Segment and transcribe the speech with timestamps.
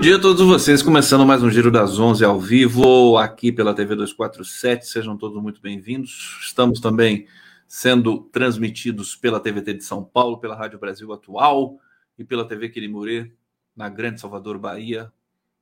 [0.00, 3.74] Bom dia a todos vocês, começando mais um Giro das 11 ao vivo, aqui pela
[3.74, 6.38] TV 247, sejam todos muito bem-vindos.
[6.40, 7.26] Estamos também
[7.68, 11.78] sendo transmitidos pela TVT de São Paulo, pela Rádio Brasil Atual
[12.18, 13.30] e pela TV Quirimurê,
[13.76, 15.12] na Grande Salvador, Bahia,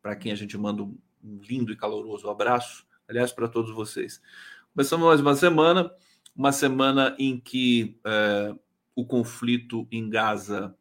[0.01, 0.97] para quem a gente manda um
[1.43, 4.23] lindo e caloroso abraço, aliás, para todos vocês.
[4.73, 5.91] Começamos mais uma semana,
[6.37, 8.55] uma semana em que é,
[8.95, 10.78] o conflito em Gaza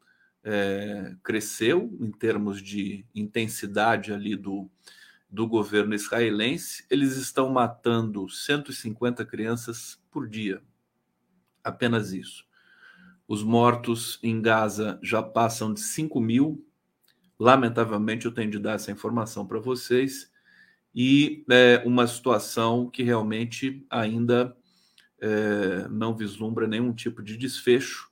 [0.50, 4.66] é, cresceu em termos de intensidade ali do,
[5.28, 6.86] do governo israelense.
[6.88, 10.62] Eles estão matando 150 crianças por dia,
[11.62, 12.46] apenas isso.
[13.28, 16.66] Os mortos em Gaza já passam de 5 mil.
[17.38, 20.32] Lamentavelmente, eu tenho de dar essa informação para vocês.
[20.94, 24.56] E é uma situação que realmente ainda
[25.20, 28.07] é, não vislumbra nenhum tipo de desfecho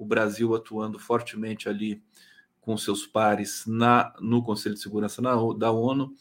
[0.00, 2.02] o Brasil atuando fortemente ali
[2.58, 6.14] com seus pares na, no Conselho de Segurança na, da ONU.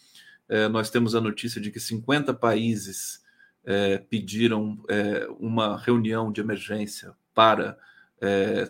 [0.49, 3.23] É, nós temos a notícia de que 50 países
[3.63, 7.77] é, pediram é, uma reunião de emergência para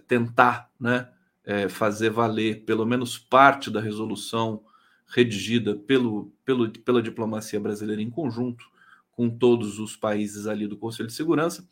[0.07, 1.09] tentar né,
[1.69, 4.63] fazer valer pelo menos parte da resolução
[5.07, 8.63] redigida pelo, pelo, pela diplomacia brasileira em conjunto
[9.11, 11.67] com todos os países ali do Conselho de Segurança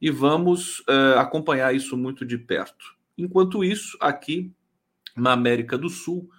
[0.00, 2.96] e vamos uh, acompanhar isso muito de perto.
[3.16, 4.52] Enquanto isso, aqui
[5.16, 6.30] na América do Sul,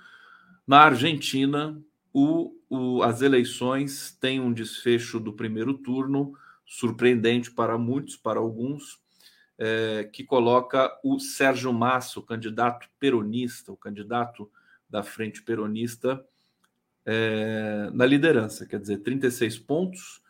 [0.65, 1.81] na Argentina,
[2.13, 6.33] o, o, as eleições têm um desfecho do primeiro turno
[6.65, 8.99] surpreendente para muitos, para alguns,
[9.57, 14.51] é, que coloca o Sérgio Massa, o candidato peronista, o candidato
[14.89, 16.23] da frente peronista,
[17.05, 20.21] é, na liderança, quer dizer, 36 pontos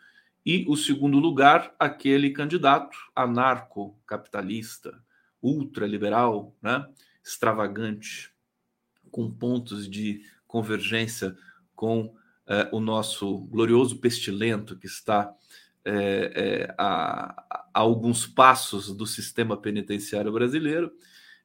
[0.48, 4.98] e o segundo lugar, aquele candidato anarco-capitalista,
[5.44, 6.88] ultraliberal, né?
[7.22, 8.32] extravagante,
[9.12, 11.36] com pontos de convergência
[11.76, 12.16] com
[12.48, 15.36] eh, o nosso glorioso pestilento que está
[15.84, 20.94] eh, eh, a, a, alguns passos do sistema penitenciário brasileiro,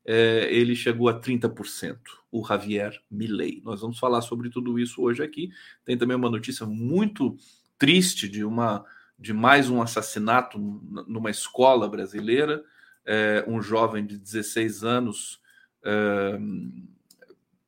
[0.05, 1.99] ele chegou a 30%,
[2.31, 3.63] o Javier Milei.
[3.65, 5.51] Nós vamos falar sobre tudo isso hoje aqui.
[5.85, 7.37] Tem também uma notícia muito
[7.83, 8.85] triste de uma
[9.19, 12.63] de mais um assassinato numa escola brasileira.
[13.05, 15.41] É, um jovem de 16 anos
[15.85, 16.39] é,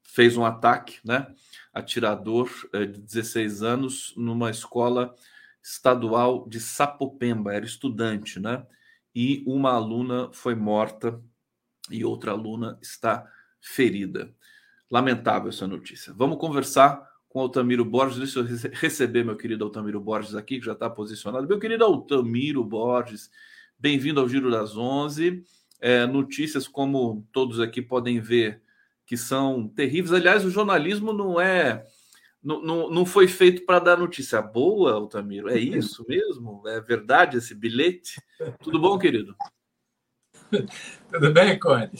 [0.05, 1.27] fez um ataque, né?
[1.73, 5.13] Atirador é, de 16 anos numa escola
[5.61, 8.65] estadual de Sapopemba, era estudante, né?
[9.13, 11.21] E uma aluna foi morta
[11.91, 13.29] e outra aluna está
[13.61, 14.33] ferida.
[14.89, 16.13] Lamentável essa notícia.
[16.13, 17.03] Vamos conversar
[17.35, 18.19] com Altamiro Borges.
[18.19, 21.49] Deixa eu receber meu querido Altamiro Borges aqui, que já está posicionado.
[21.49, 23.29] Meu querido Altamiro Borges,
[23.77, 25.43] bem-vindo ao Giro das Onze.
[25.81, 28.63] É, notícias, como todos aqui podem ver,
[29.05, 30.13] que são terríveis.
[30.13, 31.85] Aliás, o jornalismo não é.
[32.41, 35.49] Não, não, não foi feito para dar notícia boa, Altamiro.
[35.49, 36.63] É isso mesmo?
[36.69, 38.23] É verdade esse bilhete?
[38.63, 39.35] Tudo bom, querido?
[41.11, 41.91] Tudo bem, Cone?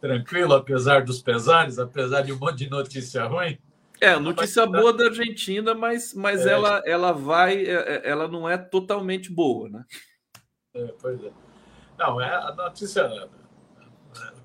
[0.00, 3.58] Tranquilo, apesar dos pesares, apesar de um monte de notícia ruim?
[4.00, 6.52] É, notícia boa da Argentina, mas, mas é.
[6.52, 9.84] ela, ela vai, é, é, ela não é totalmente boa, né?
[10.74, 11.30] É, pois é.
[11.98, 13.28] Não, é a notícia.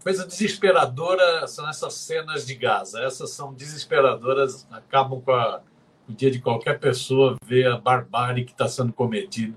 [0.04, 3.02] Coisa desesperadora são essas cenas de Gaza.
[3.02, 5.62] Essas são desesperadoras, acabam com a,
[6.08, 9.56] o dia de qualquer pessoa ver a barbárie que está sendo cometida.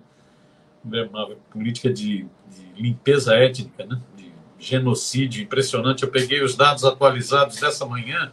[0.85, 4.01] Uma política de, de limpeza étnica, né?
[4.17, 6.05] de genocídio impressionante.
[6.05, 8.33] Eu peguei os dados atualizados dessa manhã,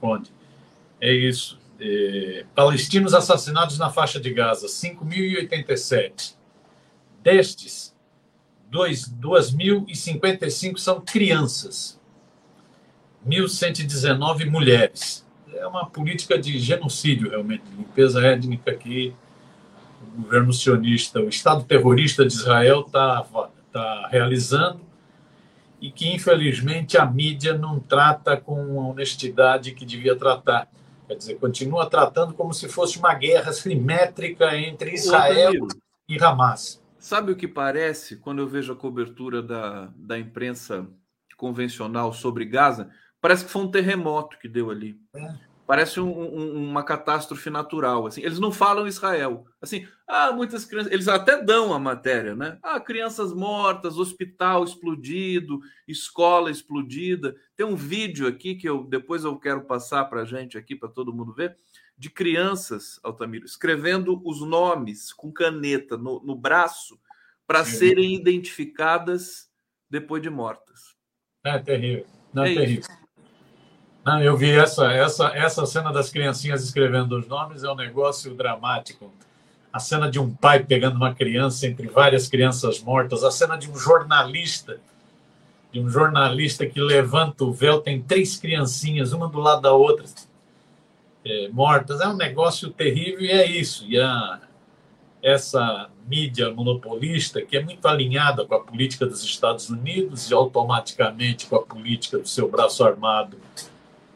[0.00, 0.39] onde
[1.00, 1.58] é isso.
[1.80, 6.34] É, palestinos assassinados na faixa de Gaza, 5.087.
[7.22, 7.94] Destes,
[8.70, 12.00] 2.055 são crianças,
[13.26, 15.26] 1.119 mulheres.
[15.52, 19.14] É uma política de genocídio, realmente, de limpeza étnica que
[20.02, 23.26] o governo sionista, o Estado terrorista de Israel está
[23.72, 24.80] tá realizando
[25.80, 30.68] e que, infelizmente, a mídia não trata com a honestidade que devia tratar
[31.10, 35.66] Quer dizer, continua tratando como se fosse uma guerra simétrica entre Israel
[36.08, 36.80] e Hamas.
[37.00, 40.86] Sabe o que parece quando eu vejo a cobertura da, da imprensa
[41.36, 42.92] convencional sobre Gaza?
[43.20, 45.00] Parece que foi um terremoto que deu ali.
[45.12, 45.34] É.
[45.70, 48.04] Parece um, um, uma catástrofe natural.
[48.04, 49.46] Assim, eles não falam Israel.
[49.62, 50.90] Assim, ah, muitas crianças.
[50.90, 52.58] Eles até dão a matéria, né?
[52.60, 57.36] Ah, crianças mortas, hospital explodido, escola explodida.
[57.54, 60.88] Tem um vídeo aqui que eu depois eu quero passar para a gente aqui para
[60.88, 61.56] todo mundo ver
[61.96, 66.98] de crianças, Altamiro, escrevendo os nomes com caneta no, no braço
[67.46, 69.48] para serem identificadas
[69.88, 70.96] depois de mortas.
[71.44, 72.06] É terrível.
[72.34, 72.80] Não é, é terrível.
[72.80, 72.99] Isso.
[74.04, 78.34] Não, eu vi essa, essa, essa cena das criancinhas escrevendo os nomes, é um negócio
[78.34, 79.12] dramático.
[79.70, 83.70] A cena de um pai pegando uma criança entre várias crianças mortas, a cena de
[83.70, 84.80] um jornalista,
[85.70, 90.06] de um jornalista que levanta o véu, tem três criancinhas, uma do lado da outra,
[91.24, 92.00] é, mortas.
[92.00, 93.84] É um negócio terrível e é isso.
[93.86, 94.40] E a,
[95.22, 101.46] essa mídia monopolista, que é muito alinhada com a política dos Estados Unidos e automaticamente
[101.46, 103.36] com a política do seu braço armado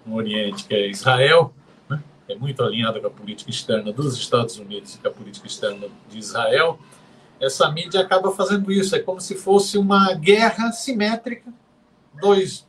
[0.05, 1.55] no Oriente, que é Israel,
[1.89, 2.03] né?
[2.29, 5.87] é muito alinhada com a política externa dos Estados Unidos e com a política externa
[6.09, 6.79] de Israel.
[7.41, 11.53] Essa mídia acaba fazendo isso, é como se fosse uma guerra simétrica,
[12.21, 12.67] dois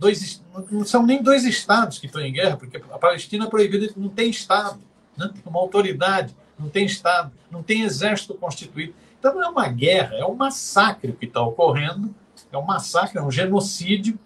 [0.00, 3.92] dois, não são nem dois estados que estão em guerra, porque a Palestina é proibida,
[3.94, 4.80] não tem estado,
[5.16, 5.30] né?
[5.44, 8.94] uma autoridade, não tem estado, não tem exército constituído.
[9.18, 12.14] Então não é uma guerra, é um massacre que está ocorrendo,
[12.50, 14.18] é um massacre, é um genocídio,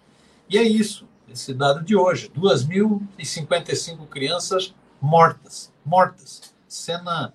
[0.49, 7.33] e é isso, esse dado de hoje, 2.055 crianças mortas, mortas, cena,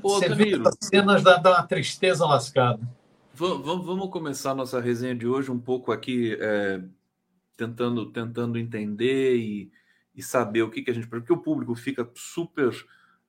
[0.00, 2.80] Pô, você vê cenas da, da tristeza lascada.
[3.34, 6.82] Vamos, vamos começar nossa resenha de hoje um pouco aqui é,
[7.56, 9.70] tentando, tentando entender e,
[10.14, 11.06] e saber o que, que a gente.
[11.06, 12.74] Porque o público fica super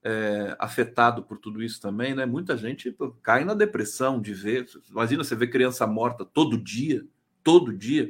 [0.03, 2.25] é, afetado por tudo isso também, né?
[2.25, 4.65] Muita gente cai na depressão de ver.
[4.89, 7.05] Imagina você ver criança morta todo dia,
[7.43, 8.09] todo dia.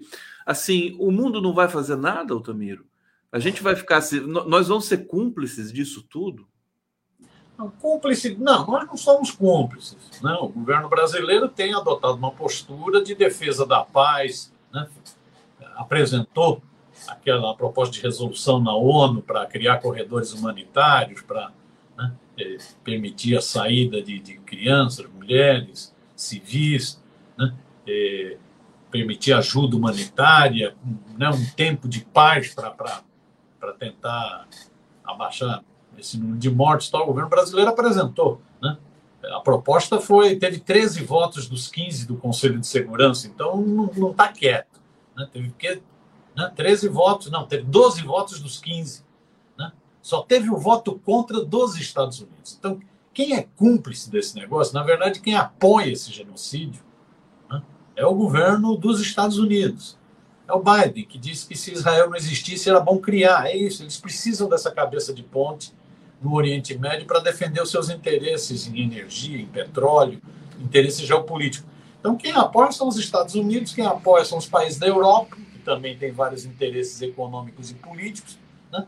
[0.49, 2.83] Assim, o mundo não vai fazer nada, Altamiro.
[3.31, 3.97] A gente vai ficar.
[3.97, 6.47] Assim, nós vamos ser cúmplices disso tudo?
[7.55, 9.95] Não, cúmplice, não, nós não somos cúmplices.
[10.23, 14.89] Não, o governo brasileiro tem adotado uma postura de defesa da paz, né?
[15.75, 16.63] apresentou
[17.07, 21.51] aquela proposta de resolução na ONU para criar corredores humanitários, para
[21.95, 26.99] né, eh, permitir a saída de, de crianças, mulheres, civis,
[27.37, 27.53] né,
[27.85, 28.37] eh,
[28.91, 30.75] permitir ajuda humanitária,
[31.17, 34.47] né, um tempo de paz para tentar
[35.03, 35.63] abaixar
[35.97, 36.89] esse número de mortes.
[36.89, 37.03] Tal.
[37.03, 38.41] O governo brasileiro apresentou.
[38.61, 38.77] Né?
[39.31, 44.29] A proposta foi, teve 13 votos dos 15 do Conselho de Segurança, então não está
[44.29, 44.79] quieto.
[45.15, 45.27] Né?
[45.31, 45.81] Teve que,
[46.35, 46.51] né?
[46.55, 49.03] 13 votos, não, teve 12 votos dos 15.
[49.57, 49.71] Né?
[50.01, 52.55] Só teve o voto contra dos Estados Unidos.
[52.57, 52.79] Então,
[53.13, 56.81] quem é cúmplice desse negócio, na verdade, quem apoia esse genocídio?
[57.99, 59.97] É o governo dos Estados Unidos.
[60.47, 63.47] É o Biden, que disse que se Israel não existisse, era bom criar.
[63.47, 65.73] É isso, eles precisam dessa cabeça de ponte
[66.21, 70.21] no Oriente Médio para defender os seus interesses em energia, em petróleo,
[70.59, 71.69] interesses geopolíticos.
[71.99, 75.59] Então, quem apoia são os Estados Unidos, quem apoia são os países da Europa, que
[75.59, 78.39] também tem vários interesses econômicos e políticos.
[78.71, 78.87] Né?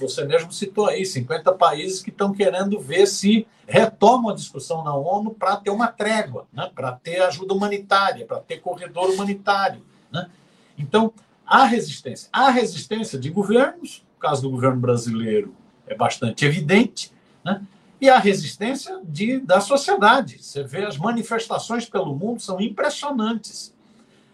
[0.00, 4.94] Você mesmo citou aí 50 países que estão querendo ver se retomam a discussão na
[4.94, 6.70] ONU para ter uma trégua, né?
[6.74, 9.84] para ter ajuda humanitária, para ter corredor humanitário.
[10.10, 10.28] Né?
[10.76, 11.12] Então,
[11.46, 12.28] há resistência.
[12.32, 15.54] Há resistência de governos, o caso do governo brasileiro
[15.86, 17.12] é bastante evidente,
[17.44, 17.62] né?
[18.00, 20.42] e a resistência de, da sociedade.
[20.42, 23.74] Você vê as manifestações pelo mundo são impressionantes.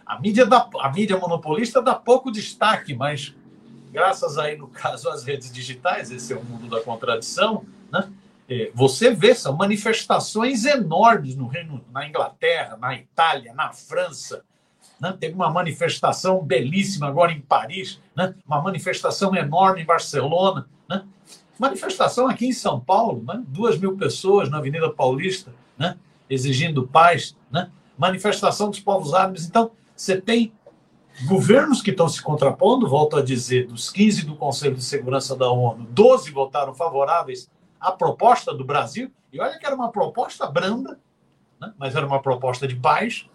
[0.06, 3.34] A mídia, dá, a mídia monopolista dá pouco destaque, mas
[3.96, 8.12] graças aí, no caso, às redes digitais, esse é o mundo da contradição, né?
[8.46, 14.44] É, você vê, são manifestações enormes no Reino, na Inglaterra, na Itália, na França.
[15.00, 15.16] Né?
[15.18, 18.34] Teve uma manifestação belíssima agora em Paris, né?
[18.46, 20.68] uma manifestação enorme em Barcelona.
[20.88, 21.02] Né?
[21.58, 23.42] Manifestação aqui em São Paulo, né?
[23.48, 25.96] duas mil pessoas na Avenida Paulista, né?
[26.30, 27.70] exigindo paz, né?
[27.98, 29.44] manifestação dos povos árabes.
[29.46, 30.52] Então, você tem
[31.24, 35.50] governos que estão se contrapondo, volto a dizer, dos 15 do Conselho de Segurança da
[35.50, 40.98] ONU, 12 votaram favoráveis à proposta do Brasil, e olha que era uma proposta branda,
[41.60, 41.72] né?
[41.78, 43.28] mas era uma proposta de paz,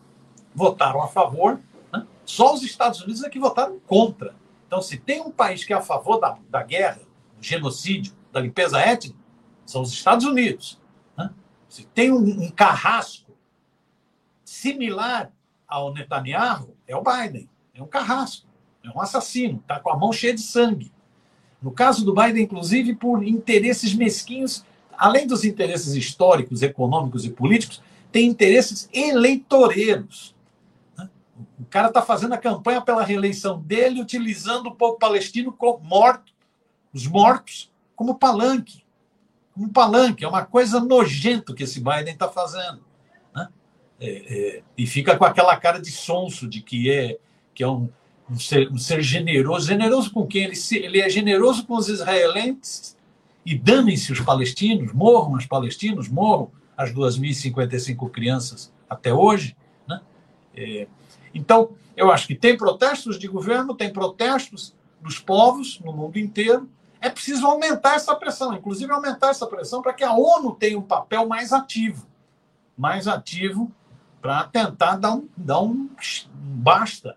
[0.54, 1.60] votaram a favor,
[1.92, 2.06] né?
[2.26, 4.36] só os Estados Unidos é que votaram contra.
[4.68, 7.02] Então, se tem um país que é a favor da, da guerra,
[7.40, 9.18] genocídio, da limpeza étnica,
[9.66, 10.80] são os Estados Unidos.
[11.18, 11.30] Né?
[11.68, 13.32] Se tem um, um carrasco
[14.46, 15.32] similar
[15.68, 17.50] ao Netanyahu, é o Biden.
[17.74, 18.48] É um carrasco,
[18.84, 20.92] é um assassino, está com a mão cheia de sangue.
[21.62, 24.66] No caso do Biden, inclusive, por interesses mesquinhos,
[24.98, 30.36] além dos interesses históricos, econômicos e políticos, tem interesses eleitoreiros.
[30.98, 31.10] Né?
[31.60, 36.32] O cara está fazendo a campanha pela reeleição dele, utilizando o povo palestino morto
[36.94, 38.84] os mortos como palanque.
[39.54, 40.24] Como palanque.
[40.24, 42.84] É uma coisa nojenta que esse Biden está fazendo.
[43.34, 43.48] Né?
[44.00, 47.18] É, é, e fica com aquela cara de sonso de que é,
[47.54, 47.90] que é um,
[48.30, 49.68] um, ser, um ser generoso.
[49.68, 50.46] Generoso com quem?
[50.46, 52.98] Ele, se, ele é generoso com os israelenses
[53.46, 59.56] e danem-se os palestinos, morram os palestinos, morram as 2.055 crianças até hoje.
[59.88, 60.02] Né?
[60.56, 60.88] É,
[61.34, 66.70] então, eu acho que tem protestos de governo, tem protestos dos povos no mundo inteiro.
[67.00, 70.84] É preciso aumentar essa pressão, inclusive aumentar essa pressão para que a ONU tenha um
[70.84, 72.12] papel mais ativo
[72.82, 73.72] mais ativo
[74.20, 75.88] para tentar dar um, dar um
[76.34, 77.16] basta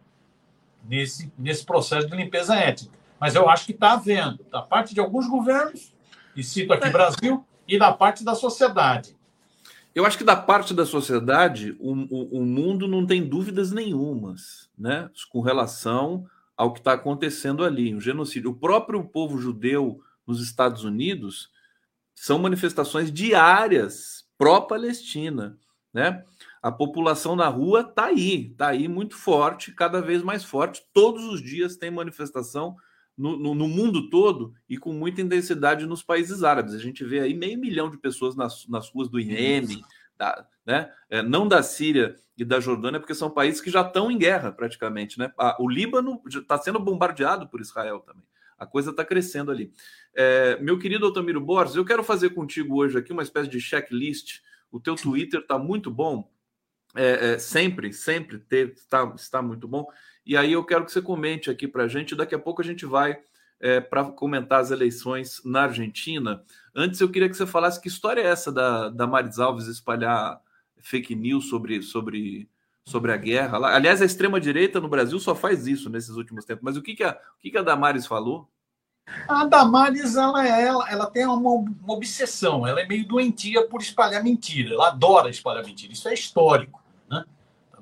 [0.88, 2.98] nesse, nesse processo de limpeza étnica.
[3.20, 5.94] Mas eu acho que está havendo, da parte de alguns governos,
[6.36, 6.90] e cito aqui é.
[6.90, 9.16] Brasil, e da parte da sociedade.
[9.94, 14.68] Eu acho que da parte da sociedade, o, o, o mundo não tem dúvidas nenhumas
[14.76, 16.26] né, com relação
[16.56, 18.50] ao que está acontecendo ali, o genocídio.
[18.50, 21.48] O próprio povo judeu nos Estados Unidos
[22.14, 25.56] são manifestações diárias pró-Palestina,
[25.92, 26.24] né?
[26.64, 30.82] A população na rua está aí, está aí muito forte, cada vez mais forte.
[30.94, 32.74] Todos os dias tem manifestação
[33.14, 36.72] no, no, no, mundo todo e com muita intensidade nos países árabes.
[36.72, 39.82] A gente vê aí meio milhão de pessoas nas, nas ruas do Iêmen,
[40.16, 40.90] da, né?
[41.10, 44.50] É, não da Síria e da Jordânia, porque são países que já estão em guerra
[44.50, 45.18] praticamente.
[45.18, 45.30] Né?
[45.38, 48.24] Ah, o Líbano está sendo bombardeado por Israel também.
[48.56, 49.70] A coisa está crescendo ali.
[50.14, 54.40] É, meu querido Otamiro Borges, eu quero fazer contigo hoje aqui uma espécie de checklist.
[54.72, 56.32] O teu Twitter está muito bom.
[56.96, 59.86] É, é, sempre, sempre ter, está, está muito bom.
[60.24, 62.14] E aí eu quero que você comente aqui para a gente.
[62.14, 63.18] Daqui a pouco a gente vai
[63.60, 66.42] é, para comentar as eleições na Argentina.
[66.74, 70.40] Antes eu queria que você falasse que história é essa da, da Maris Alves espalhar
[70.80, 72.48] fake news sobre, sobre,
[72.84, 73.58] sobre a guerra.
[73.74, 76.62] Aliás, a extrema-direita no Brasil só faz isso nesses últimos tempos.
[76.62, 78.48] Mas o que, que, a, o que, que a Damares falou?
[79.28, 83.82] A Damares ela, é, ela, ela tem uma, uma, obsessão, ela é meio doentia por
[83.82, 86.83] espalhar mentira, ela adora espalhar mentira, isso é histórico.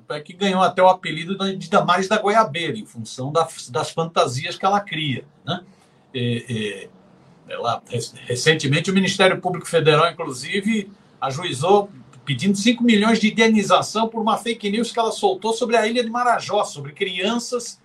[0.07, 3.89] Tanto é que ganhou até o apelido de Damares da Goiabeira, em função das, das
[3.91, 5.25] fantasias que ela cria.
[5.45, 5.63] Né?
[6.13, 6.89] E,
[7.47, 7.81] e, ela,
[8.25, 10.91] recentemente, o Ministério Público Federal, inclusive,
[11.21, 11.89] ajuizou
[12.25, 16.03] pedindo 5 milhões de indenização por uma fake news que ela soltou sobre a ilha
[16.03, 17.81] de Marajó, sobre crianças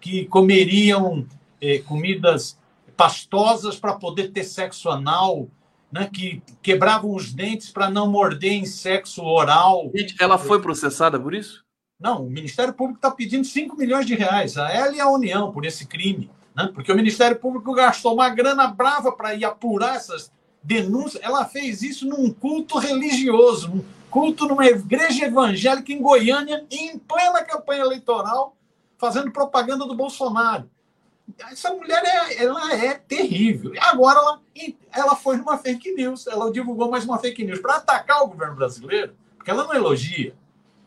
[0.00, 1.26] que comeriam
[1.60, 2.58] eh, comidas
[2.96, 5.48] pastosas para poder ter sexo anal,
[5.94, 9.92] né, que quebravam os dentes para não morder em sexo oral.
[10.18, 11.64] Ela foi processada por isso?
[12.00, 15.52] Não, o Ministério Público está pedindo 5 milhões de reais, a ela e a União,
[15.52, 16.28] por esse crime.
[16.52, 16.68] Né?
[16.74, 21.22] Porque o Ministério Público gastou uma grana brava para ir apurar essas denúncias.
[21.22, 27.44] Ela fez isso num culto religioso, num culto numa igreja evangélica em Goiânia, em plena
[27.44, 28.56] campanha eleitoral,
[28.98, 30.68] fazendo propaganda do Bolsonaro.
[31.38, 33.72] Essa mulher é, ela é terrível.
[33.78, 34.40] Agora ela,
[34.92, 38.54] ela foi numa fake news, ela divulgou mais uma fake news para atacar o governo
[38.54, 40.34] brasileiro, porque ela não elogia.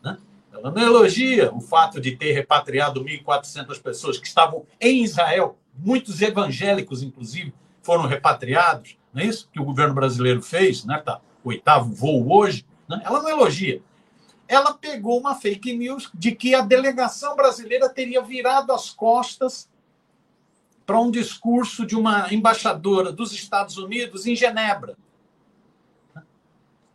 [0.02, 0.16] Né?
[0.52, 6.22] Ela não elogia o fato de ter repatriado 1.400 pessoas que estavam em Israel, muitos
[6.22, 7.52] evangélicos, inclusive,
[7.82, 8.96] foram repatriados.
[9.12, 10.98] Não é isso que o governo brasileiro fez, né?
[11.04, 12.64] Tá, oitavo voo hoje.
[12.88, 13.02] Né?
[13.04, 13.82] Ela não elogia.
[14.46, 19.67] Ela pegou uma fake news de que a delegação brasileira teria virado as costas
[20.88, 24.96] para um discurso de uma embaixadora dos Estados Unidos em Genebra.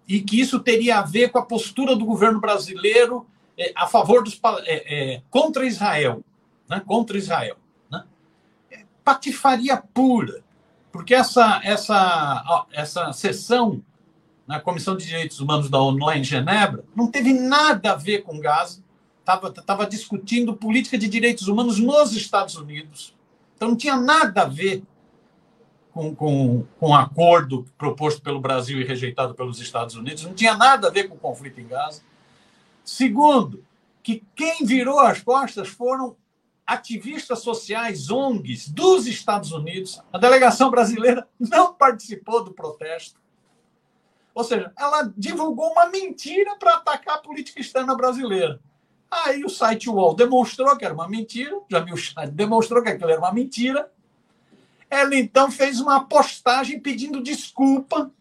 [0.07, 4.23] E que isso teria a ver com a postura do governo brasileiro é, a favor
[4.23, 4.33] dos
[4.65, 6.23] é, é, contra Israel,
[6.67, 6.81] né?
[6.83, 7.55] contra Israel,
[7.91, 8.03] né?
[9.03, 10.43] patifaria pura,
[10.91, 13.79] porque essa essa essa sessão
[14.47, 18.23] na Comissão de Direitos Humanos da ONU lá em Genebra não teve nada a ver
[18.23, 18.83] com Gaza,
[19.19, 23.12] estava tava discutindo política de direitos humanos nos Estados Unidos
[23.63, 24.83] então não tinha nada a ver
[25.93, 30.55] com, com, com o acordo proposto pelo Brasil e rejeitado pelos Estados Unidos, não tinha
[30.55, 32.01] nada a ver com o conflito em Gaza.
[32.83, 33.63] Segundo,
[34.01, 36.17] que quem virou as costas foram
[36.65, 40.01] ativistas sociais, ONGs dos Estados Unidos.
[40.11, 43.21] A delegação brasileira não participou do protesto.
[44.33, 48.59] Ou seja, ela divulgou uma mentira para atacar a política externa brasileira.
[49.25, 52.89] Aí o site UOL demonstrou que era uma mentira, já viu o chat, demonstrou que
[52.89, 53.91] aquilo era uma mentira.
[54.89, 58.11] Ela então fez uma postagem pedindo desculpa,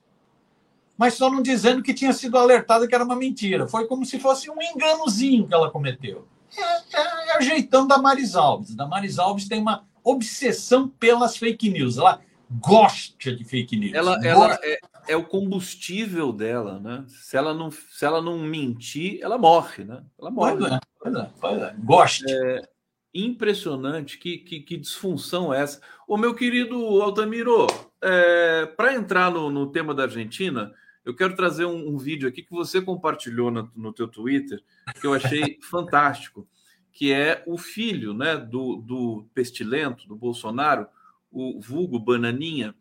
[0.96, 3.66] mas só não dizendo que tinha sido alertada que era uma mentira.
[3.66, 6.26] Foi como se fosse um enganozinho que ela cometeu.
[6.56, 8.74] É, é, é o jeitão da Maris Alves.
[8.74, 11.96] Da Maris Alves tem uma obsessão pelas fake news.
[11.96, 12.20] Ela
[12.50, 13.94] gosta de fake news.
[13.94, 14.78] Ela, ela é,
[15.08, 17.04] é, o combustível dela, né?
[17.08, 20.04] Se ela não, se ela não mentir, ela morre, né?
[20.18, 20.56] Ela morre.
[20.56, 21.76] Pois é, pois é, pois é.
[21.78, 22.24] Goste.
[22.28, 22.72] É
[23.14, 25.80] impressionante que, que, que, disfunção é essa.
[26.08, 27.66] Ô, meu querido Altamiro,
[28.00, 30.72] é, para entrar no, no, tema da Argentina,
[31.04, 34.62] eu quero trazer um, um vídeo aqui que você compartilhou no, no teu Twitter,
[35.00, 36.48] que eu achei fantástico,
[36.90, 40.86] que é o filho né, do, do pestilento, do Bolsonaro,
[41.30, 42.74] o vulgo Bananinha,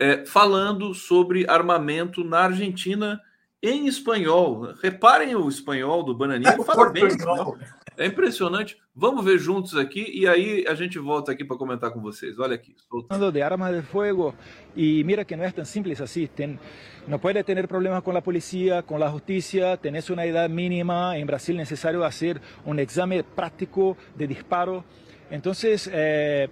[0.00, 3.20] é, falando sobre armamento na Argentina
[3.62, 4.72] em espanhol.
[4.82, 7.04] Reparem o espanhol do Bananinha, ele fala bem.
[7.98, 8.78] É impressionante.
[8.94, 12.38] Vamos ver juntos aqui e aí a gente volta aqui para comentar com vocês.
[12.38, 12.74] Olha aqui.
[12.88, 13.30] Solta.
[13.30, 14.34] De armas de fogo
[14.74, 16.26] e mira que não é tão simples assim.
[16.26, 16.58] Tem,
[17.06, 19.76] não pode ter problemas com a polícia, com a justiça.
[19.76, 21.18] Tens uma idade mínima.
[21.18, 24.82] Em Brasil é necessário fazer um exame prático de disparo.
[25.30, 25.52] Então,
[25.92, 26.48] eh,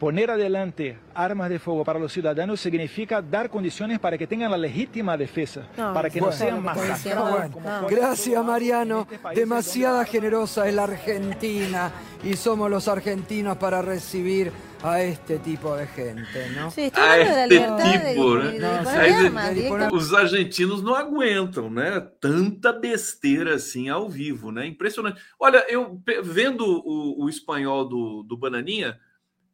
[0.00, 4.56] Poner adelante armas de fuego para los ciudadanos significa dar condiciones para que tengan la
[4.56, 7.52] legítima defensa, no, para que bueno, no sean masacrados.
[7.52, 7.86] Bueno.
[7.86, 9.06] Gracias, Mariano.
[9.10, 11.92] Este Demasiada generosa es la Argentina
[12.24, 14.50] y somos los argentinos para recibir
[14.82, 16.70] a este tipo de gente, ¿no?
[16.70, 19.52] Sí, a este tipo, de, né?
[19.54, 22.00] De, de, Os argentinos não aguentam, né?
[22.18, 24.66] Tanta besteira assim ao vivo, né?
[24.66, 25.20] Impressionante.
[25.38, 28.98] Olha, eu vendo o, o espanhol do, do Bananinha,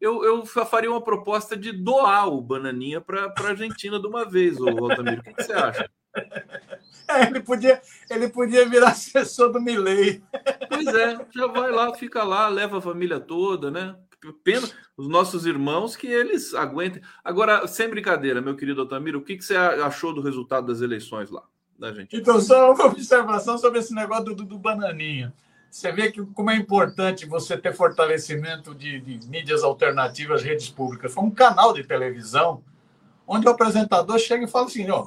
[0.00, 4.60] eu, eu faria uma proposta de doar o Bananinha para a Argentina de uma vez,
[4.60, 5.20] ô Altamiro.
[5.20, 5.90] O que, que você acha?
[7.08, 10.20] É, ele, podia, ele podia virar assessor do Milley.
[10.68, 13.94] Pois é, já vai lá, fica lá, leva a família toda, né?
[14.42, 17.00] Pena os nossos irmãos que eles aguentem.
[17.22, 21.30] Agora, sem brincadeira, meu querido Altamiro, o que, que você achou do resultado das eleições
[21.30, 21.44] lá
[21.78, 22.16] da gente?
[22.16, 25.32] Então, só uma observação sobre esse negócio do, do Bananinha.
[25.76, 31.12] Você vê que como é importante você ter fortalecimento de, de mídias alternativas, redes públicas.
[31.12, 32.62] Foi um canal de televisão
[33.26, 35.06] onde o apresentador chega e fala assim: ó,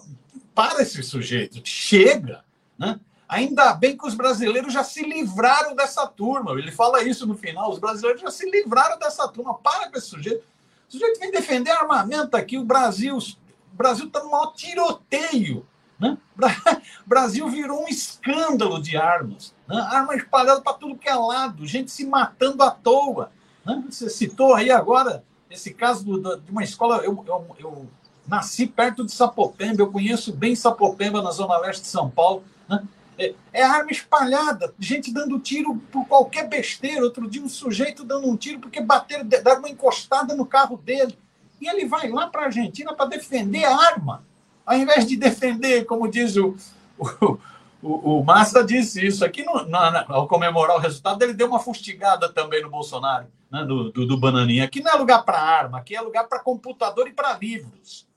[0.54, 2.46] para esse sujeito, chega,
[2.78, 3.00] né?
[3.28, 6.52] Ainda bem que os brasileiros já se livraram dessa turma.
[6.52, 9.56] Ele fala isso no final: os brasileiros já se livraram dessa turma.
[9.56, 10.44] Para com esse sujeito.
[10.88, 12.60] O sujeito vem defender armamento aqui.
[12.60, 15.66] O Brasil o Brasil está no maior tiroteio
[16.00, 16.18] né?
[17.06, 19.54] Brasil virou um escândalo de armas.
[19.70, 19.80] Né?
[19.92, 23.32] Arma espalhada para tudo que é lado, gente se matando à toa.
[23.64, 23.84] Né?
[23.88, 26.98] Você citou aí agora esse caso do, de uma escola.
[26.98, 27.88] Eu, eu, eu,
[28.28, 32.44] nasci perto de Sapopemba, eu conheço bem Sapopemba, na zona leste de São Paulo.
[32.68, 32.84] Né?
[33.18, 37.04] É, é, arma espalhada, gente dando tiro por qualquer besteira.
[37.04, 41.18] Outro dia, um sujeito dando um tiro porque bateram, deram uma encostada no carro dele.
[41.62, 44.24] E ele vai lá para a Argentina para defender a arma.
[44.66, 46.56] Ao invés de defender, como diz o,
[46.98, 47.38] o,
[47.82, 51.60] o, o Massa, disse isso aqui, no, na, ao comemorar o resultado, ele deu uma
[51.60, 54.66] fustigada também no Bolsonaro, né, do, do, do Bananinha.
[54.66, 58.08] Aqui não é lugar para arma, aqui é lugar para computador e para livros.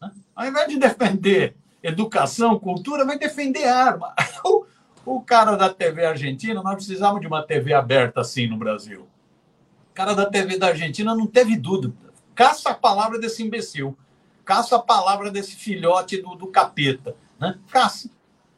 [0.00, 0.10] Né?
[0.34, 4.14] Ao invés de defender educação, cultura, vai defender arma.
[5.04, 9.08] O, o cara da TV argentina, nós precisávamos de uma TV aberta assim no Brasil.
[9.90, 12.12] O cara da TV da Argentina não teve dúvida.
[12.36, 13.96] Caça a palavra desse imbecil
[14.44, 17.16] caça a palavra desse filhote do, do capeta.
[17.38, 17.58] Né?
[17.70, 18.10] Caça.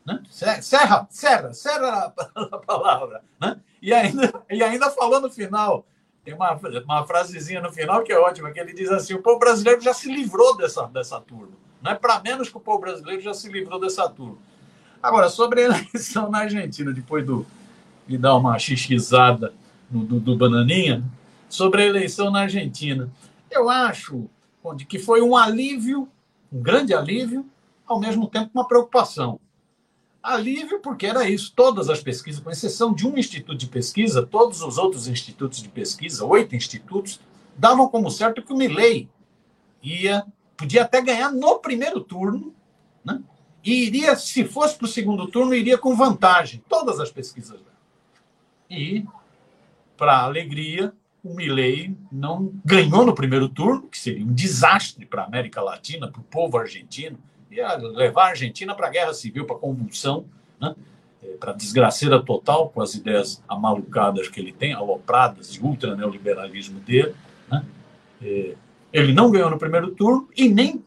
[0.07, 0.23] Né?
[0.29, 3.23] Serra, serra, serra a palavra.
[3.41, 3.59] Né?
[3.81, 5.87] E, ainda, e ainda falou no final,
[6.25, 9.39] tem uma, uma frasezinha no final que é ótima, que ele diz assim: o povo
[9.39, 11.53] brasileiro já se livrou dessa, dessa turma.
[11.83, 14.39] Não é para menos que o povo brasileiro já se livrou dessa turma.
[15.03, 17.47] Agora, sobre a eleição na Argentina, depois do,
[18.07, 19.53] de dar uma xixizada
[19.91, 21.05] no, do, do Bananinha,
[21.49, 23.11] sobre a eleição na Argentina.
[23.51, 24.29] Eu acho
[24.63, 26.09] onde que foi um alívio,
[26.51, 27.45] um grande alívio,
[27.87, 29.39] ao mesmo tempo uma preocupação.
[30.25, 34.63] Alívio porque era isso, todas as pesquisas, com exceção de um instituto de pesquisa, todos
[34.63, 37.21] os outros institutos de pesquisa, oito institutos,
[37.59, 39.07] davam como certo que o Milley
[39.83, 40.25] ia,
[40.57, 42.55] podia até ganhar no primeiro turno,
[43.05, 43.21] né?
[43.63, 47.61] e iria, se fosse para o segundo turno, iria com vantagem, todas as pesquisas.
[48.71, 49.05] E,
[49.95, 55.27] para alegria, o Milley não ganhou no primeiro turno, que seria um desastre para a
[55.27, 57.19] América Latina, para o povo argentino,
[57.55, 60.25] ia levar a Argentina para a guerra civil, para a convulsão,
[60.61, 60.75] né?
[61.23, 66.81] É, para a desgraceira total com as ideias amalucadas que ele tem, alopradas de ultraneoliberalismo
[66.81, 67.15] dele.
[67.51, 67.65] Né?
[68.23, 68.55] É,
[68.93, 70.85] ele não ganhou no primeiro turno e nem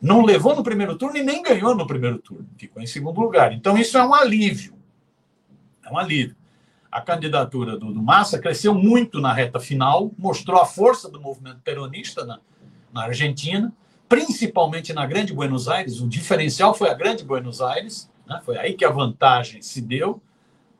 [0.00, 3.52] não levou no primeiro turno e nem ganhou no primeiro turno, ficou em segundo lugar.
[3.52, 4.74] Então isso é um alívio,
[5.84, 6.38] é um alívio
[6.90, 11.60] a candidatura do, do, Massa cresceu muito na reta final, mostrou a força do movimento
[11.62, 12.40] peronista na,
[12.92, 13.72] na Argentina,
[14.08, 16.00] principalmente na Grande Buenos Aires.
[16.00, 18.40] O diferencial foi a Grande Buenos Aires, né?
[18.44, 20.20] foi aí que a vantagem se deu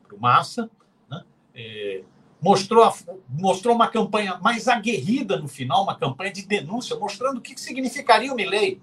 [0.07, 0.69] para o Massa.
[1.09, 1.23] Né?
[1.53, 2.01] É,
[2.41, 2.93] mostrou, a,
[3.29, 8.31] mostrou uma campanha mais aguerrida no final, uma campanha de denúncia, mostrando o que significaria
[8.31, 8.81] o Milley.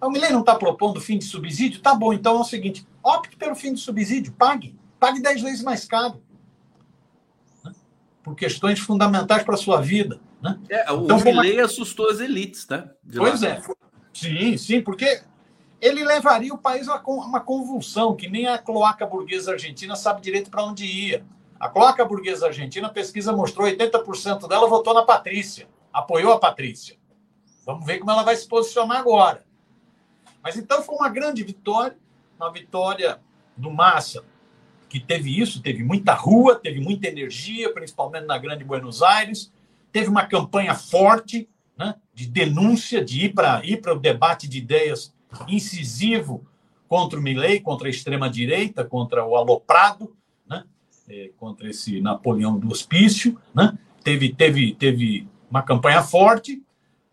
[0.00, 1.80] O Milley não está propondo fim de subsídio?
[1.80, 4.74] Tá bom, então é o seguinte: opte pelo fim de subsídio, pague.
[4.98, 6.20] Pague 10 vezes mais caro
[8.22, 10.20] por questões fundamentais para a sua vida.
[10.42, 10.58] Né?
[10.68, 11.66] É, o então, Milley uma...
[11.66, 12.90] assustou as elites, né?
[13.04, 13.48] De pois lá.
[13.48, 13.62] é.
[14.12, 15.22] Sim, sim, porque
[15.80, 20.50] ele levaria o país a uma convulsão, que nem a cloaca burguesa argentina sabe direito
[20.50, 21.24] para onde ia.
[21.58, 26.96] A cloaca burguesa argentina, a pesquisa mostrou 80% dela votou na Patrícia, apoiou a Patrícia.
[27.64, 29.44] Vamos ver como ela vai se posicionar agora.
[30.42, 31.96] Mas então foi uma grande vitória,
[32.36, 33.20] uma vitória
[33.56, 34.24] do Massa,
[34.88, 39.52] que teve isso, teve muita rua, teve muita energia, principalmente na Grande Buenos Aires,
[39.92, 45.14] teve uma campanha forte né, de denúncia, de ir para ir o debate de ideias
[45.48, 46.46] incisivo
[46.88, 50.14] contra o Milley, contra a extrema-direita, contra o Aloprado,
[50.48, 50.64] né,
[51.08, 53.38] é, contra esse Napoleão do Hospício.
[53.54, 56.62] Né, teve, teve, teve uma campanha forte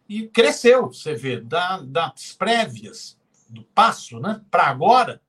[0.07, 3.17] e cresceu, você vê, da, das prévias
[3.49, 5.21] do passo né, para agora,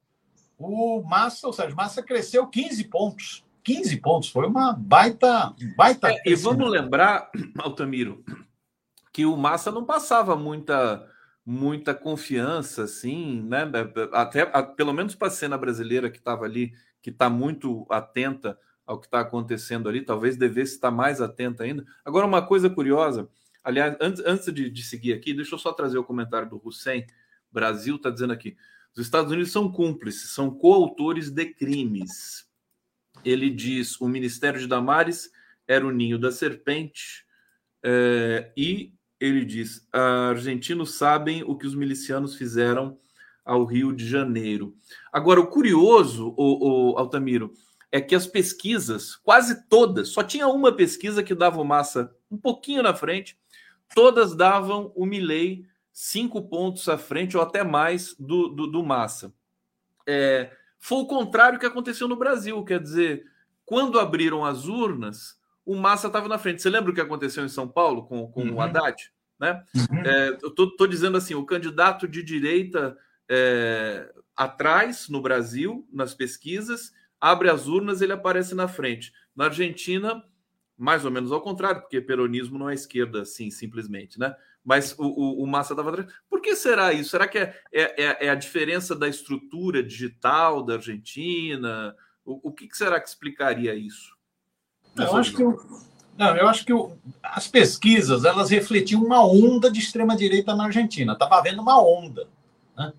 [0.59, 3.45] o Massa, ou seja, Massa cresceu 15 pontos.
[3.65, 5.55] 15 pontos, foi uma baita.
[5.77, 8.25] baita é, e vamos lembrar, Altamiro,
[9.13, 11.07] que o Massa não passava muita
[11.45, 13.69] muita confiança, assim, né?
[14.13, 14.47] Até
[14.77, 19.07] pelo menos para a cena brasileira que estava ali, que está muito atenta ao que
[19.07, 21.85] está acontecendo ali, talvez devesse estar mais atenta ainda.
[22.05, 23.29] Agora, uma coisa curiosa,
[23.65, 27.05] aliás, antes, antes de, de seguir aqui, deixa eu só trazer o comentário do Hussein.
[27.51, 28.57] Brasil está dizendo aqui:
[28.95, 32.50] os Estados Unidos são cúmplices, são coautores de crimes.
[33.25, 35.31] Ele diz: o Ministério de Damares
[35.67, 37.25] era o ninho da serpente,
[37.83, 42.99] é, e ele diz: argentinos sabem o que os milicianos fizeram
[43.45, 44.75] ao Rio de Janeiro.
[45.13, 47.53] Agora, o curioso, o, o Altamiro,
[47.93, 52.37] é que as pesquisas, quase todas, só tinha uma pesquisa que dava o Massa um
[52.37, 53.37] pouquinho na frente,
[53.95, 59.35] todas davam o Milley cinco pontos à frente ou até mais do, do, do Massa.
[60.07, 63.25] É, foi o contrário que aconteceu no Brasil, quer dizer,
[63.67, 66.63] quando abriram as urnas, o Massa estava na frente.
[66.63, 68.55] Você lembra o que aconteceu em São Paulo com, com uhum.
[68.55, 69.13] o Haddad?
[69.39, 69.63] Né?
[69.75, 69.99] Uhum.
[70.05, 72.97] É, eu estou dizendo assim: o candidato de direita
[73.29, 79.13] é, atrás no Brasil, nas pesquisas, abre as urnas, ele aparece na frente.
[79.37, 80.25] Na Argentina,
[80.77, 84.35] mais ou menos ao contrário, porque peronismo não é esquerda, assim, simplesmente, né?
[84.65, 86.13] Mas o, o, o Massa estava atrás.
[86.29, 87.11] Por que será isso?
[87.11, 91.95] Será que é, é, é, é a diferença da estrutura digital da Argentina?
[92.25, 94.15] O, o que, que será que explicaria isso?
[94.97, 96.73] Eu acho que, não, eu acho que
[97.23, 101.15] as pesquisas elas refletiam uma onda de extrema direita na Argentina.
[101.15, 102.29] Estava havendo uma onda,
[102.77, 102.93] né?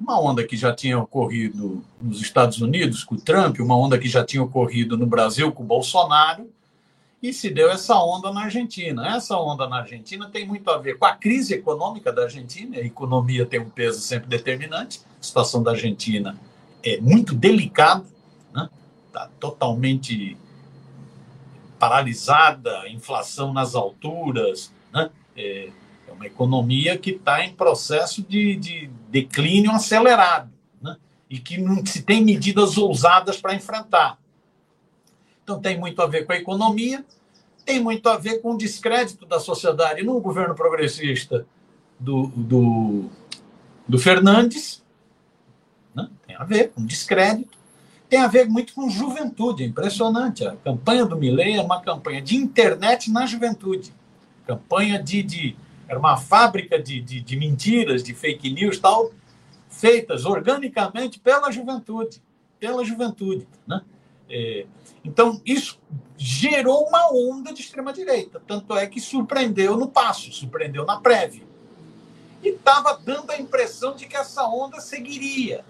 [0.00, 4.08] uma onda que já tinha ocorrido nos Estados Unidos com o Trump, uma onda que
[4.08, 6.50] já tinha ocorrido no Brasil com o Bolsonaro,
[7.22, 9.16] e se deu essa onda na Argentina.
[9.16, 12.76] Essa onda na Argentina tem muito a ver com a crise econômica da Argentina.
[12.76, 15.00] A economia tem um peso sempre determinante.
[15.20, 16.38] A situação da Argentina
[16.82, 18.04] é muito delicada,
[18.48, 18.70] está né?
[19.12, 20.36] Tá totalmente
[21.78, 25.10] paralisada, inflação nas alturas, né?
[25.36, 25.70] é,
[26.08, 30.96] é uma economia que está em processo de, de declínio acelerado né?
[31.28, 34.18] e que não se tem medidas ousadas para enfrentar.
[35.50, 37.04] Então tem muito a ver com a economia,
[37.66, 41.44] tem muito a ver com o descrédito da sociedade no governo progressista
[41.98, 43.10] do, do,
[43.88, 44.80] do Fernandes,
[45.92, 46.08] né?
[46.24, 47.58] tem a ver com descrédito
[48.08, 49.62] tem a ver muito com juventude.
[49.62, 50.44] Impressionante.
[50.44, 53.92] A campanha do Milley é uma campanha de internet na juventude.
[54.44, 55.22] Campanha de.
[55.22, 59.12] de era uma fábrica de, de, de mentiras, de fake news tal,
[59.68, 62.20] feitas organicamente pela juventude.
[62.58, 63.46] Pela juventude.
[63.64, 63.80] Né?
[64.30, 64.66] É,
[65.04, 65.80] então, isso
[66.16, 68.40] gerou uma onda de extrema-direita.
[68.46, 71.44] Tanto é que surpreendeu no passo, surpreendeu na prévia.
[72.42, 75.64] E estava dando a impressão de que essa onda seguiria.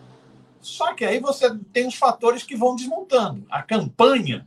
[0.60, 3.44] Só que aí você tem os fatores que vão desmontando.
[3.50, 4.46] A campanha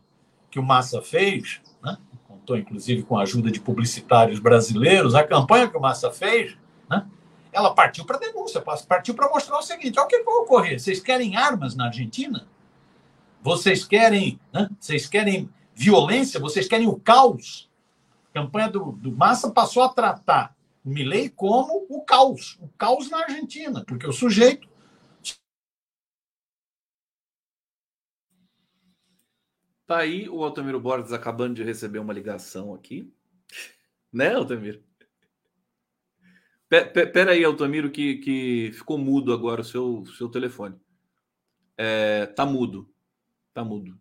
[0.51, 1.97] que o Massa fez, né?
[2.27, 6.55] contou inclusive com a ajuda de publicitários brasileiros, a campanha que o Massa fez,
[6.89, 7.07] né?
[7.51, 10.79] ela partiu para denúncia, partiu para mostrar o seguinte: olha o que vai ocorrer.
[10.79, 12.47] Vocês querem armas na Argentina?
[13.43, 14.69] Vocês querem, né?
[14.79, 16.39] vocês querem violência?
[16.39, 17.69] Vocês querem o caos?
[18.29, 23.09] A campanha do, do Massa passou a tratar o Milley como o caos, o caos
[23.09, 24.67] na Argentina, porque o sujeito
[29.85, 33.13] Tá aí o Altamiro Borges acabando de receber uma ligação aqui.
[34.13, 34.79] Né, Altamiro?
[36.69, 40.79] Pera aí, Altamiro, que, que ficou mudo agora o seu, seu telefone.
[41.75, 42.92] É, tá mudo.
[43.53, 43.95] Tá mudo.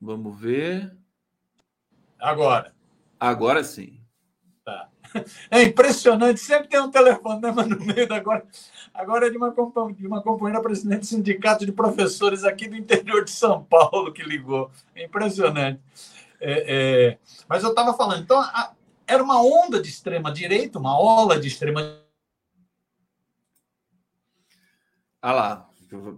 [0.00, 0.96] Vamos ver.
[2.18, 2.74] Agora.
[3.18, 4.00] Agora sim.
[4.64, 4.88] Tá.
[5.50, 8.46] É impressionante, sempre tem um telefonema no meio da agora.
[8.92, 9.54] Agora é de uma,
[9.92, 14.22] de uma companheira presidente do sindicato de professores aqui do interior de São Paulo que
[14.22, 14.70] ligou.
[14.94, 15.80] É impressionante.
[16.40, 16.64] É,
[17.12, 17.18] é...
[17.48, 18.74] Mas eu estava falando, então a...
[19.06, 21.80] era uma onda de extrema direita, uma ola de extrema
[25.20, 25.70] Ah lá,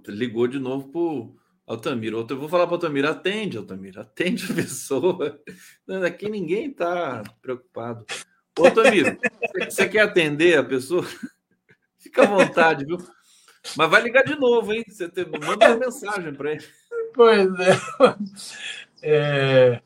[0.08, 0.88] ligou de novo
[1.70, 2.26] pro Altamiro.
[2.28, 5.40] Eu vou falar para o Altamiro, atende, Altamiro, atende a pessoa.
[6.06, 8.04] Aqui ninguém está preocupado.
[8.58, 9.16] Ô, Tamiro,
[9.68, 11.06] você quer atender a pessoa?
[11.98, 12.98] Fica à vontade, viu?
[13.76, 14.84] Mas vai ligar de novo, hein?
[14.88, 16.64] Você manda uma mensagem para ele.
[17.14, 17.78] Pois é.
[19.02, 19.82] é.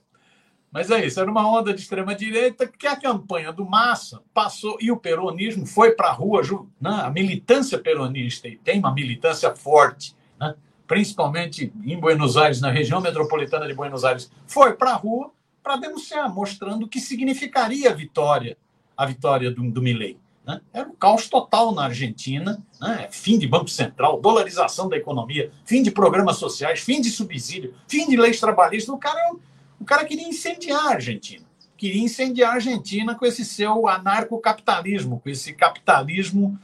[0.70, 4.90] Mas é isso, era uma onda de extrema-direita que a campanha do Massa passou e
[4.90, 6.42] o peronismo foi para a rua,
[6.80, 6.90] né?
[6.90, 10.56] a militância peronista, e tem uma militância forte, né?
[10.86, 15.30] Principalmente em Buenos Aires, na região metropolitana de Buenos Aires, foi para a rua
[15.62, 18.56] para denunciar, mostrando o que significaria a vitória,
[18.94, 19.80] a vitória do, do.
[19.80, 20.60] Né?
[20.72, 23.08] Era um caos total na Argentina, né?
[23.10, 28.06] fim de Banco Central, dolarização da economia, fim de programas sociais, fim de subsídio, fim
[28.06, 28.94] de leis trabalhistas.
[28.94, 29.32] O cara,
[29.80, 31.46] o cara queria incendiar a Argentina.
[31.78, 36.58] Queria incendiar a Argentina com esse seu anarcocapitalismo, com esse capitalismo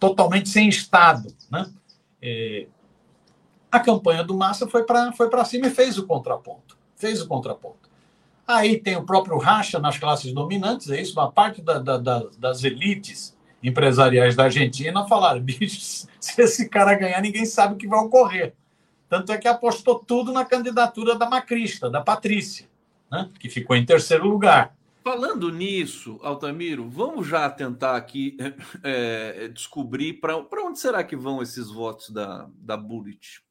[0.00, 1.32] totalmente sem Estado.
[1.48, 1.70] Né?
[2.20, 2.66] É...
[3.74, 6.78] A campanha do Massa foi para foi cima e fez o contraponto.
[6.94, 7.90] Fez o contraponto.
[8.46, 12.24] Aí tem o próprio racha nas classes dominantes, é isso, uma parte da, da, da,
[12.38, 17.88] das elites empresariais da Argentina falaram, bicho, se esse cara ganhar, ninguém sabe o que
[17.88, 18.54] vai ocorrer.
[19.08, 22.68] Tanto é que apostou tudo na candidatura da Macrista, da Patrícia,
[23.10, 23.28] né?
[23.40, 24.72] que ficou em terceiro lugar.
[25.02, 28.36] Falando nisso, Altamiro, vamos já tentar aqui
[28.84, 33.42] é, descobrir para onde será que vão esses votos da, da Bullet?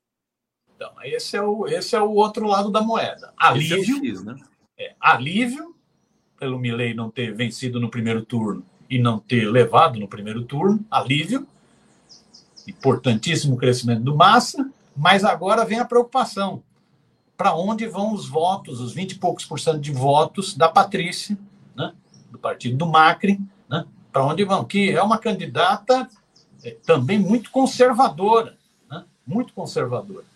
[0.83, 3.33] Então, esse é, o, esse é o outro lado da moeda.
[3.37, 4.35] Alívio, é o X, né?
[4.77, 5.73] é, alívio
[6.37, 10.85] pelo Milley não ter vencido no primeiro turno e não ter levado no primeiro turno,
[10.91, 11.47] alívio,
[12.67, 16.61] importantíssimo crescimento do Massa, mas agora vem a preocupação.
[17.37, 21.37] Para onde vão os votos, os 20 e poucos por cento de votos da Patrícia,
[21.73, 21.93] né,
[22.29, 24.65] do partido do Macri, né, para onde vão?
[24.65, 26.09] Que é uma candidata
[26.61, 28.57] é, também muito conservadora,
[28.91, 30.32] né, muito conservadora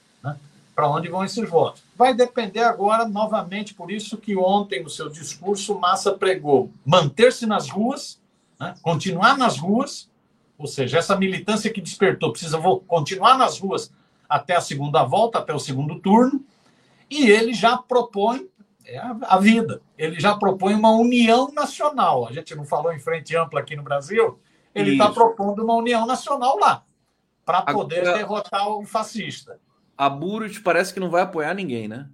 [0.77, 1.81] para onde vão esses votos.
[1.95, 7.67] Vai depender agora, novamente, por isso que ontem, no seu discurso, Massa pregou manter-se nas
[7.67, 8.21] ruas,
[8.59, 8.75] né?
[8.83, 10.07] continuar nas ruas,
[10.55, 13.91] ou seja, essa militância que despertou precisa continuar nas ruas
[14.29, 16.45] até a segunda volta, até o segundo turno,
[17.09, 18.47] e ele já propõe
[18.85, 19.81] é a vida.
[19.97, 22.27] Ele já propõe uma união nacional.
[22.27, 24.39] A gente não falou em frente ampla aqui no Brasil,
[24.75, 26.83] ele está propondo uma união nacional lá,
[27.43, 28.17] para poder Agora...
[28.17, 29.59] derrotar o fascista
[29.97, 32.07] a Burrit parece que não vai apoiar ninguém, né?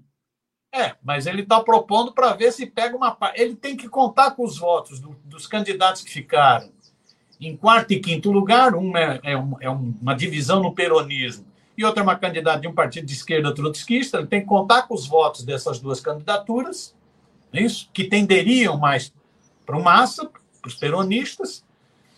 [0.73, 3.39] É, mas ele está propondo para ver se pega uma parte.
[3.39, 6.71] Ele tem que contar com os votos do, dos candidatos que ficaram
[7.39, 8.73] em quarto e quinto lugar.
[8.73, 11.45] Um é, é, um, é, uma divisão no peronismo
[11.77, 14.17] e outra é uma candidata de um partido de esquerda trotskista.
[14.17, 16.95] Ele tem que contar com os votos dessas duas candidaturas,
[17.51, 19.13] é isso, que tenderiam mais
[19.65, 21.63] para o Massa, para os peronistas,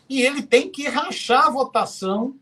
[0.10, 2.36] e ele tem que rachar a votação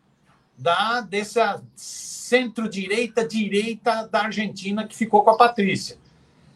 [0.58, 5.98] da dessa centro-direita, direita da Argentina que ficou com a Patrícia.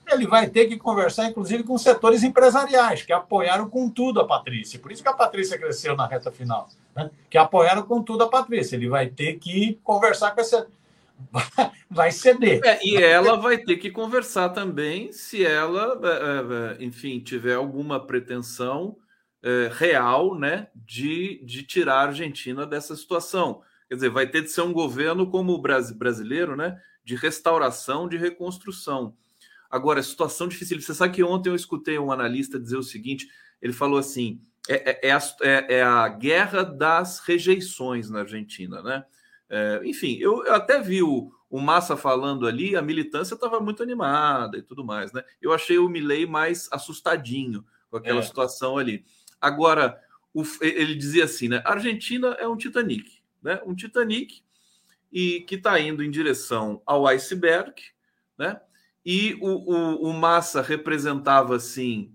[0.10, 4.80] Ele vai ter que conversar, inclusive, com setores empresariais, que apoiaram com tudo a Patrícia.
[4.80, 7.12] Por isso que a Patrícia cresceu na reta final, né?
[7.30, 8.76] que apoiaram com tudo a Patrícia.
[8.76, 10.68] Ele vai ter que conversar com essa.
[11.90, 12.62] Vai ceder.
[12.64, 17.98] É, e ela vai ter que conversar também se ela, é, é, enfim, tiver alguma
[17.98, 18.98] pretensão
[19.42, 23.62] é, real né, de, de tirar a Argentina dessa situação.
[23.88, 26.80] Quer dizer, vai ter de ser um governo como o brasileiro, né?
[27.04, 29.16] De restauração, de reconstrução.
[29.70, 30.80] Agora, situação difícil.
[30.82, 33.28] Você sabe que ontem eu escutei um analista dizer o seguinte:
[33.62, 38.82] ele falou assim, é, é, é, a, é, é a, guerra das rejeições na Argentina,
[38.82, 39.06] né?
[39.50, 43.82] É, enfim, eu, eu, até vi o, o Massa falando ali, a militância estava muito
[43.82, 45.24] animada e tudo mais, né?
[45.42, 48.24] Eu achei o Milley mais assustadinho com aquela é.
[48.24, 49.06] situação ali.
[49.40, 49.98] Agora,
[50.34, 51.62] o, ele dizia assim, né?
[51.66, 53.17] A Argentina é um Titanic
[53.48, 53.62] né?
[53.66, 54.42] Um Titanic
[55.10, 57.82] e que está indo em direção ao iceberg,
[58.38, 58.60] né?
[59.06, 62.12] E o, o, o Massa representava assim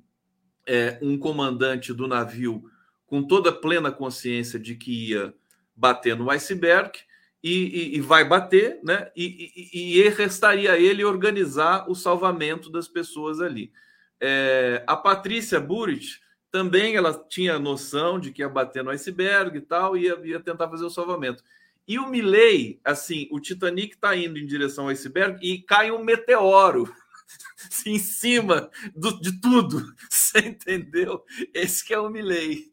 [0.66, 2.70] é, um comandante do navio
[3.06, 5.34] com toda plena consciência de que ia
[5.74, 6.98] bater no iceberg
[7.42, 9.10] e, e, e vai bater, né?
[9.16, 13.72] E, e, restaria ele organizar o salvamento das pessoas ali.
[14.20, 16.20] É, a Patrícia Burrit
[16.52, 20.38] também ela tinha noção de que ia bater no iceberg e tal, e ia, ia
[20.38, 21.42] tentar fazer o salvamento.
[21.88, 26.04] E o Milley, assim, o Titanic está indo em direção ao iceberg e cai um
[26.04, 26.94] meteoro
[27.86, 29.82] em cima do, de tudo.
[30.08, 31.24] Você entendeu?
[31.54, 32.70] Esse que é o Milley.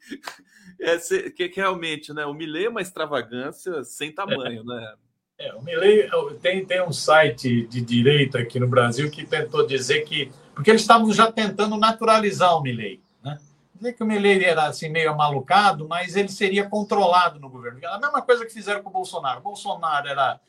[0.77, 2.25] Esse, que, que realmente, né?
[2.25, 4.63] O Milley é uma extravagância sem tamanho, é.
[4.63, 4.95] né?
[5.39, 6.09] É, o Milley
[6.41, 10.29] tem, tem um site de direita aqui no Brasil que tentou dizer que.
[10.53, 13.01] Porque eles estavam já tentando naturalizar o Milley
[13.79, 17.79] dizer que o Milley era assim meio malucado, mas ele seria controlado no governo.
[17.87, 19.39] A mesma coisa que fizeram com o Bolsonaro.
[19.39, 20.39] O Bolsonaro era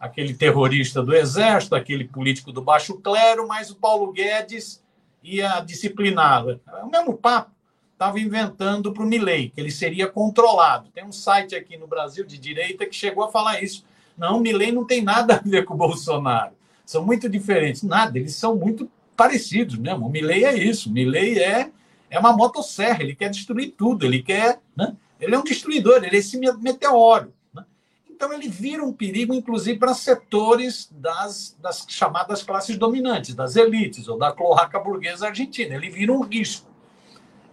[0.00, 4.82] aquele terrorista do exército, aquele político do baixo clero, mas o Paulo Guedes
[5.22, 6.60] ia discipliná-lo.
[6.66, 7.50] É o mesmo papo.
[7.92, 10.88] estava inventando para o Milley, que ele seria controlado.
[10.90, 13.84] Tem um site aqui no Brasil de direita que chegou a falar isso.
[14.16, 16.52] Não, o Milley não tem nada a ver com o Bolsonaro.
[16.86, 17.82] São muito diferentes.
[17.82, 20.06] Nada, eles são muito parecidos mesmo.
[20.06, 20.88] O Milley é isso.
[20.88, 21.70] O Milley é,
[22.10, 24.60] é uma motosserra, ele quer destruir tudo, ele quer.
[24.76, 24.96] Né?
[25.20, 27.32] Ele é um destruidor, ele é esse meteoro.
[27.52, 27.64] Né?
[28.10, 34.08] Então ele vira um perigo, inclusive, para setores das, das chamadas classes dominantes, das elites,
[34.08, 35.74] ou da cloaca burguesa argentina.
[35.74, 36.68] Ele vira um risco.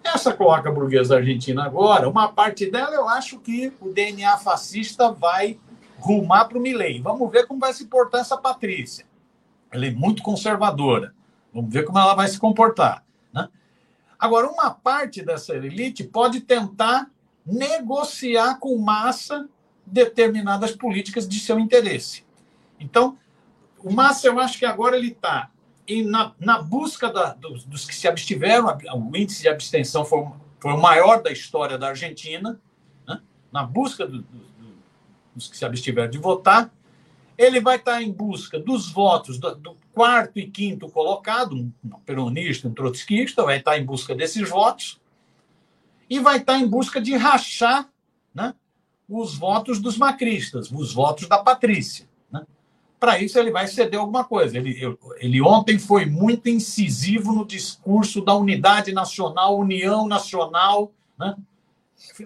[0.04, 5.60] Essa cloaca burguesa argentina agora, uma parte dela eu acho que o DNA fascista vai
[5.98, 7.02] rumar para o Milley.
[7.02, 9.06] Vamos ver como vai se portar essa Patrícia.
[9.72, 11.14] Ela é muito conservadora.
[11.52, 13.05] Vamos ver como ela vai se comportar.
[14.20, 17.10] Agora, uma parte dessa elite pode tentar
[17.46, 19.48] negociar com massa
[19.86, 22.26] determinadas políticas de seu interesse.
[22.80, 23.18] Então,
[23.80, 25.52] o Massa, eu acho que agora ele está
[26.08, 30.26] na, na busca da, dos, dos, que se abstiveram, o índice de abstenção foi,
[30.60, 32.60] foi o maior da história da Argentina,
[33.08, 33.22] né?
[33.52, 34.46] na busca do, do,
[35.36, 36.74] dos que se abstiveram de votar,
[37.38, 41.72] ele vai estar em busca dos votos do quarto e quinto colocado, um
[42.06, 45.02] peronista, um trotskista, vai estar em busca desses votos,
[46.08, 47.90] e vai estar em busca de rachar
[48.34, 48.54] né,
[49.10, 52.08] os votos dos macristas, os votos da Patrícia
[53.06, 54.58] para isso ele vai ceder alguma coisa.
[54.58, 61.36] Ele, ele ontem foi muito incisivo no discurso da unidade nacional, união nacional, né?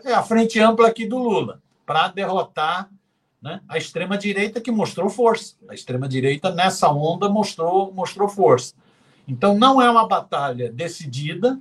[0.05, 2.89] é a frente ampla aqui do Lula, para derrotar
[3.41, 5.55] né, a extrema-direita que mostrou força.
[5.67, 8.73] A extrema-direita, nessa onda, mostrou, mostrou força.
[9.27, 11.59] Então, não é uma batalha decidida,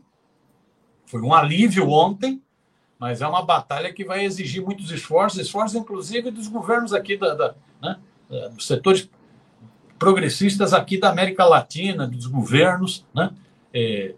[1.07, 2.43] foi um alívio ontem,
[2.99, 7.35] mas é uma batalha que vai exigir muitos esforços, esforços, inclusive, dos governos aqui da,
[7.35, 7.99] da né,
[8.31, 9.09] é, dos setores
[9.99, 13.31] progressistas aqui da América Latina, dos governos, né?
[13.73, 14.15] É,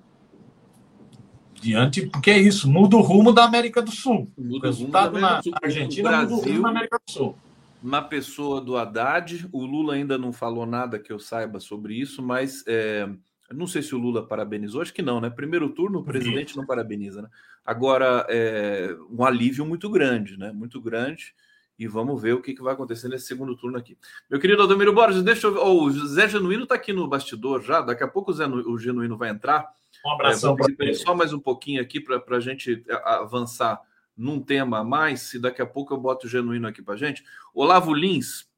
[1.61, 4.29] diante, porque é isso, muda o rumo da América do Sul.
[4.37, 5.53] Muda o resultado na Sul.
[5.63, 7.37] Argentina Brasil, muda o rumo na América do Sul.
[7.83, 12.23] Na pessoa do Haddad, o Lula ainda não falou nada que eu saiba sobre isso,
[12.23, 13.09] mas é,
[13.53, 15.31] não sei se o Lula parabenizou, acho que não, né?
[15.31, 17.29] Primeiro turno, o presidente não parabeniza, né?
[17.65, 20.53] Agora, é um alívio muito grande, né?
[20.53, 21.35] Muito grande
[21.81, 23.97] e vamos ver o que, que vai acontecer nesse segundo turno aqui.
[24.29, 25.61] Meu querido Ademiro Borges, deixa eu ver.
[25.61, 28.77] Oh, o Zé Genuíno está aqui no bastidor já, daqui a pouco o, Zé, o
[28.77, 29.67] Genuíno vai entrar.
[30.05, 30.93] Um abração é.
[30.93, 33.81] Só mais um pouquinho aqui para a gente avançar
[34.21, 37.25] num tema a mais, e daqui a pouco eu boto o Genuíno aqui para gente.
[37.55, 38.49] Olavo Lins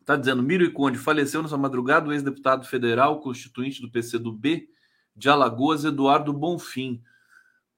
[0.00, 4.68] está dizendo: Miro e Conde faleceu nessa madrugada o ex-deputado federal constituinte do PCdoB
[5.14, 7.02] de Alagoas, Eduardo Bonfim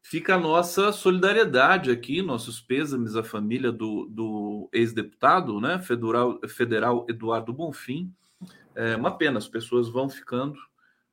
[0.05, 7.07] fica a nossa solidariedade aqui, nossos pêsames à família do, do ex-deputado né, federal, federal
[7.09, 8.13] Eduardo Bonfim.
[8.75, 10.59] É uma pena, as pessoas vão ficando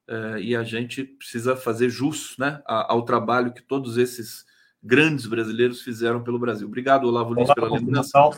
[0.07, 4.45] é, e a gente precisa fazer jus né, ao trabalho que todos esses
[4.83, 6.67] grandes brasileiros fizeram pelo Brasil.
[6.67, 8.29] Obrigado, Olavo Lins, pela lembrança.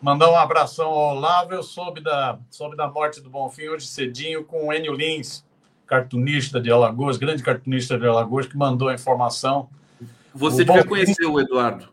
[0.00, 1.52] Mandar um abração ao Olavo.
[1.52, 5.44] Eu soube da, soube da morte do Bonfim hoje cedinho com o Enio Lins,
[5.86, 9.68] cartunista de Alagoas, grande cartunista de Alagoas, que mandou a informação
[10.34, 11.88] você devia conhecer o Eduardo.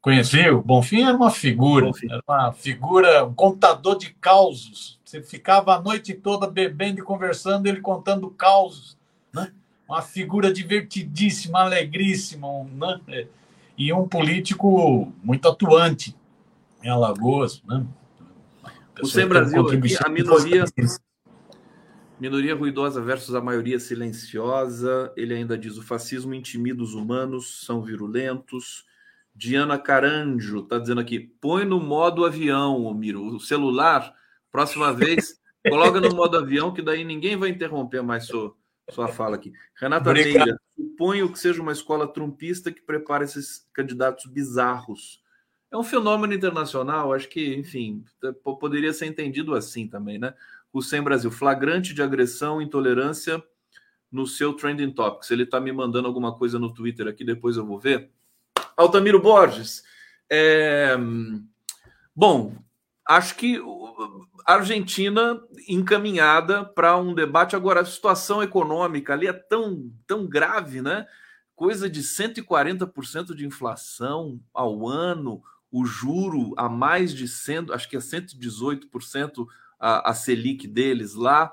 [0.00, 2.10] Conheci, o Bonfim era uma figura, Bonfim.
[2.10, 5.00] era uma figura, um contador de causos.
[5.04, 8.98] Você ficava a noite toda bebendo e conversando, ele contando causos,
[9.32, 9.52] né?
[9.92, 12.98] Uma figura divertidíssima, alegríssima, né?
[13.08, 13.26] É,
[13.76, 16.16] e um político muito atuante
[16.82, 17.86] em Alagoas, né?
[19.02, 20.64] O Sem Brasil, a minoria,
[22.18, 25.12] Minoria ruidosa versus a maioria silenciosa.
[25.14, 28.86] Ele ainda diz: o fascismo intimida os humanos, são virulentos.
[29.34, 33.26] Diana Caranjo está dizendo aqui: põe no modo avião, Miro.
[33.26, 34.14] O celular,
[34.50, 35.38] próxima vez,
[35.68, 38.56] coloca no modo avião, que daí ninguém vai interromper mais sua,
[38.92, 39.52] sua fala aqui.
[39.74, 40.44] Renata Obrigado.
[40.44, 45.22] Meira, suponho que seja uma escola trumpista que prepara esses candidatos bizarros.
[45.70, 48.04] É um fenômeno internacional, acho que, enfim,
[48.60, 50.34] poderia ser entendido assim também, né?
[50.72, 53.42] o Sem Brasil, flagrante de agressão e intolerância
[54.10, 55.30] no seu Trending Topics.
[55.30, 58.10] Ele está me mandando alguma coisa no Twitter aqui, depois eu vou ver.
[58.76, 59.82] Altamiro Borges.
[60.30, 60.96] É...
[62.16, 62.56] Bom,
[63.06, 63.60] acho que
[64.46, 67.56] a Argentina encaminhada para um debate.
[67.56, 71.06] Agora, a situação econômica ali é tão, tão grave, né?
[71.54, 77.96] Coisa de 140% de inflação ao ano, o juro a mais de 100, acho que
[77.96, 79.46] é 118%
[79.78, 81.52] a, a Selic deles lá,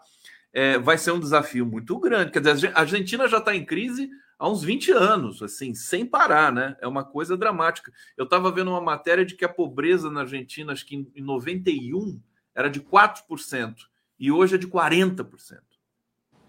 [0.51, 2.31] é, vai ser um desafio muito grande.
[2.31, 6.51] Quer dizer, a Argentina já está em crise há uns 20 anos, assim, sem parar,
[6.51, 6.77] né?
[6.79, 7.91] É uma coisa dramática.
[8.15, 11.21] Eu estava vendo uma matéria de que a pobreza na Argentina, acho que em, em
[11.21, 12.19] 91,
[12.55, 13.75] era de 4%,
[14.17, 15.59] e hoje é de 40%.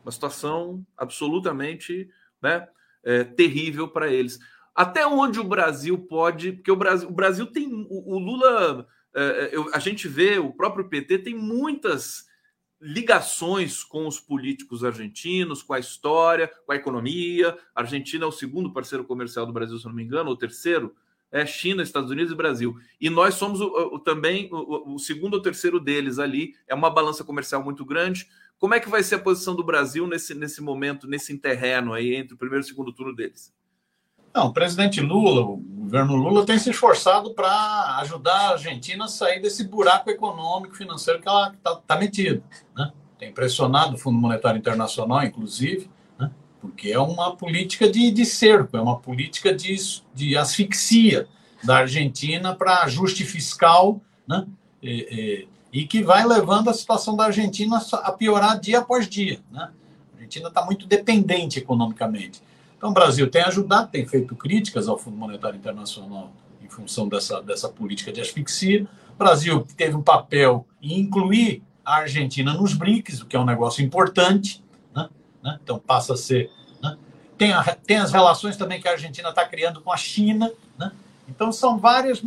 [0.03, 2.09] Uma situação absolutamente
[2.41, 2.67] né,
[3.05, 4.39] é, terrível para eles.
[4.75, 6.53] Até onde o Brasil pode.
[6.53, 7.69] Porque o Brasil, o Brasil tem.
[7.89, 8.87] O, o Lula.
[9.15, 12.30] É, é, eu, a gente vê, o próprio PT tem muitas
[12.81, 17.57] ligações com os políticos argentinos, com a história, com a economia.
[17.75, 20.95] A Argentina é o segundo parceiro comercial do Brasil, se não me engano, ou terceiro.
[21.31, 22.77] É China, Estados Unidos e Brasil.
[23.01, 26.55] E nós somos o, o, também o, o segundo ou terceiro deles ali.
[26.67, 28.27] É uma balança comercial muito grande.
[28.59, 32.15] Como é que vai ser a posição do Brasil nesse, nesse momento, nesse interreno aí
[32.15, 33.55] entre o primeiro e o segundo turno deles?
[34.35, 39.09] Não, o presidente Lula, o governo Lula tem se esforçado para ajudar a Argentina a
[39.09, 42.43] sair desse buraco econômico, financeiro que ela está tá metida.
[42.77, 42.93] Né?
[43.19, 46.31] Tem pressionado o Fundo Monetário Internacional, inclusive, né?
[46.61, 49.75] porque é uma política de, de cerco, é uma política de,
[50.15, 51.27] de asfixia
[51.65, 54.47] da Argentina para ajuste fiscal, né?
[54.83, 59.41] E, e, e, que vai levando a situação da Argentina a piorar dia após dia.
[59.53, 59.69] Né?
[60.15, 62.41] A Argentina está muito dependente economicamente.
[62.81, 66.33] Então, o Brasil tem ajudado, tem feito críticas ao Fundo Monetário Internacional
[66.65, 68.89] em função dessa, dessa política de asfixia.
[69.13, 73.45] O Brasil teve um papel em incluir a Argentina nos BRICS, o que é um
[73.45, 74.65] negócio importante.
[74.97, 75.11] Né?
[75.43, 75.59] né?
[75.63, 76.51] Então, passa a ser.
[76.83, 76.97] Né?
[77.37, 80.51] Tem, a, tem as relações também que a Argentina está criando com a China.
[80.79, 80.91] Né?
[81.29, 82.23] Então, são várias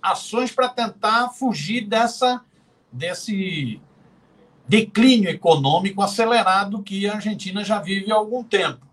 [0.00, 2.40] ações para tentar fugir dessa,
[2.92, 3.80] desse
[4.68, 8.91] declínio econômico acelerado que a Argentina já vive há algum tempo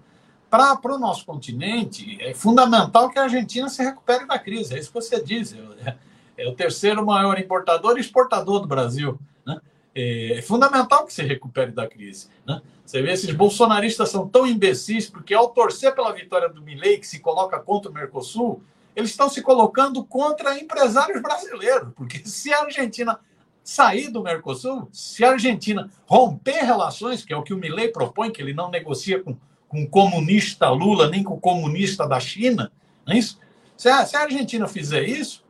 [0.49, 4.73] para o nosso continente, é fundamental que a Argentina se recupere da crise.
[4.73, 5.53] É isso que você diz.
[5.85, 5.95] É,
[6.37, 9.19] é o terceiro maior importador e exportador do Brasil.
[9.45, 9.59] Né?
[9.93, 12.29] É, é fundamental que se recupere da crise.
[12.47, 12.61] Né?
[12.83, 17.05] Você vê, esses bolsonaristas são tão imbecis, porque ao torcer pela vitória do Milei, que
[17.05, 18.63] se coloca contra o Mercosul,
[18.95, 21.93] eles estão se colocando contra empresários brasileiros.
[21.95, 23.19] Porque se a Argentina
[23.63, 28.31] sair do Mercosul, se a Argentina romper relações, que é o que o Milei propõe,
[28.31, 29.37] que ele não negocia com
[29.69, 32.71] com o comunista Lula, nem com o comunista da China,
[33.05, 33.39] não é isso?
[33.77, 35.43] Se a, se a Argentina fizer isso,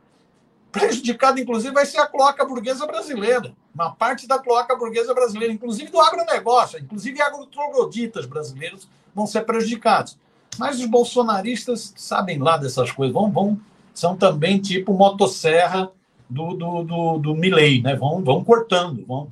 [0.70, 3.52] prejudicada, inclusive, vai ser a cloaca burguesa brasileira.
[3.74, 10.16] Uma parte da cloaca burguesa brasileira, inclusive do agronegócio, inclusive agrotrogloditas brasileiros vão ser prejudicados.
[10.58, 13.58] Mas os bolsonaristas sabem lá dessas coisas, vão, vão
[13.94, 15.90] são também tipo motosserra
[16.28, 17.96] do, do, do, do Milley, né?
[17.96, 19.04] vão, vão cortando.
[19.06, 19.28] Vão...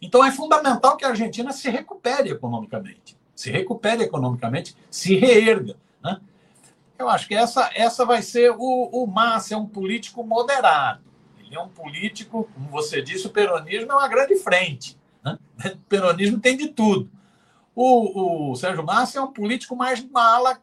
[0.00, 5.76] Então é fundamental que a Argentina se recupere economicamente se recupere economicamente, se reerga.
[6.02, 6.20] Né?
[6.98, 11.04] Eu acho que essa, essa vai ser o, o Massa, é um político moderado.
[11.38, 14.98] Ele é um político, como você disse, o peronismo é uma grande frente.
[15.24, 15.38] Né?
[15.72, 17.08] O peronismo tem de tudo.
[17.76, 20.60] O, o Sérgio Massa é um político mais mala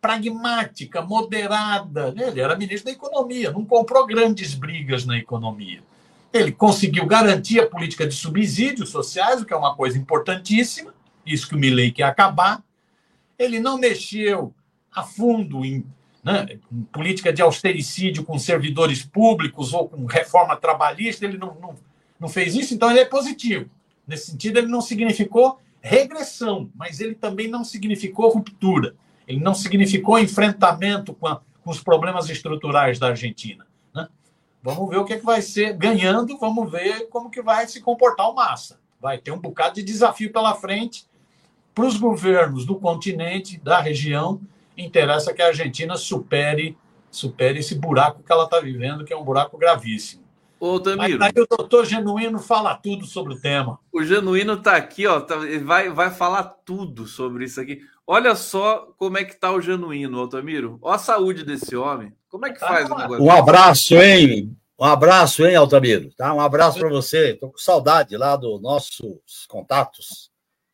[0.00, 2.12] pragmática, moderada.
[2.16, 5.80] Ele era ministro da Economia, não comprou grandes brigas na economia.
[6.32, 10.92] Ele conseguiu garantir a política de subsídios sociais, o que é uma coisa importantíssima,
[11.32, 12.62] isso que o Milley quer acabar.
[13.38, 14.54] Ele não mexeu
[14.92, 15.84] a fundo em,
[16.22, 21.74] né, em política de austericídio com servidores públicos ou com reforma trabalhista, ele não, não,
[22.18, 23.70] não fez isso, então ele é positivo.
[24.06, 28.94] Nesse sentido, ele não significou regressão, mas ele também não significou ruptura.
[29.26, 33.66] Ele não significou enfrentamento com, a, com os problemas estruturais da Argentina.
[33.94, 34.08] Né?
[34.62, 37.80] Vamos ver o que, é que vai ser ganhando, vamos ver como que vai se
[37.80, 38.80] comportar o Massa.
[39.00, 41.06] Vai ter um bocado de desafio pela frente
[41.74, 44.40] para os governos do continente, da região,
[44.76, 46.76] interessa que a Argentina supere,
[47.10, 50.22] supere esse buraco que ela está vivendo, que é um buraco gravíssimo.
[50.58, 51.18] Ô, Tamiro.
[51.18, 53.78] Mas aí o doutor Genuíno fala tudo sobre o tema.
[53.90, 57.80] O Genuíno está aqui, ó, tá, vai, vai falar tudo sobre isso aqui.
[58.06, 60.78] Olha só como é que está o Genuíno, Altamiro.
[60.82, 62.12] Olha a saúde desse homem.
[62.28, 63.24] Como é que faz o negócio?
[63.24, 64.54] Um abraço, hein?
[64.78, 66.10] Um abraço, hein, Altamiro?
[66.14, 66.34] Tá?
[66.34, 67.32] Um abraço para você.
[67.32, 70.29] Estou com saudade lá dos nossos contatos.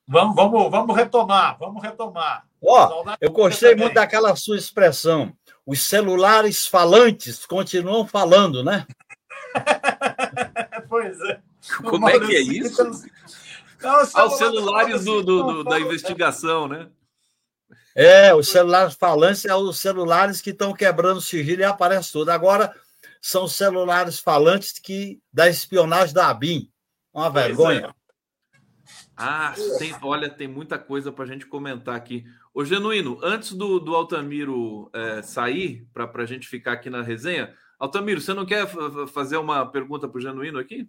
[0.08, 2.46] Vamos, vamos, vamos retomar, vamos retomar.
[2.62, 5.32] Ó, oh, eu gostei muito daquela sua expressão.
[5.66, 8.86] Os celulares falantes continuam falando, né?
[10.88, 11.40] pois é.
[11.82, 12.84] Como é que é isso?
[13.82, 16.88] Não, os ah, celulares do, do, do, da investigação, né?
[17.94, 22.30] É, os celulares falantes são os celulares que estão quebrando sigilo e aparece tudo.
[22.30, 22.74] Agora
[23.20, 26.70] são celulares falantes que da espionagem da ABIN.
[27.12, 27.94] Uma vergonha.
[29.16, 32.26] Ah, tem, olha, tem muita coisa para a gente comentar aqui.
[32.52, 37.54] Ô, Genuíno, antes do, do Altamiro é, sair, para a gente ficar aqui na resenha,
[37.78, 38.66] Altamiro, você não quer
[39.08, 40.86] fazer uma pergunta para o Genuíno aqui?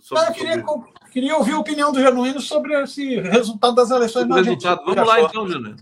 [0.00, 0.92] Sobre, eu queria, sobre...
[1.12, 4.82] queria, ouvir a opinião do Genuíno sobre esse resultado das eleições na resultado.
[4.84, 5.76] Vamos lá, então, Genuíno.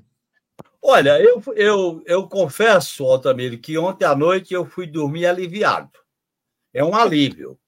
[0.83, 5.91] Olha, eu, eu, eu confesso, Altamiro, que ontem à noite eu fui dormir aliviado.
[6.73, 7.59] É um alívio.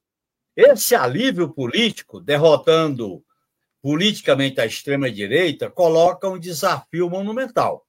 [0.55, 3.23] Esse alívio político, derrotando
[3.87, 7.87] politicamente a extrema-direita coloca um desafio monumental.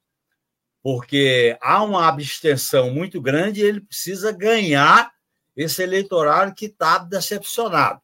[0.80, 5.10] porque há uma abstenção muito grande e ele precisa ganhar
[5.56, 8.00] esse eleitorado que está decepcionado.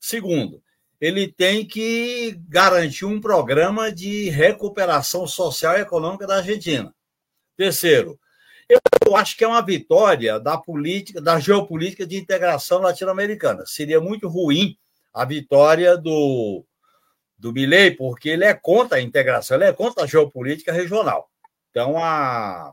[0.00, 0.62] Segundo,
[1.00, 6.94] ele tem que garantir um programa de recuperação social e econômica da Argentina.
[7.56, 8.20] Terceiro,
[9.04, 13.66] eu acho que é uma vitória da política, da geopolítica de integração latino-americana.
[13.66, 14.78] Seria muito ruim
[15.12, 16.64] a vitória do,
[17.42, 21.28] do Milley, porque ele é contra a integração, ele é contra a geopolítica regional.
[21.70, 22.70] Então, a...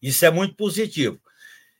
[0.00, 1.20] isso é muito positivo.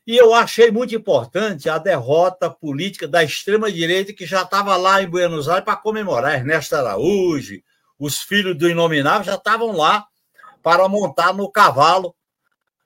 [0.07, 5.09] E eu achei muito importante a derrota política da extrema-direita que já estava lá em
[5.09, 6.35] Buenos Aires para comemorar.
[6.35, 7.63] Ernesto Araújo,
[7.99, 10.07] os filhos do Inominável já estavam lá
[10.63, 12.15] para montar no cavalo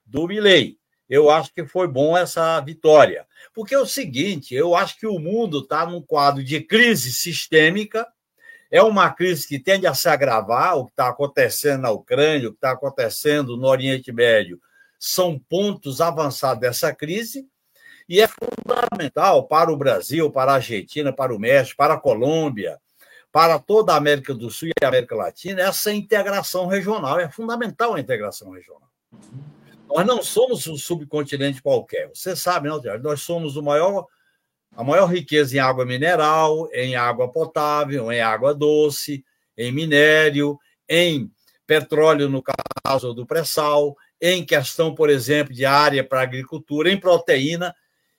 [0.07, 0.79] do Milley.
[1.09, 3.27] Eu acho que foi bom essa vitória.
[3.53, 8.07] Porque é o seguinte, eu acho que o mundo está num quadro de crise sistêmica,
[8.71, 12.53] é uma crise que tende a se agravar, o que está acontecendo na Ucrânia, o
[12.53, 14.61] que está acontecendo no Oriente Médio,
[14.99, 17.49] são pontos avançados dessa crise
[18.09, 22.79] e é fundamental para o Brasil, para a Argentina, para o México, para a Colômbia,
[23.33, 27.19] para toda a América do Sul e a América Latina, essa integração regional.
[27.19, 28.91] É fundamental a integração regional.
[29.89, 32.09] Nós não somos um subcontinente qualquer.
[32.09, 33.03] Você sabe, não, Tiago?
[33.03, 34.07] Nós somos o maior,
[34.81, 39.23] a maior riqueza em água mineral, em água potável, em água doce,
[39.55, 40.59] em minério,
[40.89, 41.31] em
[41.67, 47.77] petróleo, no caso do pré-sal, em questão, por exemplo, de área para agricultura, em proteína.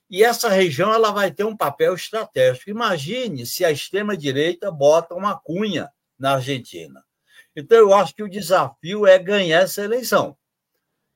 [0.08, 2.70] E essa região ela vai ter um papel estratégico.
[2.70, 7.02] Imagine se a extrema-direita bota uma cunha na Argentina.
[7.56, 10.36] Então, eu acho que o desafio é ganhar essa eleição.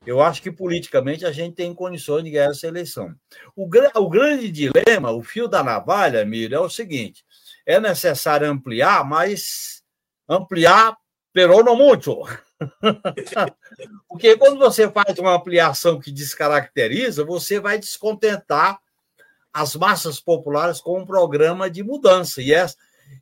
[0.06, 3.14] Eu acho que politicamente a gente tem condições de ganhar essa eleição.
[3.56, 7.24] O, o grande dilema, o fio da navalha, Mira, é o seguinte:
[7.66, 9.82] é necessário ampliar, mas
[10.28, 10.96] ampliar,
[11.32, 12.22] pero não muito.
[14.08, 18.78] Porque quando você faz uma ampliação que descaracteriza, você vai descontentar
[19.52, 22.42] as massas populares com um programa de mudança.
[22.42, 22.76] E, essa,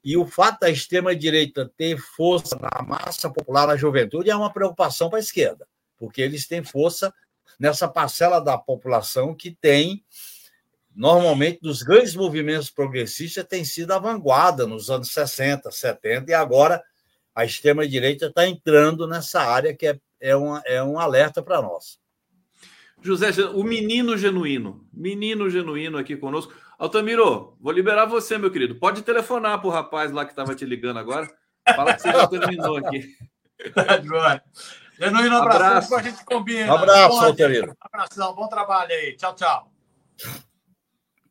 [0.05, 5.09] e o fato da extrema-direita ter força na massa popular, na juventude, é uma preocupação
[5.09, 5.67] para a esquerda,
[6.05, 7.13] porque eles têm força
[7.59, 10.05] nessa parcela da população que tem,
[10.95, 16.83] normalmente, dos grandes movimentos progressistas, tem sido a vanguarda nos anos 60, 70, e agora
[17.35, 21.99] a extrema-direita está entrando nessa área que é, é, uma, é um alerta para nós.
[23.01, 26.55] José, o menino genuíno, menino genuíno aqui conosco.
[26.79, 28.75] Altamiro, vou liberar você, meu querido.
[28.75, 31.31] Pode telefonar para o rapaz lá que estava te ligando agora.
[31.75, 33.17] Fala que você já terminou aqui.
[34.99, 35.65] Genuíno, abraço.
[35.65, 35.95] abraço.
[35.97, 36.73] A gente combina.
[36.73, 37.77] Um abraço, Altamiro.
[37.81, 39.17] Abração, bom trabalho aí.
[39.17, 39.71] Tchau, tchau.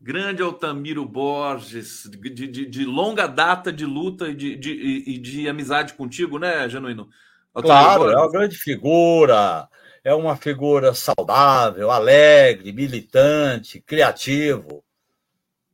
[0.02, 5.94] Grande Altamiro Borges, de, de, de, longa data de luta e de, de, de amizade
[5.94, 7.08] contigo, né, Genuíno?
[7.54, 8.18] Altamiro claro, Borges.
[8.18, 9.70] é uma grande figura,
[10.04, 14.84] é uma figura saudável, alegre, militante, criativo.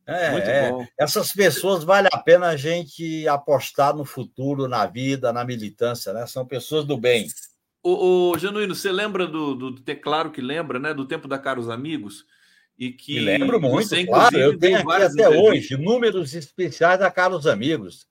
[0.06, 0.88] É, é.
[0.98, 6.26] Essas pessoas vale a pena a gente apostar no futuro, na vida, na militância, né?
[6.26, 7.28] São pessoas do bem.
[7.82, 10.94] O, o Genuíno, você lembra do, do, do claro que lembra, né?
[10.94, 12.26] Do tempo da Caros Amigos?
[12.78, 14.38] E que Me lembro muito, você, claro.
[14.38, 18.08] Eu tenho até hoje números especiais da Caros Amigos.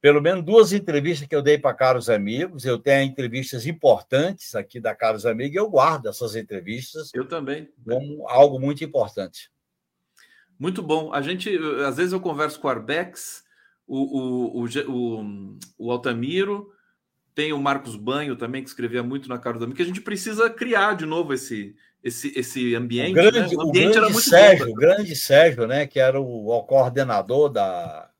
[0.00, 2.64] Pelo menos duas entrevistas que eu dei para Caros Amigos.
[2.64, 7.10] Eu tenho entrevistas importantes aqui da Caros Amigos e eu guardo essas entrevistas.
[7.14, 7.68] Eu também.
[7.84, 9.50] Como algo muito importante.
[10.58, 11.12] Muito bom.
[11.12, 13.44] A gente, às vezes, eu converso com o Arbex,
[13.86, 16.70] o, o, o, o, Altamiro,
[17.38, 20.50] tem o Marcos Banho também, que escrevia muito na Caros Amigos, que a gente precisa
[20.50, 23.12] criar de novo esse esse, esse ambiente.
[23.12, 23.62] O grande, né?
[23.62, 26.48] o ambiente o grande era muito Sérgio, bom, o grande Sérgio, né, que era o,
[26.48, 28.10] o coordenador da,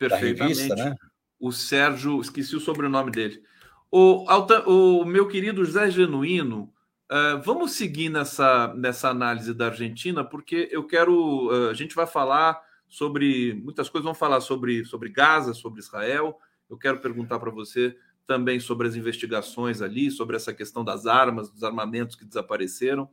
[0.00, 0.96] da revista, né?
[1.38, 3.40] O Sérgio, esqueci o sobrenome dele.
[3.88, 4.24] O,
[4.66, 6.72] o meu querido José Genuíno,
[7.08, 11.52] uh, vamos seguir nessa, nessa análise da Argentina, porque eu quero.
[11.52, 16.36] Uh, a gente vai falar sobre muitas coisas, vamos falar sobre, sobre Gaza, sobre Israel.
[16.68, 17.96] Eu quero perguntar para você
[18.26, 23.08] também sobre as investigações ali, sobre essa questão das armas, dos armamentos que desapareceram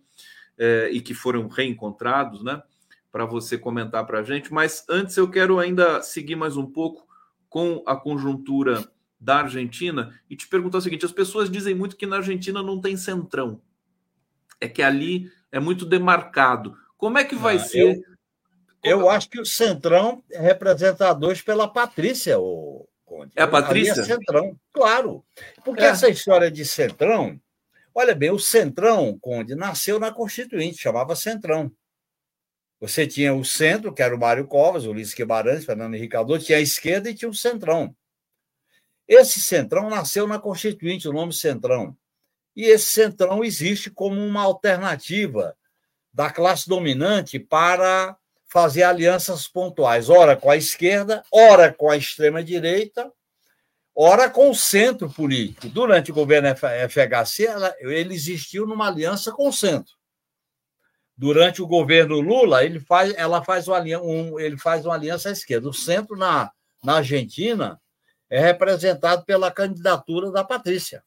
[0.57, 2.61] é, e que foram reencontrados, né?
[3.11, 4.53] Para você comentar para a gente.
[4.53, 7.05] Mas antes eu quero ainda seguir mais um pouco
[7.49, 8.89] com a conjuntura
[9.19, 12.79] da Argentina e te perguntar o seguinte: as pessoas dizem muito que na Argentina não
[12.79, 13.61] tem centrão,
[14.59, 16.75] é que ali é muito demarcado.
[16.97, 18.01] Como é que vai ah, ser?
[18.83, 23.33] Eu, eu acho que o centrão é representado hoje pela Patrícia, o Conde.
[23.35, 23.99] É a Patrícia?
[23.99, 25.25] É Centrão, claro.
[25.65, 25.87] Porque é.
[25.87, 27.37] essa história de Centrão,
[27.93, 31.69] olha bem, o Centrão, Conde, nasceu na Constituinte, chamava Centrão.
[32.79, 36.45] Você tinha o centro, que era o Mário Covas, o Ulisses Guimarães, Fernando Henrique Cardoso,
[36.45, 37.93] tinha a esquerda e tinha o Centrão.
[39.05, 41.95] Esse Centrão nasceu na Constituinte, o nome Centrão.
[42.55, 45.55] E esse centrão existe como uma alternativa
[46.13, 48.17] da classe dominante para
[48.51, 53.09] fazer alianças pontuais, ora com a esquerda, ora com a extrema-direita,
[53.95, 55.69] ora com o centro político.
[55.69, 59.93] Durante o governo FHC, ela, ele existiu numa aliança com o centro.
[61.15, 65.31] Durante o governo Lula, ele faz, ela faz uma, um, ele faz uma aliança à
[65.31, 65.69] esquerda.
[65.69, 66.51] O centro na,
[66.83, 67.79] na Argentina
[68.29, 71.01] é representado pela candidatura da Patrícia.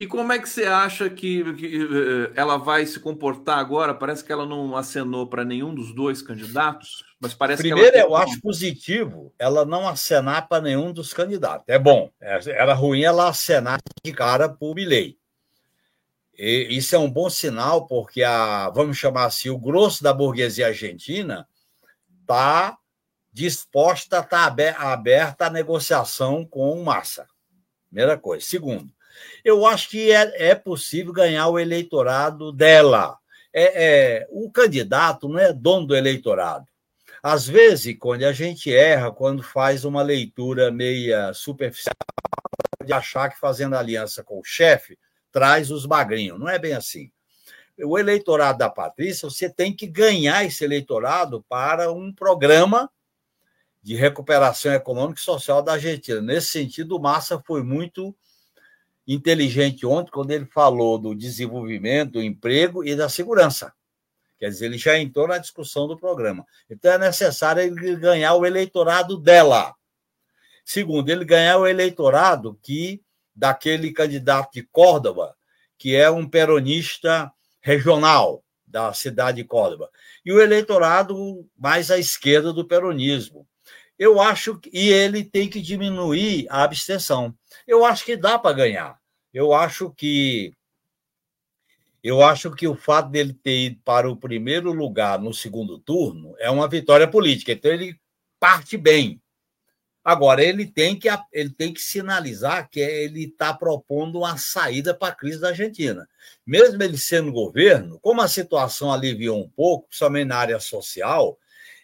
[0.00, 3.92] E como é que você acha que, que, eh, ela vai se comportar agora?
[3.92, 8.14] Parece que ela não acenou para nenhum dos dois candidatos, mas parece Primeiro, que eu
[8.14, 11.64] acho positivo ela não acenar para nenhum dos candidatos.
[11.66, 12.12] É bom.
[12.20, 15.18] É, era ruim ela acenar de cara para o Milley.
[16.38, 20.68] E isso é um bom sinal, porque a, vamos chamar assim, o grosso da burguesia
[20.68, 21.48] argentina
[22.20, 22.78] está
[23.32, 27.26] disposta a estar tá aberta à negociação com o Massa.
[27.88, 28.46] Primeira coisa.
[28.46, 28.92] Segundo,
[29.44, 33.16] eu acho que é, é possível ganhar o eleitorado dela.
[33.52, 33.84] É,
[34.20, 36.66] é, o candidato não é dono do eleitorado.
[37.22, 41.94] Às vezes, quando a gente erra, quando faz uma leitura meia superficial,
[42.84, 44.98] de achar que fazendo aliança com o chefe
[45.30, 46.38] traz os magrinhos.
[46.38, 47.10] Não é bem assim.
[47.84, 52.90] O eleitorado da Patrícia, você tem que ganhar esse eleitorado para um programa
[53.82, 56.20] de recuperação econômica e social da Argentina.
[56.20, 58.16] Nesse sentido, o Massa foi muito
[59.08, 63.72] inteligente ontem quando ele falou do desenvolvimento, do emprego e da segurança.
[64.38, 66.46] Quer dizer, ele já entrou na discussão do programa.
[66.70, 69.74] Então é necessário ele ganhar o eleitorado dela.
[70.64, 73.02] Segundo, ele ganhar o eleitorado que
[73.34, 75.34] daquele candidato de Córdoba,
[75.78, 79.90] que é um peronista regional da cidade de Córdoba,
[80.24, 83.48] e o eleitorado mais à esquerda do peronismo.
[83.98, 87.34] Eu acho que e ele tem que diminuir a abstenção.
[87.66, 88.98] Eu acho que dá para ganhar.
[89.32, 90.54] Eu acho que
[92.02, 96.34] eu acho que o fato dele ter ido para o primeiro lugar no segundo turno
[96.38, 97.52] é uma vitória política.
[97.52, 97.98] Então ele
[98.38, 99.20] parte bem.
[100.04, 105.12] Agora ele tem que ele tem que sinalizar que ele está propondo uma saída para
[105.12, 106.08] a crise da Argentina.
[106.46, 111.36] Mesmo ele sendo governo, como a situação aliviou um pouco, principalmente na área social,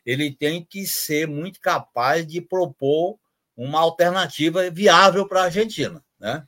[0.04, 3.18] ele tem que ser muito capaz de propor
[3.56, 6.46] uma alternativa viável para a Argentina, né?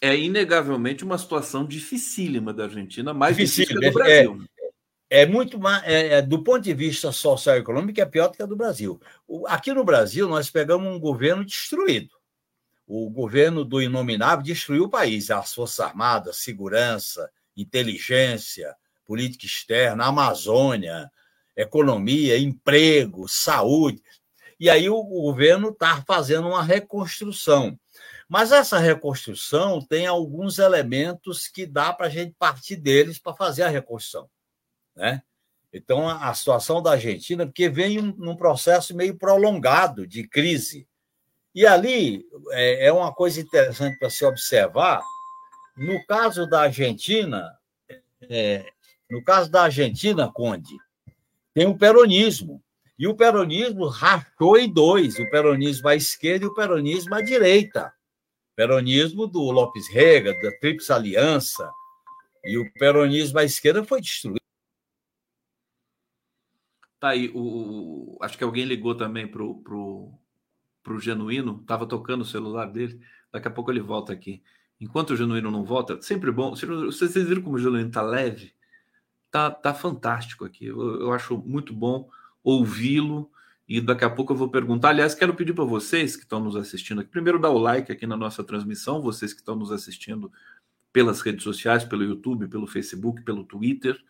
[0.00, 4.48] É inegavelmente uma situação dificílima da Argentina, mais difícil do Brasil.
[5.10, 8.28] É, é muito mais, é, é, do ponto de vista social e econômico, é pior
[8.28, 9.00] do que a do Brasil.
[9.28, 12.10] O, aqui no Brasil, nós pegamos um governo destruído.
[12.86, 21.10] O governo do Inominável destruiu o país, as Forças Armadas, segurança, inteligência, política externa, Amazônia,
[21.56, 24.02] economia, emprego, saúde.
[24.58, 27.78] E aí o governo está fazendo uma reconstrução.
[28.28, 33.62] Mas essa reconstrução tem alguns elementos que dá para a gente partir deles para fazer
[33.62, 34.28] a reconstrução.
[34.94, 35.22] Né?
[35.72, 40.88] Então, a situação da Argentina, porque vem um, num processo meio prolongado de crise.
[41.54, 45.02] E ali é, é uma coisa interessante para se observar.
[45.76, 47.56] No caso da Argentina,
[48.28, 48.66] é,
[49.10, 50.76] no caso da Argentina, Conde,
[51.56, 52.62] tem o peronismo.
[52.98, 57.94] E o peronismo rachou em dois: o peronismo à esquerda e o peronismo à direita.
[58.52, 61.72] O peronismo do Lopes Rega, da Tríplice Aliança,
[62.44, 64.40] e o peronismo à esquerda foi destruído.
[67.00, 70.12] Tá aí, o, acho que alguém ligou também para o pro,
[70.82, 73.00] pro Genuíno, estava tocando o celular dele,
[73.32, 74.42] daqui a pouco ele volta aqui.
[74.78, 76.54] Enquanto o Genuíno não volta, sempre bom.
[76.54, 78.54] Vocês viram como o Genuíno está leve?
[79.36, 80.66] Tá, tá fantástico aqui.
[80.66, 82.08] Eu, eu acho muito bom
[82.42, 83.30] ouvi-lo
[83.68, 84.90] e daqui a pouco eu vou perguntar.
[84.90, 88.06] Aliás, quero pedir para vocês que estão nos assistindo aqui, primeiro dar o like aqui
[88.06, 90.32] na nossa transmissão, vocês que estão nos assistindo
[90.90, 94.02] pelas redes sociais, pelo YouTube, pelo Facebook, pelo Twitter,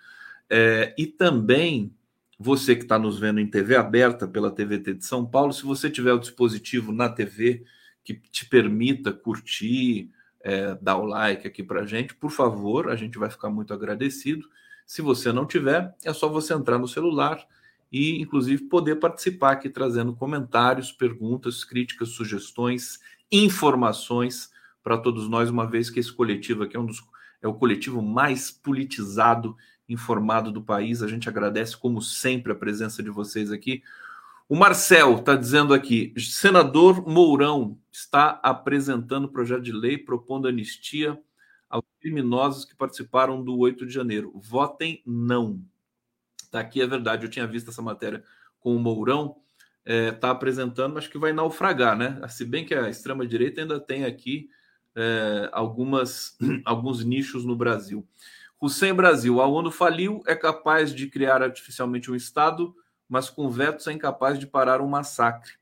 [0.48, 1.92] é, e também
[2.38, 5.90] você que está nos vendo em TV aberta pela TVT de São Paulo, se você
[5.90, 7.64] tiver o dispositivo na TV
[8.04, 10.10] que te permita curtir,
[10.40, 14.48] é, dar o like aqui para gente, por favor, a gente vai ficar muito agradecido.
[14.86, 17.44] Se você não tiver, é só você entrar no celular
[17.90, 24.50] e, inclusive, poder participar aqui trazendo comentários, perguntas, críticas, sugestões, informações
[24.82, 27.02] para todos nós, uma vez que esse coletivo aqui é um dos
[27.42, 29.56] é o coletivo mais politizado,
[29.88, 31.02] informado do país.
[31.02, 33.82] A gente agradece, como sempre, a presença de vocês aqui.
[34.48, 41.20] O Marcel está dizendo aqui: senador Mourão está apresentando projeto de lei propondo anistia
[41.68, 44.32] aos criminosos que participaram do 8 de janeiro.
[44.36, 45.60] Votem não.
[46.50, 47.24] Tá aqui, é verdade.
[47.24, 48.22] Eu tinha visto essa matéria
[48.60, 49.36] com o Mourão.
[49.84, 52.20] está é, apresentando, mas que vai naufragar, né?
[52.28, 54.48] Se bem que a extrema-direita ainda tem aqui
[54.94, 58.06] é, algumas, alguns nichos no Brasil.
[58.60, 62.74] Hussein Brasil, a ONU faliu, é capaz de criar artificialmente um Estado,
[63.08, 65.52] mas com vetos é incapaz de parar um massacre.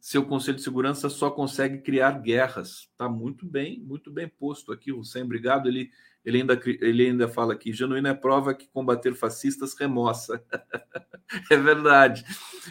[0.00, 2.88] Seu Conselho de Segurança só consegue criar guerras.
[2.90, 5.24] Está muito bem, muito bem posto aqui, Hussein.
[5.24, 5.68] Obrigado.
[5.68, 5.90] Ele,
[6.24, 10.42] ele, ainda, ele ainda fala aqui: genuína é prova que combater fascistas remoça.
[11.50, 12.24] é verdade.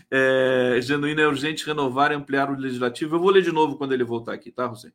[0.09, 3.15] É, genuína é urgente renovar e ampliar o legislativo.
[3.15, 4.93] Eu vou ler de novo quando ele voltar aqui, tá, Hussein?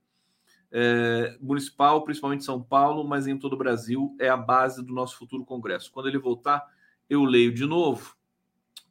[0.72, 5.18] é, municipal, principalmente São Paulo, mas em todo o Brasil, é a base do nosso
[5.18, 5.92] futuro Congresso.
[5.92, 6.64] Quando ele voltar,
[7.08, 8.16] eu leio de novo.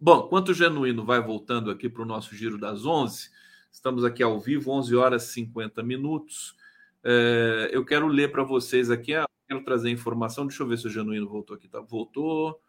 [0.04, 3.30] Bom, quanto genuíno vai voltando aqui para o nosso giro das 11,
[3.72, 6.56] estamos aqui ao vivo, 11 horas e 50 minutos.
[7.04, 10.48] É, eu quero ler para vocês aqui, ah, quero trazer informação.
[10.48, 11.68] Deixa eu ver se o genuíno voltou aqui.
[11.68, 11.80] Tá?
[11.82, 12.60] Voltou,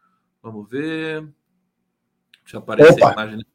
[0.42, 1.26] vamos ver.
[2.42, 3.08] Deixa aparecer Opa.
[3.08, 3.46] a imagem.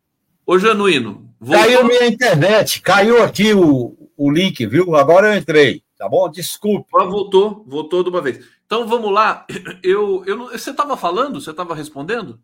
[0.43, 1.31] Ô, Genuíno.
[1.39, 1.63] Voltou?
[1.63, 4.95] Caiu minha internet, caiu aqui o, o link, viu?
[4.95, 6.27] Agora eu entrei, tá bom?
[6.31, 6.89] Desculpe.
[6.95, 8.43] Ah, voltou, voltou de uma vez.
[8.65, 9.45] Então vamos lá.
[9.83, 11.39] Eu, eu você estava falando?
[11.39, 12.41] Você estava respondendo?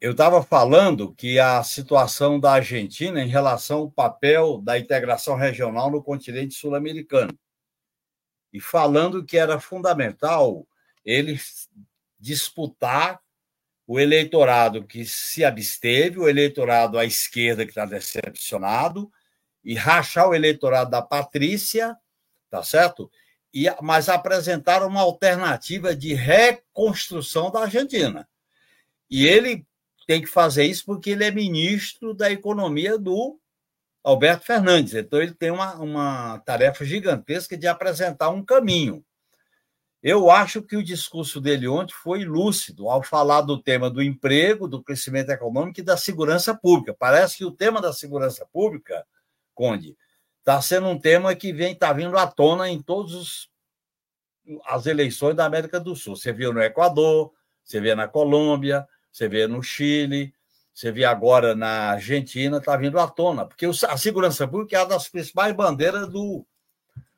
[0.00, 5.90] Eu estava falando que a situação da Argentina em relação ao papel da integração regional
[5.90, 7.36] no continente sul-americano.
[8.52, 10.66] E falando que era fundamental
[11.04, 11.40] ele
[12.18, 13.20] disputar
[13.86, 19.10] o eleitorado que se absteve, o eleitorado à esquerda que está decepcionado,
[19.62, 21.96] e rachar o eleitorado da Patrícia,
[22.50, 23.10] tá certo?
[23.52, 28.28] E, mas apresentaram uma alternativa de reconstrução da Argentina.
[29.10, 29.66] E ele
[30.06, 33.38] tem que fazer isso porque ele é ministro da Economia do
[34.02, 34.94] Alberto Fernandes.
[34.94, 39.04] Então, ele tem uma, uma tarefa gigantesca de apresentar um caminho.
[40.02, 44.68] Eu acho que o discurso dele ontem foi lúcido ao falar do tema do emprego,
[44.68, 46.94] do crescimento econômico e da segurança pública.
[46.98, 49.06] Parece que o tema da segurança pública
[49.54, 49.96] Conde,
[50.40, 53.48] está sendo um tema que vem está vindo à tona em todas
[54.66, 56.16] as eleições da América do Sul.
[56.16, 57.32] Você viu no Equador,
[57.64, 60.34] você vê na Colômbia, você vê no Chile,
[60.72, 64.88] você vê agora na Argentina, está vindo à tona, porque a segurança pública é uma
[64.88, 66.44] das principais bandeiras do,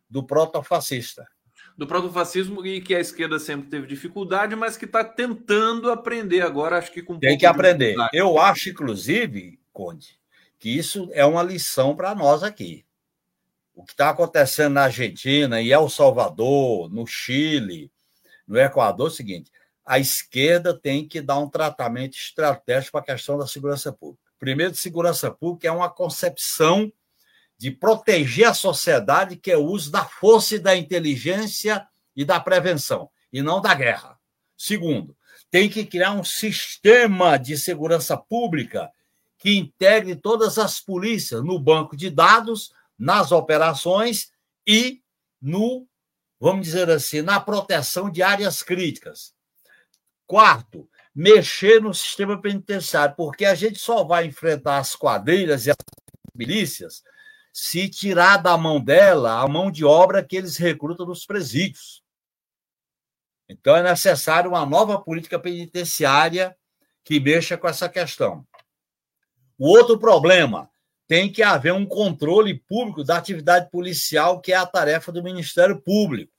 [0.08, 1.26] do protofascista.
[1.74, 6.76] Do protofascismo e que a esquerda sempre teve dificuldade, mas que está tentando aprender agora,
[6.76, 7.96] acho que com Tem que aprender.
[8.12, 10.18] Eu acho, inclusive, Conde,
[10.58, 12.84] que isso é uma lição para nós aqui.
[13.74, 17.90] O que está acontecendo na Argentina, em El Salvador, no Chile,
[18.46, 19.50] no Equador, é o seguinte:
[19.86, 24.24] a esquerda tem que dar um tratamento estratégico para a questão da segurança pública.
[24.36, 26.92] Primeiro, segurança pública é uma concepção
[27.56, 32.40] de proteger a sociedade, que é o uso da força e da inteligência e da
[32.40, 34.18] prevenção, e não da guerra.
[34.58, 35.16] Segundo,
[35.50, 38.90] tem que criar um sistema de segurança pública
[39.38, 44.32] que integre todas as polícias no banco de dados, nas operações
[44.66, 45.00] e
[45.40, 45.86] no,
[46.40, 49.35] vamos dizer assim, na proteção de áreas críticas.
[50.26, 55.76] Quarto, mexer no sistema penitenciário, porque a gente só vai enfrentar as quadrilhas e as
[56.34, 57.02] milícias
[57.52, 62.02] se tirar da mão dela a mão de obra que eles recrutam nos presídios.
[63.48, 66.56] Então é necessário uma nova política penitenciária
[67.04, 68.46] que mexa com essa questão.
[69.56, 70.68] O outro problema,
[71.06, 75.80] tem que haver um controle público da atividade policial, que é a tarefa do Ministério
[75.80, 76.32] Público.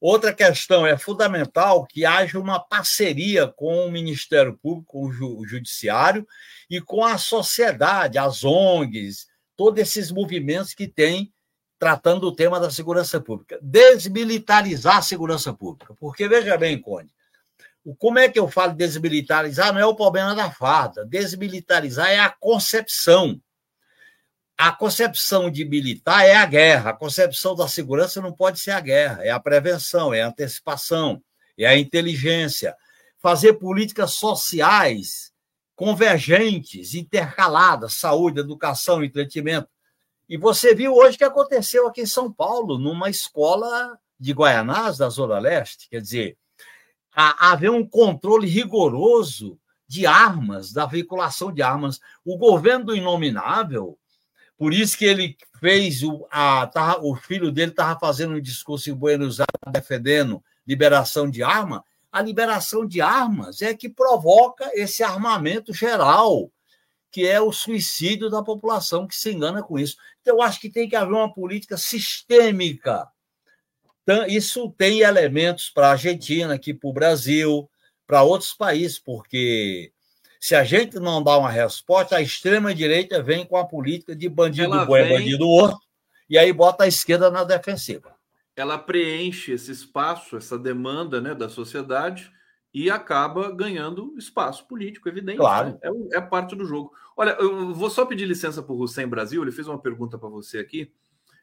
[0.00, 6.26] Outra questão é fundamental que haja uma parceria com o Ministério Público, com o Judiciário
[6.68, 9.26] e com a sociedade, as ONGs,
[9.56, 11.32] todos esses movimentos que têm
[11.78, 13.58] tratando o tema da segurança pública.
[13.62, 15.94] Desmilitarizar a segurança pública.
[15.98, 17.12] Porque, veja bem, Conde,
[17.98, 19.72] como é que eu falo desmilitarizar?
[19.72, 21.04] Não é o problema da farda.
[21.06, 23.40] Desmilitarizar é a concepção.
[24.58, 26.90] A concepção de militar é a guerra.
[26.90, 29.24] A concepção da segurança não pode ser a guerra.
[29.24, 31.22] É a prevenção, é a antecipação,
[31.58, 32.74] é a inteligência.
[33.18, 35.32] Fazer políticas sociais
[35.76, 39.68] convergentes, intercaladas, saúde, educação, entretenimento.
[40.26, 44.96] E você viu hoje o que aconteceu aqui em São Paulo, numa escola de Guaianás,
[44.96, 45.88] da Zona Leste.
[45.90, 46.38] Quer dizer,
[47.14, 52.00] haver um controle rigoroso de armas, da veiculação de armas.
[52.24, 53.98] O governo do Inominável,
[54.56, 58.90] por isso que ele fez o, a, tava, o filho dele estava fazendo um discurso
[58.90, 61.84] em Buenos Aires defendendo liberação de arma.
[62.10, 66.50] A liberação de armas é que provoca esse armamento geral,
[67.10, 69.96] que é o suicídio da população que se engana com isso.
[70.20, 73.06] Então, eu acho que tem que haver uma política sistêmica
[74.06, 77.68] então, isso tem elementos para a Argentina, aqui para o Brasil,
[78.06, 79.92] para outros países, porque
[80.40, 84.74] Se a gente não dá uma resposta, a extrema-direita vem com a política de bandido
[84.74, 85.80] Ela bom é bandido morto,
[86.28, 88.14] e aí bota a esquerda na defensiva.
[88.54, 92.30] Ela preenche esse espaço, essa demanda né, da sociedade,
[92.72, 95.38] e acaba ganhando espaço político, evidente.
[95.38, 95.70] Claro.
[95.70, 95.78] Né?
[96.12, 96.92] É, é, parte do jogo.
[97.16, 100.28] Olha, eu vou só pedir licença para o Hussein Brasil, ele fez uma pergunta para
[100.28, 100.92] você aqui,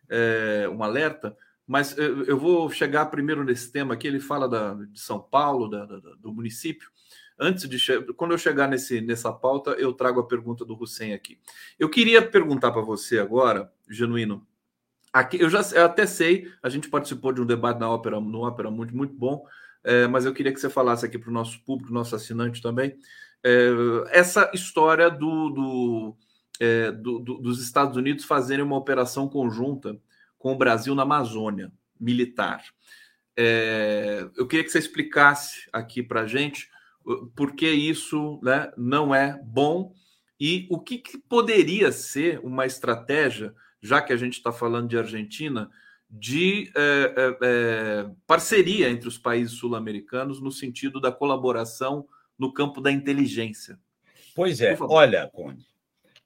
[0.09, 1.35] é, um alerta,
[1.65, 4.07] mas eu, eu, vou chegar primeiro nesse tema aqui.
[4.07, 6.89] Ele fala da, de São Paulo, da, da, do município.
[7.39, 7.77] Antes de
[8.13, 11.39] quando eu chegar nesse, nessa pauta, eu trago a pergunta do Hussein aqui.
[11.79, 14.45] Eu queria perguntar para você agora, genuíno.
[15.11, 18.41] Aqui, eu já eu até sei, a gente participou de um debate na ópera, no
[18.41, 19.45] ópera muito, muito bom
[19.83, 22.97] é, mas eu queria que você falasse aqui para o nosso público, nosso assinante também,
[23.43, 23.69] é,
[24.11, 26.17] essa história do, do,
[26.59, 29.99] é, do, do, dos Estados Unidos fazerem uma operação conjunta
[30.37, 32.63] com o Brasil na Amazônia, militar.
[33.35, 36.69] É, eu queria que você explicasse aqui para a gente
[37.35, 39.93] por que isso né, não é bom
[40.39, 44.97] e o que, que poderia ser uma estratégia, já que a gente está falando de
[44.97, 45.69] Argentina,
[46.09, 52.05] de é, é, parceria entre os países sul-americanos no sentido da colaboração
[52.37, 53.79] no campo da inteligência.
[54.35, 55.65] Pois é, olha, Conde,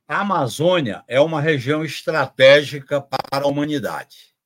[0.08, 4.37] a Amazônia é uma região estratégica para a humanidade.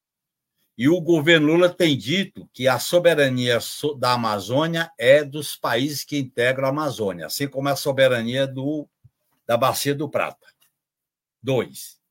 [0.77, 3.59] E o governo Lula tem dito que a soberania
[3.99, 8.87] da Amazônia é dos países que integram a Amazônia, assim como a soberania do,
[9.45, 10.47] da Bacia do Prata.
[11.43, 12.01] Dois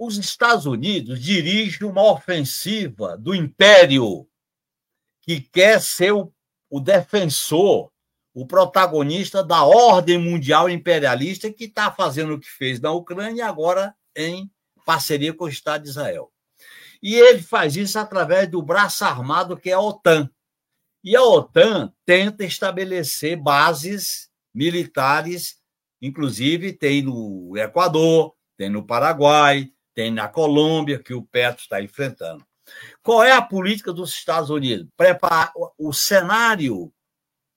[0.00, 4.26] os Estados Unidos dirigem uma ofensiva do império
[5.20, 6.32] que quer ser o,
[6.70, 7.92] o defensor,
[8.32, 13.42] o protagonista da ordem mundial imperialista que está fazendo o que fez na Ucrânia e
[13.42, 14.50] agora em
[14.86, 16.32] parceria com o Estado de Israel.
[17.02, 20.30] E ele faz isso através do braço armado que é a OTAN.
[21.02, 25.56] E a OTAN tenta estabelecer bases militares,
[26.00, 32.44] inclusive tem no Equador, tem no Paraguai, tem na Colômbia, que o Petro está enfrentando.
[33.02, 34.88] Qual é a política dos Estados Unidos?
[34.96, 36.92] Preparar o cenário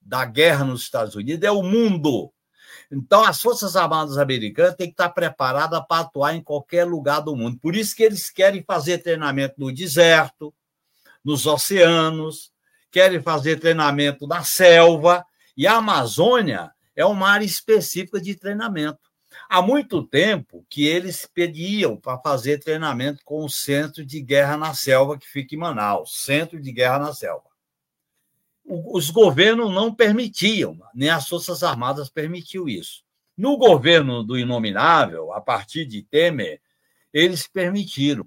[0.00, 2.33] da guerra nos Estados Unidos é o mundo.
[2.90, 7.34] Então, as Forças Armadas Americanas têm que estar preparadas para atuar em qualquer lugar do
[7.34, 7.58] mundo.
[7.58, 10.54] Por isso que eles querem fazer treinamento no deserto,
[11.24, 12.52] nos oceanos,
[12.90, 15.24] querem fazer treinamento na selva,
[15.56, 18.98] e a Amazônia é uma área específica de treinamento.
[19.48, 24.74] Há muito tempo que eles pediam para fazer treinamento com o Centro de Guerra na
[24.74, 27.53] Selva, que fica em Manaus Centro de Guerra na Selva.
[28.64, 33.02] Os governos não permitiam, nem as Forças Armadas permitiu isso.
[33.36, 36.60] No governo do Inominável, a partir de Temer,
[37.12, 38.24] eles permitiram.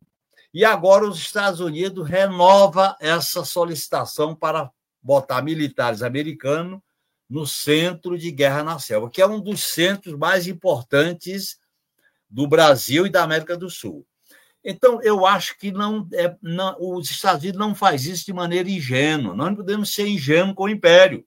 [0.53, 4.71] E agora os Estados Unidos renova essa solicitação para
[5.01, 6.79] botar militares americanos
[7.29, 11.57] no Centro de Guerra na Selva, que é um dos centros mais importantes
[12.29, 14.05] do Brasil e da América do Sul.
[14.69, 18.69] Então, eu acho que não, é, não, os Estados Unidos não faz isso de maneira
[18.69, 19.33] ingênua.
[19.33, 21.25] Nós não podemos ser ingênuos com o Império.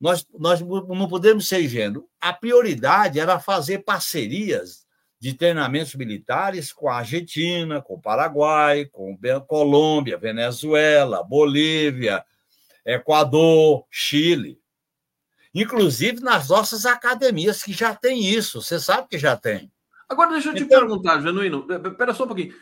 [0.00, 2.04] Nós, nós não podemos ser ingênuos.
[2.20, 4.86] A prioridade era fazer parcerias
[5.18, 12.24] de treinamentos militares com a Argentina, com o Paraguai, com a Colômbia, Venezuela, Bolívia,
[12.84, 14.60] Equador, Chile.
[15.52, 18.62] Inclusive nas nossas academias, que já tem isso.
[18.62, 19.72] Você sabe que já tem.
[20.08, 21.66] Agora, deixa eu te então, perguntar, Genuíno.
[21.84, 22.54] Espera só um pouquinho.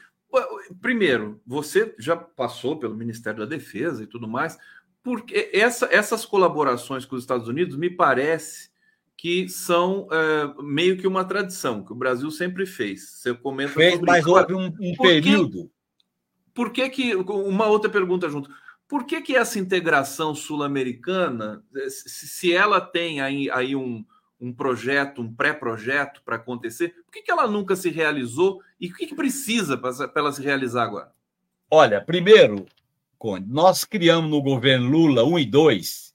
[0.80, 4.58] Primeiro, você já passou pelo Ministério da Defesa e tudo mais,
[5.02, 8.70] porque essa, essas colaborações com os Estados Unidos me parece
[9.16, 13.10] que são é, meio que uma tradição que o Brasil sempre fez.
[13.10, 15.70] Você comenta fez, mas houve um, um por período.
[16.52, 18.50] por que que uma outra pergunta junto?
[18.88, 24.04] Por que, que essa integração sul-americana, se ela tem aí, aí um,
[24.44, 28.60] um projeto, um pré-projeto para acontecer, por que, que ela nunca se realizou?
[28.78, 31.12] E o que, que precisa para ela se realizar agora?
[31.70, 32.66] Olha, primeiro,
[33.16, 36.14] Conde, nós criamos no governo Lula 1 e 2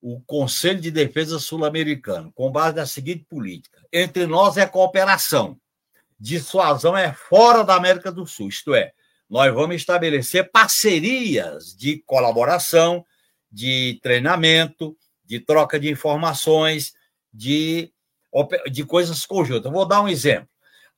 [0.00, 5.58] o Conselho de Defesa Sul-Americano, com base na seguinte política: entre nós é cooperação,
[6.18, 8.92] dissuasão é fora da América do Sul, isto é,
[9.28, 13.04] nós vamos estabelecer parcerias de colaboração,
[13.52, 14.96] de treinamento,
[15.26, 16.94] de troca de informações,
[17.36, 17.92] de,
[18.70, 19.70] de coisas conjuntas.
[19.70, 20.48] vou dar um exemplo.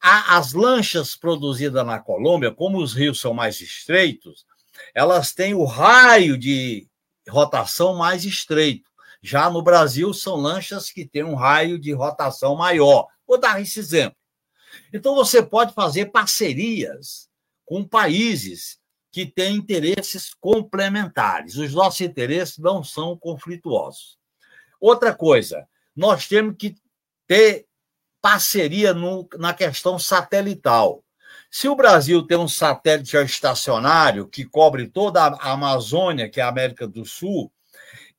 [0.00, 4.46] As lanchas produzidas na Colômbia, como os rios são mais estreitos,
[4.94, 6.88] elas têm o raio de
[7.28, 8.88] rotação mais estreito.
[9.20, 13.08] Já no Brasil, são lanchas que têm um raio de rotação maior.
[13.26, 14.16] Vou dar esse exemplo.
[14.92, 17.28] Então, você pode fazer parcerias
[17.64, 18.78] com países
[19.10, 21.56] que têm interesses complementares.
[21.56, 24.16] Os nossos interesses não são conflituosos.
[24.80, 25.66] Outra coisa,
[25.98, 26.76] nós temos que
[27.26, 27.66] ter
[28.22, 31.02] parceria no, na questão satelital.
[31.50, 36.48] Se o Brasil tem um satélite estacionário que cobre toda a Amazônia, que é a
[36.48, 37.50] América do Sul,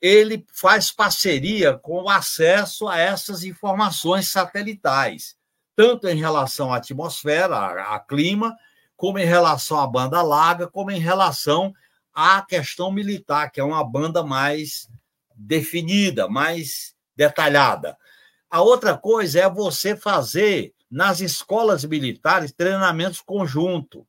[0.02, 5.38] ele faz parceria com o acesso a essas informações satelitais,
[5.74, 7.56] tanto em relação à atmosfera,
[7.94, 8.54] a, clima,
[8.98, 11.74] como em relação à banda larga, como em relação
[12.14, 14.90] à questão militar, que é uma banda mais
[15.34, 17.98] definida, mais detalhada.
[18.50, 24.04] A outra coisa é você fazer nas escolas militares treinamentos conjuntos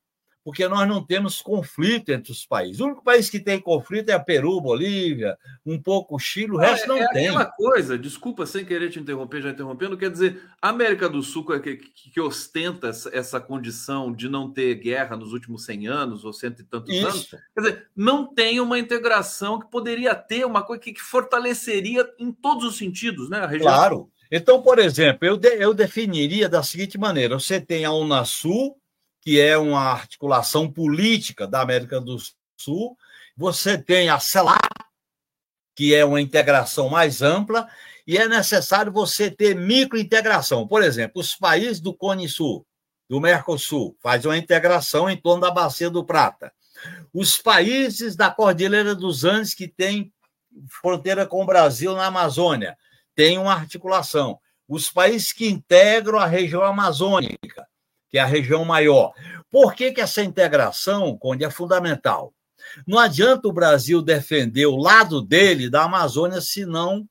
[0.45, 2.80] porque nós não temos conflito entre os países.
[2.80, 6.88] O único país que tem conflito é Peru, Bolívia, um pouco o Chile, o resto
[6.88, 7.26] não, é, tem.
[7.26, 11.22] É aquela coisa, desculpa sem querer te interromper, já interrompendo, quer dizer, a América do
[11.22, 16.24] Sul, que, que, que ostenta essa condição de não ter guerra nos últimos 100 anos,
[16.24, 17.07] ou cento e tantos Isso.
[17.07, 22.09] anos, quer dizer, não tem uma integração que poderia ter, uma coisa que, que fortaleceria
[22.18, 23.41] em todos os sentidos, né?
[23.41, 23.70] A região.
[23.70, 24.11] Claro.
[24.30, 28.80] Então, por exemplo, eu, de, eu definiria da seguinte maneira: você tem a Unasul,
[29.21, 32.16] que é uma articulação política da América do
[32.57, 32.97] Sul.
[33.37, 34.68] Você tem a CELAC,
[35.75, 37.68] que é uma integração mais ampla,
[38.07, 40.66] e é necessário você ter microintegração.
[40.66, 42.66] Por exemplo, os países do Cone Sul,
[43.09, 46.53] do Mercosul, fazem uma integração em torno da Bacia do Prata.
[47.12, 50.12] Os países da Cordilheira dos Andes, que têm
[50.81, 52.77] fronteira com o Brasil na Amazônia,
[53.14, 54.39] têm uma articulação.
[54.66, 57.66] Os países que integram a região amazônica,
[58.11, 59.13] que é a região maior.
[59.51, 62.35] Por que, que essa integração, Conde, é fundamental?
[62.87, 67.07] Não adianta o Brasil defender o lado dele da Amazônia se não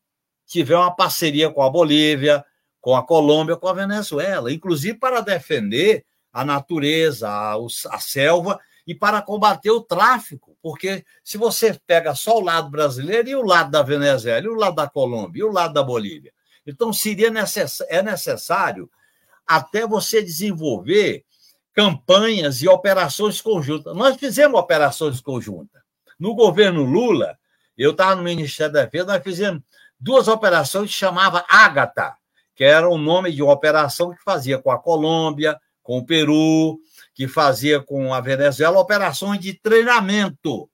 [0.45, 2.43] tiver uma parceria com a Bolívia,
[2.82, 7.56] com a Colômbia, com a Venezuela, inclusive para defender a natureza, a,
[7.91, 13.30] a selva e para combater o tráfico, porque se você pega só o lado brasileiro
[13.30, 16.34] e o lado da Venezuela, e o lado da Colômbia, e o lado da Bolívia,
[16.66, 17.82] então seria necess...
[17.88, 18.89] é necessário
[19.50, 21.26] até você desenvolver
[21.74, 23.95] campanhas e operações conjuntas.
[23.95, 25.82] Nós fizemos operações conjuntas.
[26.20, 27.36] No governo Lula,
[27.76, 29.64] eu estava no Ministério da Defesa, nós fizemos
[30.00, 32.16] duas operações que chamava Ágata,
[32.54, 36.78] que era o nome de uma operação que fazia com a Colômbia, com o Peru,
[37.16, 40.70] que fazia com a Venezuela, operações de treinamento.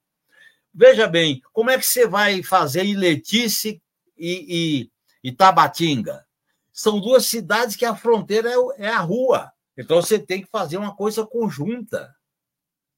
[0.74, 3.72] Veja bem, como é que você vai fazer em Letícia
[4.18, 4.90] e,
[5.24, 6.25] e, e Tabatinga?
[6.76, 9.50] São duas cidades que a fronteira é, é a rua.
[9.78, 12.14] Então você tem que fazer uma coisa conjunta.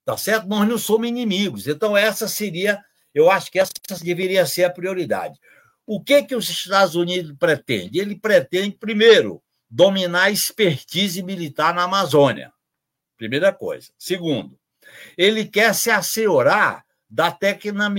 [0.03, 0.47] Tá certo?
[0.47, 1.67] Nós não somos inimigos.
[1.67, 2.82] Então, essa seria,
[3.13, 5.38] eu acho que essa deveria ser a prioridade.
[5.86, 7.99] O que, que os Estados Unidos pretende?
[7.99, 12.51] Ele pretende, primeiro, dominar a expertise militar na Amazônia.
[13.17, 13.91] Primeira coisa.
[13.97, 14.57] Segundo,
[15.17, 17.89] ele quer se assegurar da técnica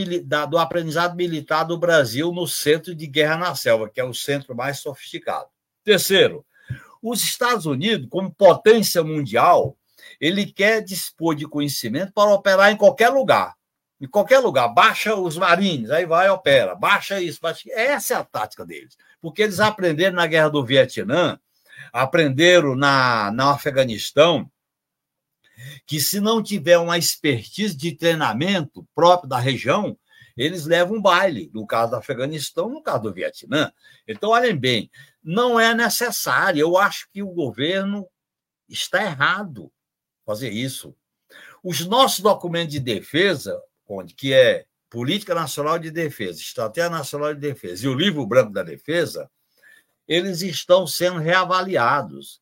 [0.47, 4.57] do aprendizado militar do Brasil no Centro de Guerra na Selva, que é o centro
[4.57, 5.49] mais sofisticado.
[5.89, 6.45] Terceiro,
[7.03, 9.74] os Estados Unidos, como potência mundial,
[10.20, 13.55] ele quer dispor de conhecimento para operar em qualquer lugar.
[13.99, 14.68] Em qualquer lugar.
[14.68, 16.74] Baixa os marines, aí vai opera.
[16.74, 17.41] Baixa isso.
[17.41, 17.70] Baixa...
[17.72, 18.99] Essa é a tática deles.
[19.18, 21.41] Porque eles aprenderam na guerra do Vietnã,
[21.91, 24.51] aprenderam na, na Afeganistão,
[25.86, 29.97] que se não tiver uma expertise de treinamento próprio da região,
[30.39, 33.72] eles levam um baile, no caso do Afeganistão, no caso do Vietnã.
[34.07, 34.89] Então, olhem bem,
[35.22, 36.61] não é necessário.
[36.61, 38.09] Eu acho que o governo
[38.68, 39.70] está errado
[40.24, 40.95] fazer isso.
[41.62, 43.61] Os nossos documentos de defesa,
[44.16, 48.62] que é Política Nacional de Defesa, Estratégia Nacional de Defesa e o Livro Branco da
[48.62, 49.28] Defesa,
[50.07, 52.41] eles estão sendo reavaliados.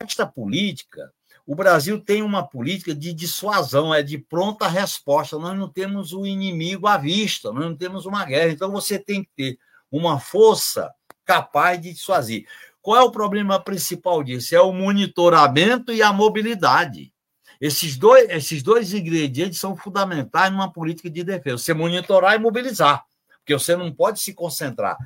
[0.00, 1.12] Esta política,
[1.48, 5.38] o Brasil tem uma política de dissuasão, é de pronta resposta.
[5.38, 8.52] Nós não temos o inimigo à vista, nós não temos uma guerra.
[8.52, 9.58] Então você tem que ter
[9.90, 10.92] uma força
[11.24, 12.46] capaz de dissuadir.
[12.82, 14.54] Qual é o problema principal disso?
[14.54, 17.14] É o monitoramento e a mobilidade.
[17.58, 21.56] Esses dois, esses dois ingredientes são fundamentais numa política de defesa.
[21.56, 23.06] Você monitorar e mobilizar,
[23.38, 24.98] porque você não pode se concentrar.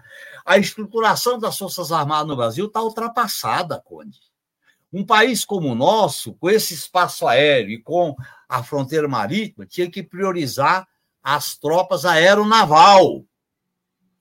[0.44, 4.31] A estruturação das Forças Armadas no Brasil está ultrapassada, Conde.
[4.92, 8.14] Um país como o nosso, com esse espaço aéreo e com
[8.48, 10.86] a fronteira marítima, tinha que priorizar
[11.22, 13.24] as tropas aeronaval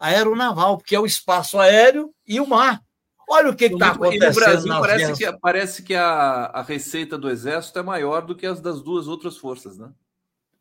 [0.01, 2.83] aeronaval, porque é o espaço aéreo e o mar.
[3.29, 4.65] Olha o que está acontecendo.
[4.65, 8.45] no Brasil parece que, parece que a, a receita do Exército é maior do que
[8.45, 9.89] as das duas outras forças, né?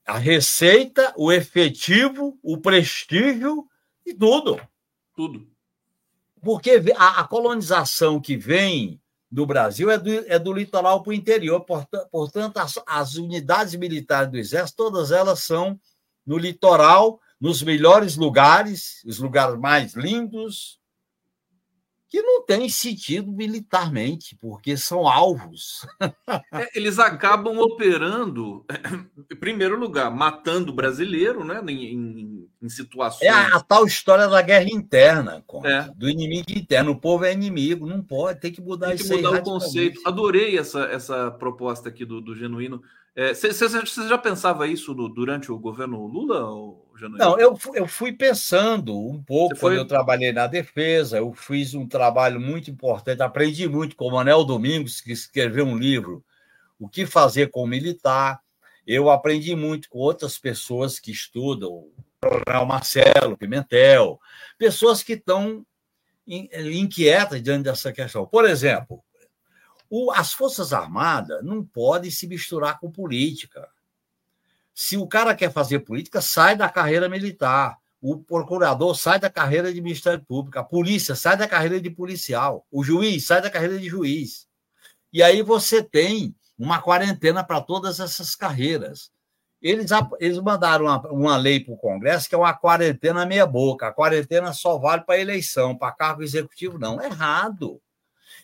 [0.06, 3.66] A receita, o efetivo, o prestígio
[4.04, 4.61] e tudo.
[5.16, 5.48] Tudo.
[6.42, 9.00] Porque a, a colonização que vem
[9.31, 11.64] do Brasil é do, é do litoral para o interior.
[12.11, 15.78] Portanto, as, as unidades militares do Exército, todas elas são
[16.26, 20.80] no litoral nos melhores lugares, os lugares mais lindos,
[22.11, 25.86] que não tem sentido militarmente, porque são alvos.
[26.52, 28.64] É, eles acabam operando,
[29.30, 31.62] em primeiro lugar, matando brasileiro, né?
[31.68, 33.22] Em, em, em situações.
[33.22, 35.82] É a, a, tal história da guerra interna, é.
[35.94, 36.90] do inimigo interno.
[36.90, 40.00] O povo é inimigo, não pode, tem que mudar tem que isso mudar o conceito.
[40.04, 42.82] Adorei essa, essa proposta aqui do, do Genuíno.
[43.16, 46.44] Você é, já pensava isso no, durante o governo Lula?
[47.09, 51.18] Não, eu, eu fui pensando um pouco quando eu trabalhei na defesa.
[51.18, 55.76] Eu fiz um trabalho muito importante, aprendi muito com o Manel Domingos, que escreveu um
[55.76, 56.24] livro,
[56.78, 58.40] O que Fazer com o Militar.
[58.86, 61.86] Eu aprendi muito com outras pessoas que estudam,
[62.22, 64.20] o Marcelo Pimentel,
[64.59, 65.64] pessoas que estão
[66.26, 68.26] inquietas diante dessa questão.
[68.26, 69.03] Por exemplo,
[70.14, 73.68] as Forças Armadas não podem se misturar com política.
[74.83, 77.76] Se o cara quer fazer política, sai da carreira militar.
[78.01, 80.59] O procurador sai da carreira de Ministério Público.
[80.59, 82.66] A polícia sai da carreira de policial.
[82.72, 84.49] O juiz sai da carreira de juiz.
[85.12, 89.11] E aí você tem uma quarentena para todas essas carreiras.
[89.61, 93.89] Eles, eles mandaram uma, uma lei para o Congresso que é uma quarentena meia-boca.
[93.89, 96.99] A quarentena só vale para eleição, para cargo executivo, não.
[96.99, 97.83] É errado.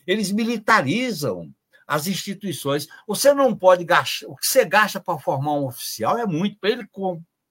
[0.05, 1.51] Eles militarizam
[1.87, 2.87] as instituições.
[3.07, 4.27] Você não pode gastar.
[4.27, 6.59] O que você gasta para formar um oficial é muito.
[6.59, 6.87] Para ele,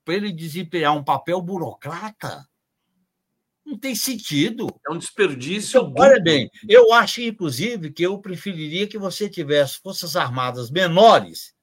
[0.09, 2.47] ele desempenhar um papel burocrata,
[3.64, 4.68] não tem sentido.
[4.87, 5.80] É um desperdício.
[5.80, 11.55] Então, olha bem, eu acho, inclusive, que eu preferiria que você tivesse Forças Armadas menores,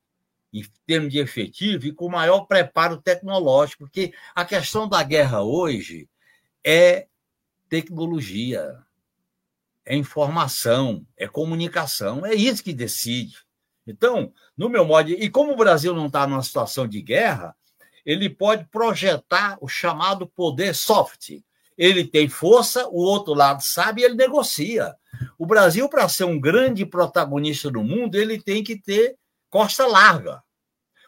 [0.51, 6.09] em termos de efetivo, e com maior preparo tecnológico, porque a questão da guerra hoje
[6.63, 7.07] é
[7.69, 8.77] tecnologia
[9.85, 13.37] é informação, é comunicação, é isso que decide.
[13.85, 17.55] Então, no meu modo, e como o Brasil não está numa situação de guerra,
[18.05, 21.31] ele pode projetar o chamado poder soft.
[21.77, 24.95] Ele tem força, o outro lado sabe e ele negocia.
[25.37, 29.15] O Brasil, para ser um grande protagonista do mundo, ele tem que ter
[29.49, 30.41] costa larga.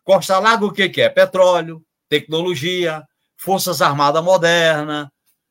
[0.03, 1.09] Costa larga o que, que é?
[1.09, 3.03] Petróleo, tecnologia,
[3.37, 5.07] forças armadas modernas,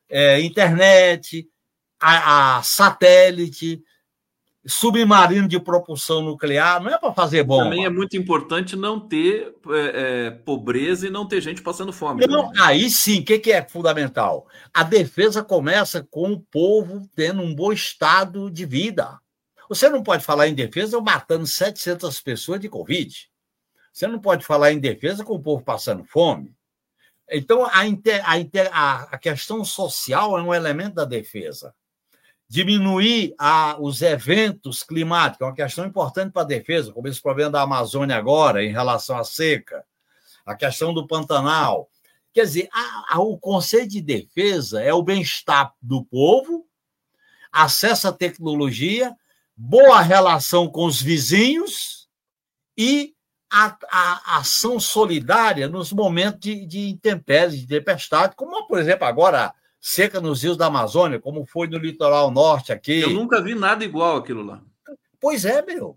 [0.09, 1.47] é, internet,
[1.99, 3.83] a, a satélite,
[4.65, 7.65] submarino de propulsão nuclear, não é para fazer bomba.
[7.65, 12.25] Também é muito importante não ter é, é, pobreza e não ter gente passando fome.
[12.27, 14.47] Não, aí sim, o que, que, é fundamental?
[14.73, 19.19] A defesa começa com o povo tendo um bom estado de vida.
[19.69, 23.29] Você não pode falar em defesa matando 700 pessoas de Covid.
[23.93, 26.53] Você não pode falar em defesa com o povo passando fome.
[27.29, 31.73] Então, a, inter, a, inter, a, a questão social é um elemento da defesa
[32.47, 37.49] diminuir a, os eventos climáticos, é uma questão importante para a defesa, como esse problema
[37.49, 39.83] da Amazônia agora, em relação à seca,
[40.45, 41.89] a questão do Pantanal.
[42.33, 46.67] Quer dizer, a, a, o conceito de defesa é o bem-estar do povo,
[47.51, 49.15] acesso à tecnologia,
[49.55, 52.09] boa relação com os vizinhos
[52.77, 53.15] e
[53.49, 59.53] a, a ação solidária nos momentos de, de intempéries, de tempestade, como, por exemplo, agora
[59.87, 63.01] seca nos rios da Amazônia, como foi no litoral norte aqui.
[63.01, 64.59] Eu nunca vi nada igual aquilo lá.
[65.19, 65.95] Pois é, meu.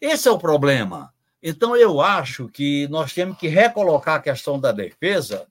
[0.00, 1.12] Esse é o problema.
[1.42, 5.46] Então, eu acho que nós temos que recolocar a questão da defesa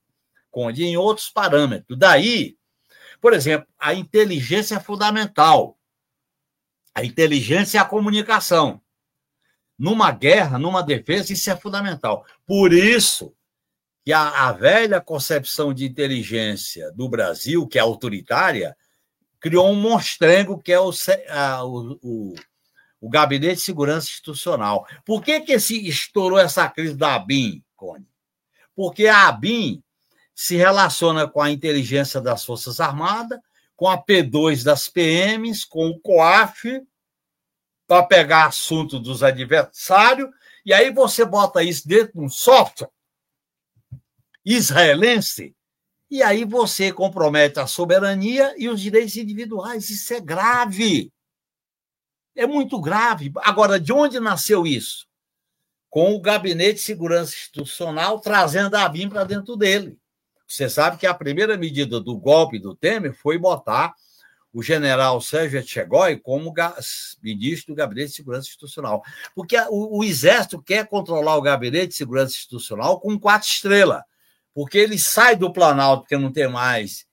[0.80, 1.96] em outros parâmetros.
[1.96, 2.58] Daí,
[3.22, 5.78] por exemplo, a inteligência é fundamental.
[6.92, 8.82] A inteligência é a comunicação.
[9.78, 12.26] Numa guerra, numa defesa, isso é fundamental.
[12.48, 13.32] Por isso
[14.06, 18.78] que a, a velha concepção de inteligência do Brasil, que é autoritária,
[19.40, 20.92] criou um monstrengo que é o,
[21.28, 22.36] a, o, o,
[23.02, 24.88] o, Gabinete de Segurança Institucional.
[25.04, 28.08] Por que, que se estourou essa crise da ABIN, Cone?
[28.76, 29.82] Porque a ABIN
[30.36, 33.40] se relaciona com a inteligência das Forças Armadas,
[33.76, 36.80] com a P2 das PMs, com o COAF,
[37.88, 40.30] para pegar assunto dos adversários,
[40.64, 42.90] e aí você bota isso dentro de um software
[44.46, 45.56] israelense,
[46.10, 49.90] e aí você compromete a soberania e os direitos individuais.
[49.90, 51.12] Isso é grave.
[52.36, 53.32] É muito grave.
[53.38, 55.08] Agora, de onde nasceu isso?
[55.90, 59.98] Com o Gabinete de Segurança Institucional trazendo a BIM para dentro dele.
[60.48, 63.96] Você sabe que a primeira medida do golpe do Temer foi botar
[64.54, 66.54] o general Sérgio Etchegói como
[67.22, 69.04] ministro do Gabinete de Segurança Institucional.
[69.34, 74.04] Porque o, o Exército quer controlar o Gabinete de Segurança Institucional com quatro estrelas
[74.56, 77.06] porque ele sai do Planalto, porque não tem mais,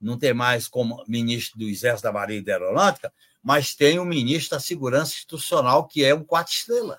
[0.00, 3.12] não tem mais como ministro do Exército da Marinha e da Aeronáutica,
[3.42, 6.98] mas tem o ministro da Segurança Institucional, que é um quatro estrelas.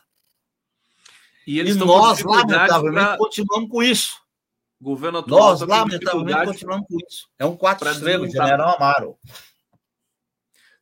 [1.47, 3.17] E, e nós, lamentavelmente, pra...
[3.17, 4.21] continuamos com isso.
[4.79, 7.27] governo atual nós, lamentavelmente, continuamos com isso.
[7.39, 9.17] É um quatro estrelas, General Amaro.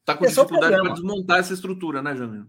[0.01, 2.47] Está com Esse dificuldade é para desmontar essa estrutura, né, Jamil?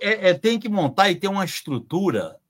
[0.00, 2.40] É, é, tem que montar e ter uma estrutura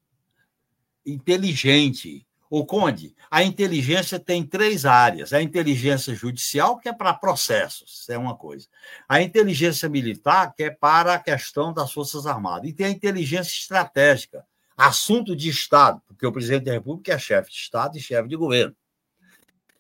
[1.05, 2.27] inteligente.
[2.53, 5.33] O Conde, a inteligência tem três áreas.
[5.33, 8.67] A inteligência judicial, que é para processos, é uma coisa.
[9.09, 12.69] A inteligência militar, que é para a questão das Forças Armadas.
[12.69, 14.45] E tem a inteligência estratégica,
[14.77, 18.35] assunto de Estado, porque o presidente da República é chefe de Estado e chefe de
[18.35, 18.75] governo.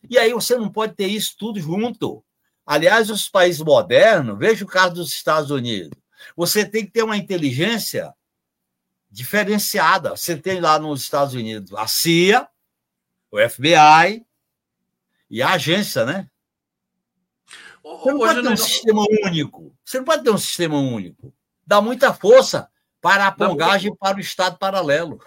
[0.09, 2.23] E aí você não pode ter isso tudo junto.
[2.65, 5.99] Aliás, os países modernos, veja o caso dos Estados Unidos.
[6.37, 8.15] Você tem que ter uma inteligência
[9.11, 10.11] diferenciada.
[10.11, 12.49] Você tem lá nos Estados Unidos a CIA,
[13.31, 14.25] o FBI
[15.31, 16.29] e a agência, né?
[17.83, 19.75] Você não pode ter um sistema único.
[19.85, 21.33] Você não pode ter um sistema único.
[21.67, 22.69] Dá muita força
[23.01, 25.19] para a pongagem para o Estado paralelo.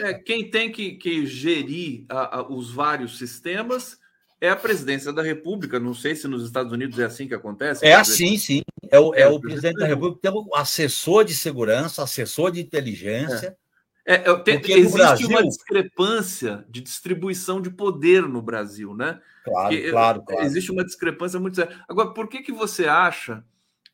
[0.00, 3.98] É, quem tem que, que gerir a, a, os vários sistemas
[4.40, 5.78] é a presidência da República.
[5.78, 7.86] Não sei se nos Estados Unidos é assim que acontece.
[7.86, 8.62] É assim, sim.
[8.90, 12.60] É o, é, é o presidente da República, tem o assessor de segurança, assessor de
[12.60, 13.56] inteligência.
[14.04, 14.14] É.
[14.14, 14.42] É,
[14.72, 15.28] existe Brasil...
[15.28, 19.20] uma discrepância de distribuição de poder no Brasil, né?
[19.44, 20.46] Claro, que, claro, claro.
[20.46, 21.84] Existe uma discrepância muito séria.
[21.88, 23.44] Agora, por que, que você acha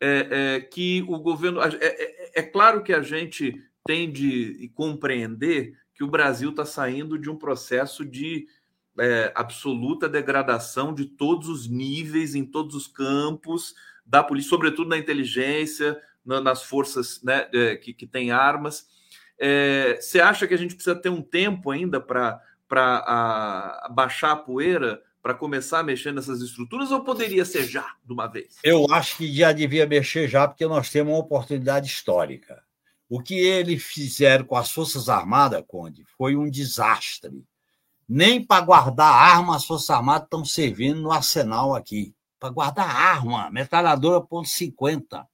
[0.00, 1.60] é, é, que o governo.
[1.60, 7.18] É, é, é, claro que a gente tem de compreender que o Brasil está saindo
[7.18, 8.46] de um processo de
[9.32, 13.72] absoluta degradação de todos os níveis, em todos os campos
[14.04, 17.44] da polícia, sobretudo na inteligência, na, nas forças né,
[17.76, 18.88] que, que têm armas.
[19.38, 22.42] É, você acha que a gente precisa ter um tempo ainda para
[23.90, 28.26] baixar a poeira, para começar a mexer nessas estruturas, ou poderia ser já, de uma
[28.26, 28.56] vez?
[28.62, 32.62] Eu acho que já devia mexer já, porque nós temos uma oportunidade histórica.
[33.08, 37.44] O que eles fizeram com as Forças Armadas, Conde, foi um desastre
[38.08, 42.14] nem para guardar arma as Forças Armadas estão servindo no arsenal aqui.
[42.40, 45.26] Para guardar arma, metralhadora ponto .50.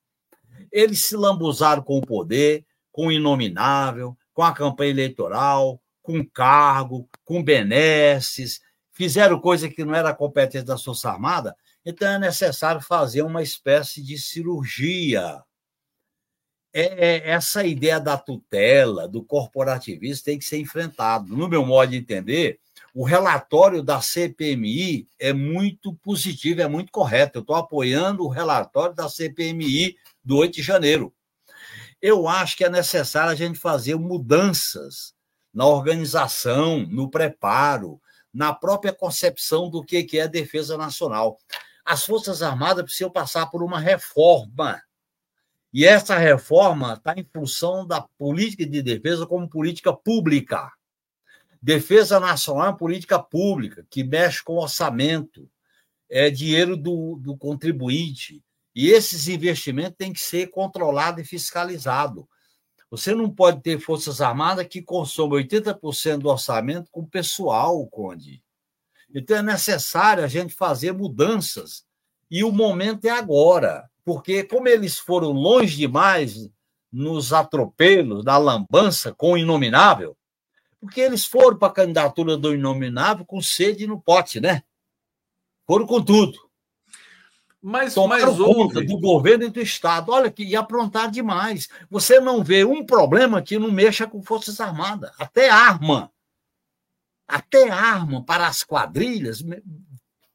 [0.73, 7.09] Eles se lambuzaram com o poder, com o inominável, com a campanha eleitoral, com cargo,
[7.25, 8.61] com benesses,
[8.93, 14.01] fizeram coisa que não era competência da Força Armada, então é necessário fazer uma espécie
[14.01, 15.43] de cirurgia.
[16.73, 21.37] É, é, essa ideia da tutela, do corporativismo, tem que ser enfrentado.
[21.37, 22.61] No meu modo de entender,
[22.95, 27.39] o relatório da CPMI é muito positivo, é muito correto.
[27.39, 31.13] Eu estou apoiando o relatório da CPMI do 8 de janeiro.
[32.07, 35.15] Eu acho que é necessário a gente fazer mudanças
[35.55, 37.99] na organização, no preparo,
[38.31, 41.39] na própria concepção do que é defesa nacional.
[41.83, 44.83] As Forças Armadas precisam passar por uma reforma.
[45.73, 50.71] E essa reforma está em função da política de defesa como política pública.
[51.63, 55.51] Defesa nacional é política pública que mexe com orçamento,
[56.11, 58.44] é dinheiro do, do contribuinte.
[58.75, 62.25] E esses investimentos têm que ser controlados e fiscalizados.
[62.91, 68.43] Você não pode ter Forças Armadas que consomem 80% do orçamento com pessoal, Conde.
[69.15, 71.85] Então é necessário a gente fazer mudanças.
[72.31, 76.49] E o momento é agora, porque como eles foram longe demais
[76.93, 80.17] nos atropelos da lambança com o inominável,
[80.81, 84.63] porque eles foram para a candidatura do inominável com sede no pote, né?
[85.67, 86.39] Foram com tudo.
[87.67, 90.13] Mas, Tomaram mas conta do governo e do Estado.
[90.13, 91.67] Olha que e aprontar demais.
[91.89, 95.11] Você não vê um problema que não mexa com Forças Armadas.
[95.19, 96.13] Até arma.
[97.27, 99.43] Até arma para as quadrilhas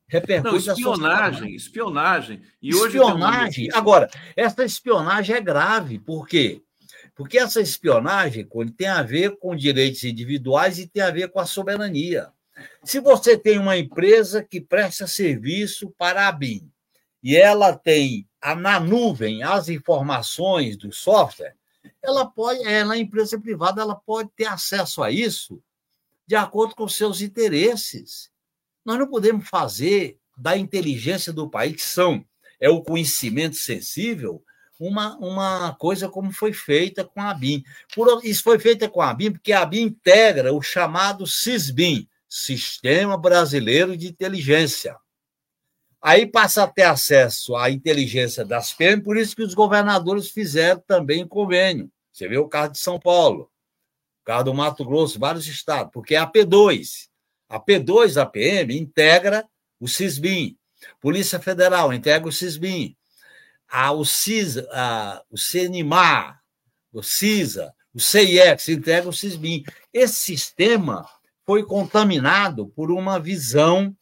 [0.08, 2.42] repercute não, espionagem, espionagem.
[2.60, 3.66] E espionagem.
[3.68, 6.64] Hoje Agora, essa espionagem é grave, por quê?
[7.14, 11.46] Porque essa espionagem tem a ver com direitos individuais e tem a ver com a
[11.46, 12.30] soberania.
[12.84, 16.68] Se você tem uma empresa que presta serviço para a BIM
[17.22, 18.28] e ela tem
[18.58, 21.56] na nuvem as informações do software,
[22.02, 25.62] ela pode, ela é empresa privada, ela pode ter acesso a isso
[26.26, 28.30] de acordo com seus interesses.
[28.86, 32.24] Nós não podemos fazer da inteligência do país, que são
[32.60, 34.44] é o conhecimento sensível,
[34.80, 37.64] uma, uma coisa como foi feita com a BIM.
[37.94, 43.18] Por, isso foi feita com a BIM porque a BIM integra o chamado SISBIM, Sistema
[43.18, 44.96] Brasileiro de Inteligência.
[46.02, 50.82] Aí passa a ter acesso à inteligência das PM, por isso que os governadores fizeram
[50.88, 51.92] também convênio.
[52.12, 53.52] Você vê o caso de São Paulo,
[54.22, 57.08] o caso do Mato Grosso, vários estados, porque é a P2.
[57.50, 59.46] A P2, a PM, integra
[59.80, 60.58] o SISBIM.
[61.02, 62.96] Polícia Federal integra o SISBIM
[63.70, 66.42] a, o CISA, a, o CNMAR,
[66.92, 69.64] o CISA, o CIEX entrega o CISBIM.
[69.94, 71.08] Esse sistema
[71.46, 73.96] foi contaminado por uma visão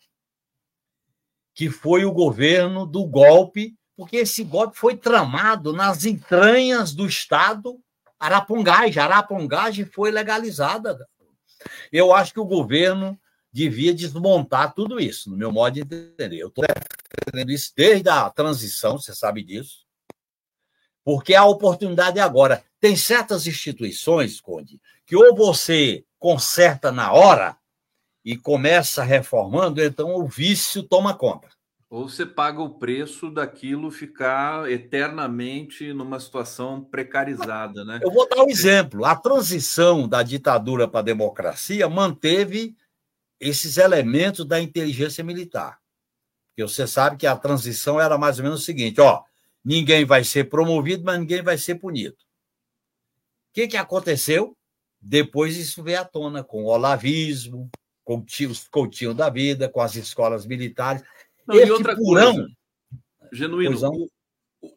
[1.58, 7.80] que foi o governo do golpe, porque esse golpe foi tramado nas entranhas do Estado
[8.20, 9.02] Arapongagem.
[9.02, 11.10] Arapongagem foi legalizada.
[11.92, 13.20] Eu acho que o governo
[13.52, 16.38] devia desmontar tudo isso, no meu modo de entender.
[16.38, 16.64] Eu estou
[17.26, 19.88] defendendo isso desde a transição, você sabe disso,
[21.04, 22.64] porque a oportunidade é agora.
[22.80, 27.58] Tem certas instituições, Conde, que ou você conserta na hora
[28.28, 31.48] e começa reformando, então o vício toma conta.
[31.90, 38.02] Ou você paga o preço daquilo ficar eternamente numa situação precarizada, né?
[38.04, 39.06] Eu vou dar um exemplo.
[39.06, 42.76] A transição da ditadura para a democracia manteve
[43.40, 45.80] esses elementos da inteligência militar.
[46.50, 49.24] Porque você sabe que a transição era mais ou menos o seguinte: ó,
[49.64, 52.16] ninguém vai ser promovido, mas ninguém vai ser punido.
[52.16, 54.54] O que, que aconteceu?
[55.00, 57.72] Depois isso veio à tona com o olavismo,
[58.08, 61.04] com os coutinho da vida, com as escolas militares.
[61.46, 62.50] Não, e outra purão, coisa,
[63.34, 64.10] genuíno, o,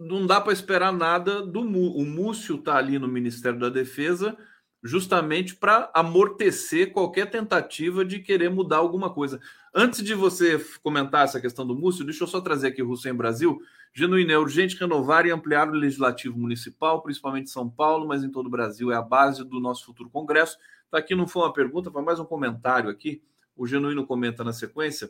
[0.00, 4.36] não dá para esperar nada do o Múcio está ali no Ministério da Defesa
[4.82, 9.38] justamente para amortecer qualquer tentativa de querer mudar alguma coisa.
[9.72, 13.14] Antes de você comentar essa questão do Múcio, deixa eu só trazer aqui o Hussein
[13.14, 13.60] Brasil.
[13.92, 18.30] Genuíno, é urgente renovar e ampliar o legislativo municipal, principalmente em São Paulo, mas em
[18.30, 18.90] todo o Brasil.
[18.90, 20.56] É a base do nosso futuro Congresso.
[20.90, 23.22] Está aqui, não foi uma pergunta, foi mais um comentário aqui.
[23.56, 25.08] O Genuíno comenta na sequência.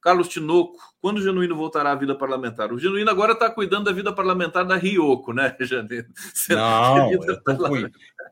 [0.00, 2.72] Carlos Tinoco, quando o Genuíno voltará à vida parlamentar?
[2.72, 6.08] O Genuíno agora está cuidando da vida parlamentar da Rioco, né, Janeiro?
[6.48, 7.20] Não, eu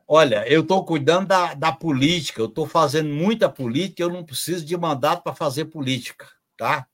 [0.07, 4.65] olha, eu estou cuidando da, da política, eu estou fazendo muita política, eu não preciso
[4.65, 6.25] de mandato para fazer política,
[6.57, 6.87] tá?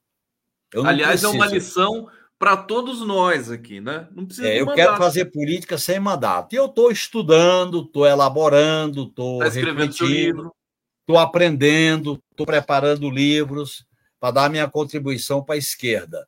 [0.83, 1.33] Aliás, preciso.
[1.33, 2.09] é uma lição
[2.43, 4.05] para todos nós aqui, né?
[4.11, 4.75] Não precisa é, eu mandato.
[4.75, 6.51] quero fazer política sem mandato.
[6.51, 10.53] E eu estou estudando, estou elaborando, estou tá refletindo,
[10.99, 13.85] estou aprendendo, estou preparando livros
[14.19, 16.27] para dar minha contribuição para a esquerda.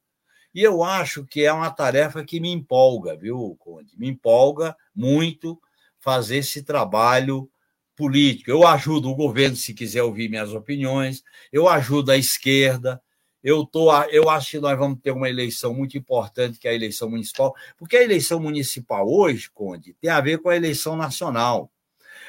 [0.54, 3.92] E eu acho que é uma tarefa que me empolga, viu, Conde?
[3.98, 5.60] Me empolga muito
[6.00, 7.50] fazer esse trabalho
[7.94, 8.50] político.
[8.50, 13.02] Eu ajudo o governo, se quiser ouvir minhas opiniões, eu ajudo a esquerda.
[13.45, 16.73] Eu, tô, eu acho que nós vamos ter uma eleição muito importante, que é a
[16.73, 21.72] eleição municipal, porque a eleição municipal hoje, Conde, tem a ver com a eleição nacional.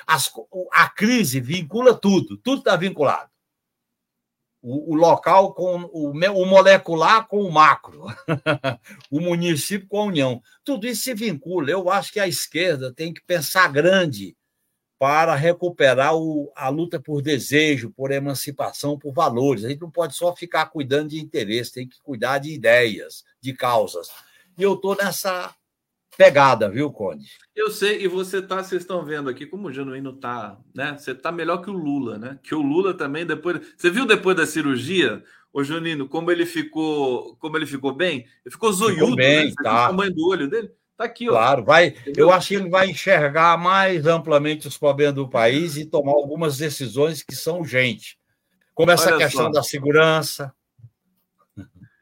[0.07, 0.31] As,
[0.73, 3.31] a crise vincula tudo, tudo está vinculado
[4.67, 8.07] o, o local com o, o molecular com o macro,
[9.11, 10.43] o município com a União.
[10.65, 11.71] Tudo isso se vincula.
[11.71, 14.36] Eu acho que a esquerda tem que pensar grande
[14.99, 19.65] para recuperar o, a luta por desejo, por emancipação, por valores.
[19.65, 23.53] A gente não pode só ficar cuidando de interesse, tem que cuidar de ideias, de
[23.53, 24.09] causas.
[24.57, 25.55] E eu estou nessa
[26.17, 27.27] pegada, viu, Conde?
[27.55, 30.97] Eu sei, e você tá, vocês estão vendo aqui como o Genuíno tá, né?
[30.99, 32.39] Você tá melhor que o Lula, né?
[32.43, 35.23] Que o Lula também depois, você viu depois da cirurgia,
[35.57, 38.27] o Junino, como ele ficou, como ele ficou bem?
[38.45, 39.55] Ele ficou zoiudo, ficou bem, né?
[39.63, 39.85] tá.
[39.85, 40.71] o tamanho do olho dele.
[40.97, 41.33] Tá aqui, ó.
[41.33, 41.89] Claro, vai.
[41.89, 42.27] Entendeu?
[42.27, 46.57] Eu acho que ele vai enxergar mais amplamente os problemas do país e tomar algumas
[46.57, 48.17] decisões que são urgentes.
[48.75, 49.51] Como essa Olha questão só.
[49.51, 50.55] da segurança.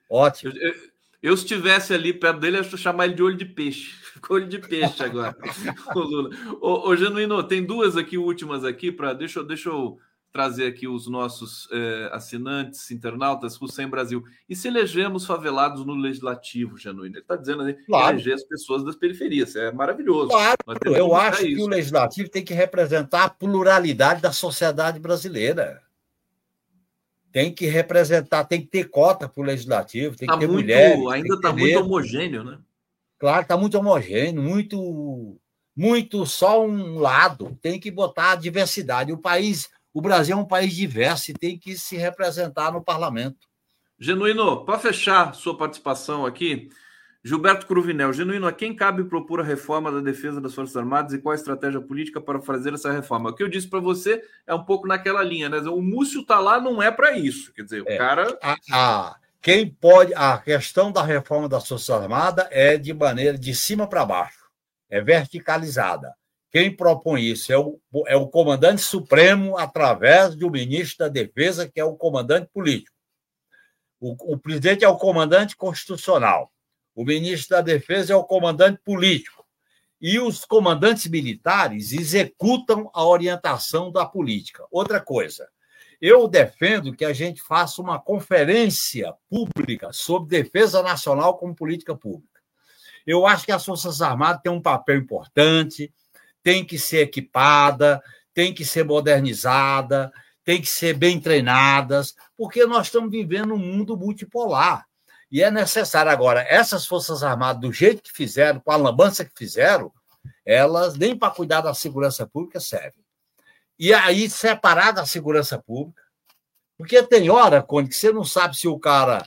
[0.09, 0.53] Ótimo.
[0.53, 0.75] Eu, eu,
[1.23, 4.03] eu, se estivesse ali perto dele, eu ia chamar ele de olho de peixe.
[4.31, 5.37] Olho de peixe agora.
[5.95, 6.31] o Lula.
[6.61, 9.13] Ô, ô, Genuíno, tem duas aqui, últimas aqui, para.
[9.13, 9.99] Deixa, deixa eu
[10.35, 14.25] trazer aqui os nossos é, assinantes, internautas, Hussein Brasil.
[14.49, 17.15] E se elegemos favelados no legislativo, Genuíno?
[17.15, 18.17] Ele está dizendo aí claro.
[18.17, 19.55] eleger as pessoas das periferias.
[19.55, 20.31] É maravilhoso.
[20.31, 20.57] Claro,
[20.87, 21.65] eu acho que isso.
[21.65, 25.81] o legislativo tem que representar a pluralidade da sociedade brasileira.
[27.31, 30.63] Tem que representar, tem que ter cota para o legislativo, tem tá que ter muito,
[30.63, 31.07] mulheres.
[31.13, 32.59] Ainda está muito homogêneo, né?
[33.21, 35.41] Claro, está muito homogêneo, muito,
[35.77, 37.57] muito só um lado.
[37.63, 39.13] Tem que botar a diversidade.
[39.13, 43.47] O país, o Brasil é um país diverso e tem que se representar no parlamento.
[43.97, 46.69] Genuíno, para fechar sua participação aqui,
[47.23, 51.19] Gilberto Cruvinel, Genuíno, a quem cabe propor a reforma da defesa das Forças Armadas e
[51.19, 53.31] qual a estratégia política para fazer essa reforma?
[53.31, 55.59] O que eu disse para você é um pouco naquela linha, né?
[55.61, 57.53] O Múcio está lá não é para isso.
[57.55, 58.37] Quer dizer, o é, cara.
[58.43, 60.13] A, a, quem pode.
[60.15, 64.45] A questão da reforma da Força Armada é de maneira de cima para baixo,
[64.91, 66.13] é verticalizada.
[66.55, 71.81] Quem propõe isso é o, é o comandante supremo, através do ministro da Defesa, que
[71.81, 72.97] é o comandante político.
[73.99, 76.53] O, o presidente é o comandante constitucional.
[76.95, 79.45] O ministro da Defesa é o comandante político.
[80.01, 84.65] E os comandantes militares executam a orientação da política.
[84.71, 85.49] Outra coisa,
[86.01, 92.41] eu defendo que a gente faça uma conferência pública sobre defesa nacional como política pública.
[93.05, 95.93] Eu acho que as Forças Armadas têm um papel importante,
[96.45, 98.01] tem que ser equipada,
[98.35, 100.13] tem que ser modernizada,
[100.45, 104.87] tem que ser bem treinadas, porque nós estamos vivendo um mundo multipolar.
[105.33, 109.33] E é necessário agora, essas Forças Armadas, do jeito que fizeram, com a lambança que
[109.37, 109.91] fizeram,
[110.45, 113.03] elas nem para cuidar da segurança pública servem.
[113.79, 116.03] E aí, separar da segurança pública,
[116.77, 119.27] porque tem hora, Conde, que você não sabe se o cara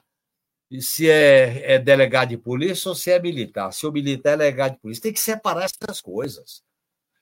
[0.82, 3.72] se é, é, delegado de polícia ou se é militar.
[3.72, 6.62] Se o militar é delegado de polícia, tem que separar essas coisas.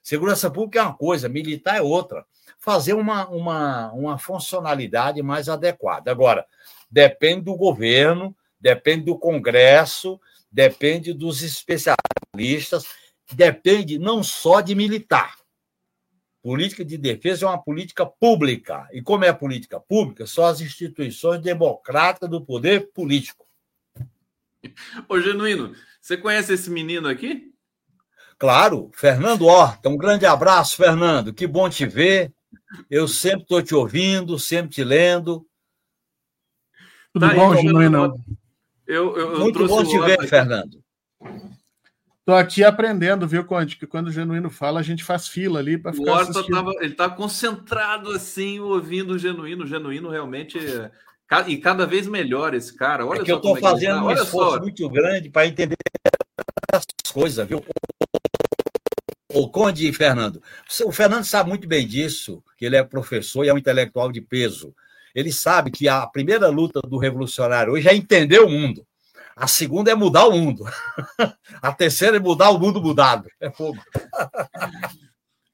[0.06, 2.24] Segurança pública é uma coisa, militar é outra.
[2.60, 6.12] Fazer uma, uma, uma funcionalidade mais adequada.
[6.12, 6.46] Agora,
[6.88, 12.84] depende do governo, depende do Congresso, depende dos especialistas,
[13.32, 15.34] depende não só de militar.
[16.40, 18.88] Política de defesa é uma política pública.
[18.92, 23.44] E como é política pública, são as instituições democráticas do poder político.
[25.08, 27.55] Ô, Genuíno, você conhece esse menino aqui?
[28.38, 29.88] Claro, Fernando Horta.
[29.88, 31.32] Um grande abraço, Fernando.
[31.32, 32.32] Que bom te ver.
[32.90, 35.46] Eu sempre estou te ouvindo, sempre te lendo.
[37.12, 38.14] Tudo tá bom, Genuíno?
[38.86, 40.82] Eu, eu, Muito bom te ver, Fernando.
[42.20, 43.76] Estou aqui aprendendo, viu, Conde?
[43.76, 46.10] Que quando o Genuíno fala, a gente faz fila ali para ficar.
[46.10, 49.64] O Horta tava, ele está concentrado assim, ouvindo o Genuíno.
[49.64, 50.58] O Genuíno realmente.
[50.58, 50.90] É...
[51.46, 53.06] E cada vez melhor esse cara.
[53.06, 54.04] Olha é que eu estou é fazendo tá.
[54.04, 54.60] um esforço só.
[54.60, 55.76] muito grande para entender
[56.72, 57.64] as coisas, viu?
[59.36, 60.42] O Conde Fernando.
[60.86, 64.22] O Fernando sabe muito bem disso, que ele é professor e é um intelectual de
[64.22, 64.74] peso.
[65.14, 68.86] Ele sabe que a primeira luta do revolucionário hoje é entender o mundo.
[69.36, 70.64] A segunda é mudar o mundo.
[71.60, 73.28] A terceira é mudar o mundo mudado.
[73.38, 73.78] É fogo.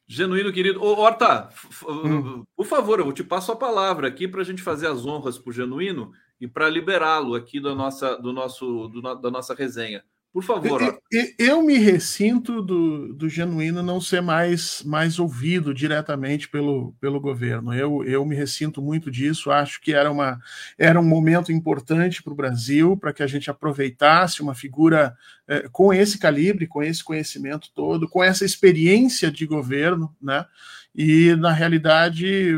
[0.06, 0.80] Genuíno, querido.
[0.80, 1.48] Ô, Horta,
[1.88, 2.44] hum.
[2.54, 5.50] por favor, eu te passo a palavra aqui para a gente fazer as honras para
[5.50, 10.04] o Genuíno e para liberá-lo aqui da nossa, do nosso, do, da nossa resenha.
[10.32, 10.98] Por favor.
[11.10, 17.20] Eu, eu, me ressinto do, do genuíno não ser mais, mais ouvido diretamente pelo, pelo
[17.20, 17.74] governo.
[17.74, 19.50] Eu, eu me ressinto muito disso.
[19.50, 20.40] Acho que era, uma,
[20.78, 25.14] era um momento importante para o Brasil, para que a gente aproveitasse uma figura
[25.46, 30.46] eh, com esse calibre, com esse conhecimento todo, com essa experiência de governo, né?
[30.94, 32.54] E, na realidade,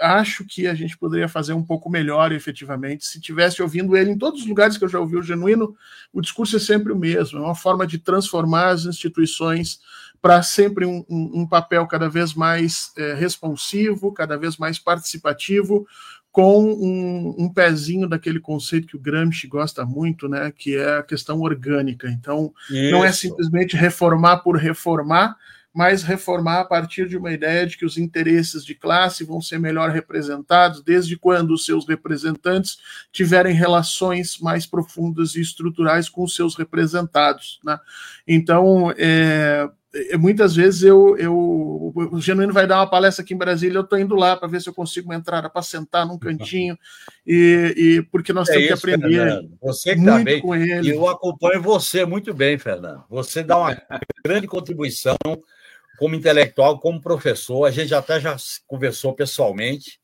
[0.00, 4.18] acho que a gente poderia fazer um pouco melhor, efetivamente, se tivesse ouvindo ele em
[4.18, 5.76] todos os lugares que eu já ouvi o genuíno,
[6.12, 9.80] o discurso é sempre o mesmo, é uma forma de transformar as instituições
[10.20, 15.84] para sempre um, um, um, papel cada vez mais é, responsivo, cada vez mais participativo,
[16.30, 21.02] com um, um, pezinho daquele conceito que o Gramsci gosta muito, né, que é a
[21.02, 22.08] questão orgânica.
[22.08, 22.90] Então, Isso.
[22.90, 25.36] não é simplesmente reformar por reformar,
[25.74, 29.58] mas reformar a partir de uma ideia de que os interesses de classe vão ser
[29.58, 32.78] melhor representados desde quando os seus representantes
[33.10, 37.58] tiverem relações mais profundas e estruturais com os seus representados.
[37.64, 37.78] Né?
[38.28, 41.34] Então, é, é, muitas vezes eu, eu
[41.94, 44.60] o Genuíno vai dar uma palestra aqui em Brasília, eu estou indo lá para ver
[44.60, 46.78] se eu consigo uma entrada para sentar num cantinho
[47.26, 49.58] e, e porque nós é temos isso, que aprender Fernando.
[49.60, 50.88] você que tá muito tá bem, com ele.
[50.88, 53.04] E eu acompanho você muito bem, Fernando.
[53.10, 53.76] Você dá uma
[54.24, 55.16] grande contribuição
[55.98, 58.36] como intelectual, como professor, a gente até já
[58.66, 60.00] conversou pessoalmente.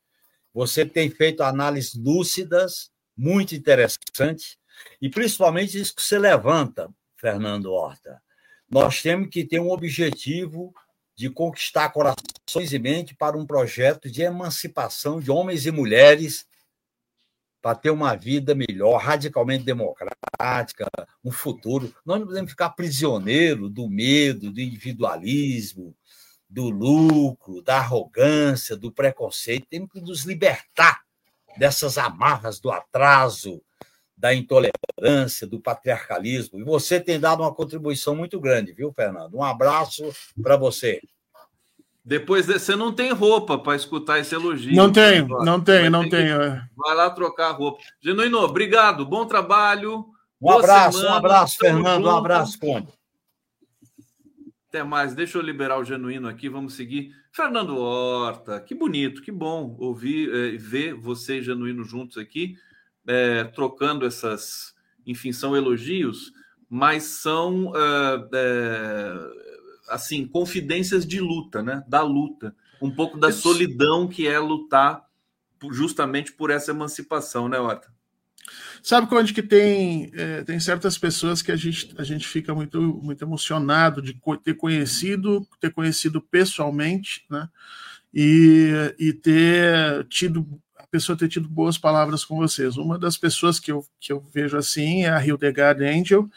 [0.53, 4.57] Você tem feito análises lúcidas, muito interessantes,
[5.01, 8.21] e principalmente isso que você levanta, Fernando Horta.
[8.69, 10.73] Nós temos que ter um objetivo
[11.15, 16.45] de conquistar corações e mente para um projeto de emancipação de homens e mulheres
[17.61, 20.87] para ter uma vida melhor, radicalmente democrática,
[21.23, 21.93] um futuro.
[22.05, 25.95] Nós não podemos ficar prisioneiro do medo, do individualismo,
[26.49, 29.67] do lucro, da arrogância, do preconceito.
[29.69, 31.01] Temos que nos libertar
[31.57, 33.61] dessas amarras do atraso,
[34.17, 36.59] da intolerância, do patriarcalismo.
[36.59, 39.35] E você tem dado uma contribuição muito grande, viu, Fernando?
[39.35, 40.03] Um abraço
[40.41, 40.99] para você.
[42.09, 44.75] Depois você não tem roupa para escutar esse elogio.
[44.75, 46.41] Não tenho, não tenho, não tenho.
[46.41, 46.67] É.
[46.75, 47.83] Vai lá trocar a roupa.
[48.01, 50.07] Genuíno, obrigado, bom trabalho.
[50.41, 52.07] Um abraço, semana, um abraço, Fernando, junto.
[52.07, 52.87] um abraço, Conde.
[54.67, 57.11] Até mais, deixa eu liberar o Genuíno aqui, vamos seguir.
[57.31, 62.55] Fernando Horta, que bonito, que bom ouvir e é, ver você e Genuíno juntos aqui,
[63.05, 64.73] é, trocando essas,
[65.05, 66.33] enfim, são elogios,
[66.67, 69.48] mas são é, é
[69.89, 71.83] assim, confidências de luta, né?
[71.87, 75.05] Da luta, um pouco da solidão que é lutar
[75.71, 77.91] justamente por essa emancipação, né, Ota?
[78.81, 82.81] Sabe onde que tem, é, tem certas pessoas que a gente, a gente fica muito,
[83.03, 87.49] muito emocionado de ter conhecido, ter conhecido pessoalmente, né?
[88.13, 90.47] E, e ter tido
[90.89, 92.77] pessoa ter tido boas palavras com vocês.
[92.77, 96.29] Uma das pessoas que eu, que eu vejo assim é a Hildegard Angel,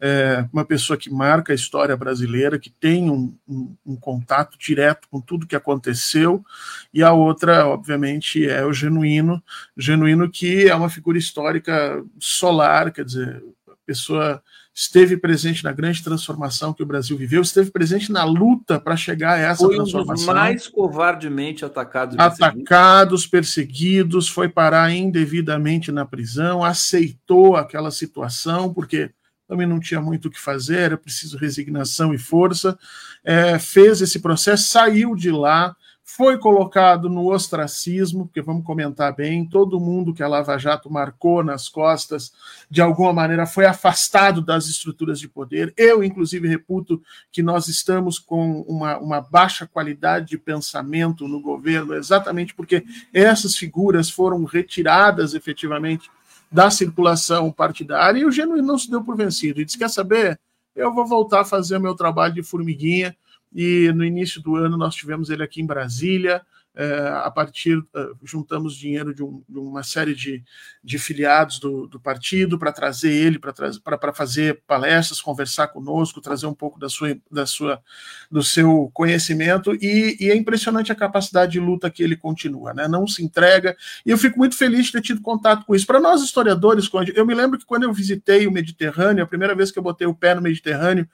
[0.00, 5.08] é, uma pessoa que marca a história brasileira, que tem um, um, um, contato direto
[5.10, 6.44] com tudo que aconteceu,
[6.92, 9.42] e a outra, obviamente, é o Genuíno,
[9.76, 14.42] Genuíno que é uma figura histórica solar, quer dizer, a pessoa
[14.74, 19.32] esteve presente na grande transformação que o Brasil viveu, esteve presente na luta para chegar
[19.32, 20.24] a essa foi transformação.
[20.24, 22.14] Um dos mais covardemente atacados.
[22.18, 29.10] Atacados, perseguidos, foi parar indevidamente na prisão, aceitou aquela situação, porque
[29.46, 32.78] também não tinha muito o que fazer, era preciso resignação e força,
[33.24, 35.74] é, fez esse processo, saiu de lá,
[36.08, 41.42] foi colocado no ostracismo, porque vamos comentar bem, todo mundo que a Lava Jato marcou
[41.42, 42.32] nas costas,
[42.70, 45.74] de alguma maneira foi afastado das estruturas de poder.
[45.76, 47.02] Eu, inclusive, reputo
[47.32, 53.56] que nós estamos com uma, uma baixa qualidade de pensamento no governo, exatamente porque essas
[53.56, 56.08] figuras foram retiradas efetivamente
[56.50, 59.60] da circulação partidária e o Genuíno não se deu por vencido.
[59.60, 60.38] E disse: quer saber?
[60.74, 63.16] Eu vou voltar a fazer o meu trabalho de formiguinha.
[63.54, 66.42] E no início do ano nós tivemos ele aqui em Brasília
[66.76, 70.44] é, a partir, uh, juntamos dinheiro de, um, de, uma série de,
[70.84, 76.52] de filiados do, do partido para trazer ele, para fazer palestras, conversar conosco, trazer um
[76.52, 77.82] pouco da sua, da sua,
[78.30, 82.86] do seu conhecimento, e, e é impressionante a capacidade de luta que ele continua, né?
[82.86, 83.74] não se entrega,
[84.04, 85.86] e eu fico muito feliz de ter tido contato com isso.
[85.86, 89.70] Para nós historiadores, eu me lembro que quando eu visitei o Mediterrâneo, a primeira vez
[89.70, 91.08] que eu botei o pé no Mediterrâneo,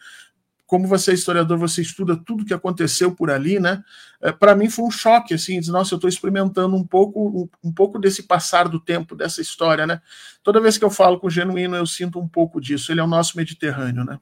[0.73, 3.85] como você é historiador, você estuda tudo que aconteceu por ali, né?
[4.23, 7.69] É, para mim foi um choque, assim, dizer, nossa, eu estou experimentando um pouco, um,
[7.69, 10.01] um, pouco desse passar do tempo, dessa história, né?
[10.43, 12.91] Toda vez que eu falo com o Genuíno, eu sinto um pouco disso.
[12.91, 14.19] Ele é o nosso Mediterrâneo, né?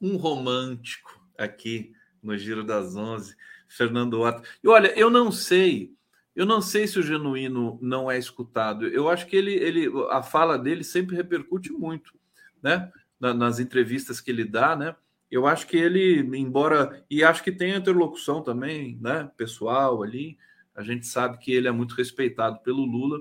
[0.00, 3.36] Um romântico aqui no Giro das Onze,
[3.68, 4.42] Fernando Horta.
[4.60, 5.94] E olha, eu não sei,
[6.34, 8.88] eu não sei se o Genuíno não é escutado.
[8.88, 12.12] Eu acho que ele, ele a fala dele sempre repercute muito,
[12.60, 12.90] né?
[13.20, 14.96] nas entrevistas que ele dá, né?
[15.32, 17.02] Eu acho que ele, embora.
[17.10, 19.30] E acho que tem interlocução também, né?
[19.34, 20.36] Pessoal ali.
[20.76, 23.18] A gente sabe que ele é muito respeitado pelo Lula.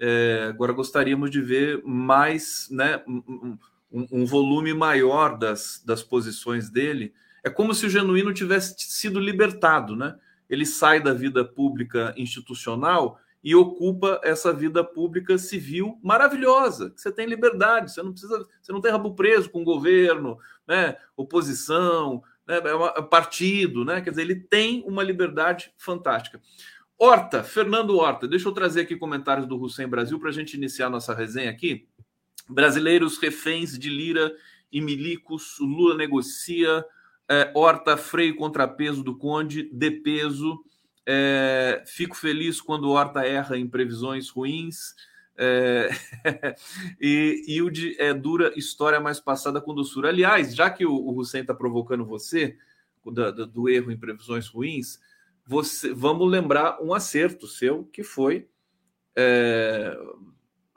[0.00, 3.00] É, agora gostaríamos de ver mais, né?
[3.06, 3.56] Um,
[3.92, 7.14] um, um, volume maior das, das posições dele.
[7.44, 10.16] É como se o genuíno tivesse sido libertado, né?
[10.50, 16.94] Ele sai da vida pública institucional e ocupa essa vida pública civil maravilhosa.
[16.96, 20.96] Você tem liberdade, você não precisa, você não tem rabo preso com o governo, né?
[21.14, 22.56] Oposição, né?
[22.96, 24.00] É partido, né?
[24.00, 26.40] Quer dizer, ele tem uma liberdade fantástica.
[26.98, 30.88] Horta, Fernando Horta, deixa eu trazer aqui comentários do Hussein Brasil para a gente iniciar
[30.88, 31.86] nossa resenha aqui.
[32.48, 34.34] Brasileiros reféns de Lira
[34.72, 36.82] e milicos, Lula negocia,
[37.28, 40.64] é, Horta freio contrapeso do Conde, de peso.
[41.06, 44.94] É, fico feliz quando o Horta erra em previsões ruins.
[45.36, 45.88] É,
[47.00, 50.08] e Hilde é dura história mais passada com doçura.
[50.08, 52.56] Aliás, já que o, o Hussein está provocando você
[53.04, 54.98] do, do, do, erro em previsões ruins,
[55.46, 58.48] você, vamos lembrar um acerto seu que foi
[59.16, 59.96] é,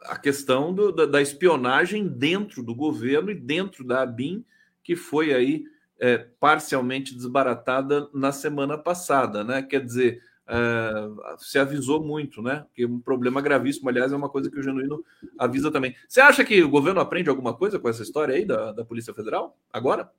[0.03, 4.43] a questão do, da, da, espionagem dentro do governo e dentro da ABIN,
[4.83, 5.65] que foi aí
[5.99, 9.61] é, parcialmente desbaratada na semana passada, né?
[9.61, 10.91] Quer dizer, é,
[11.37, 12.65] se avisou muito, né?
[12.73, 15.03] Que um problema gravíssimo, aliás, é uma coisa que o Genuíno
[15.37, 15.95] avisa também.
[16.07, 19.13] Você acha que o governo aprende alguma coisa com essa história aí da, da Polícia
[19.13, 20.09] Federal agora?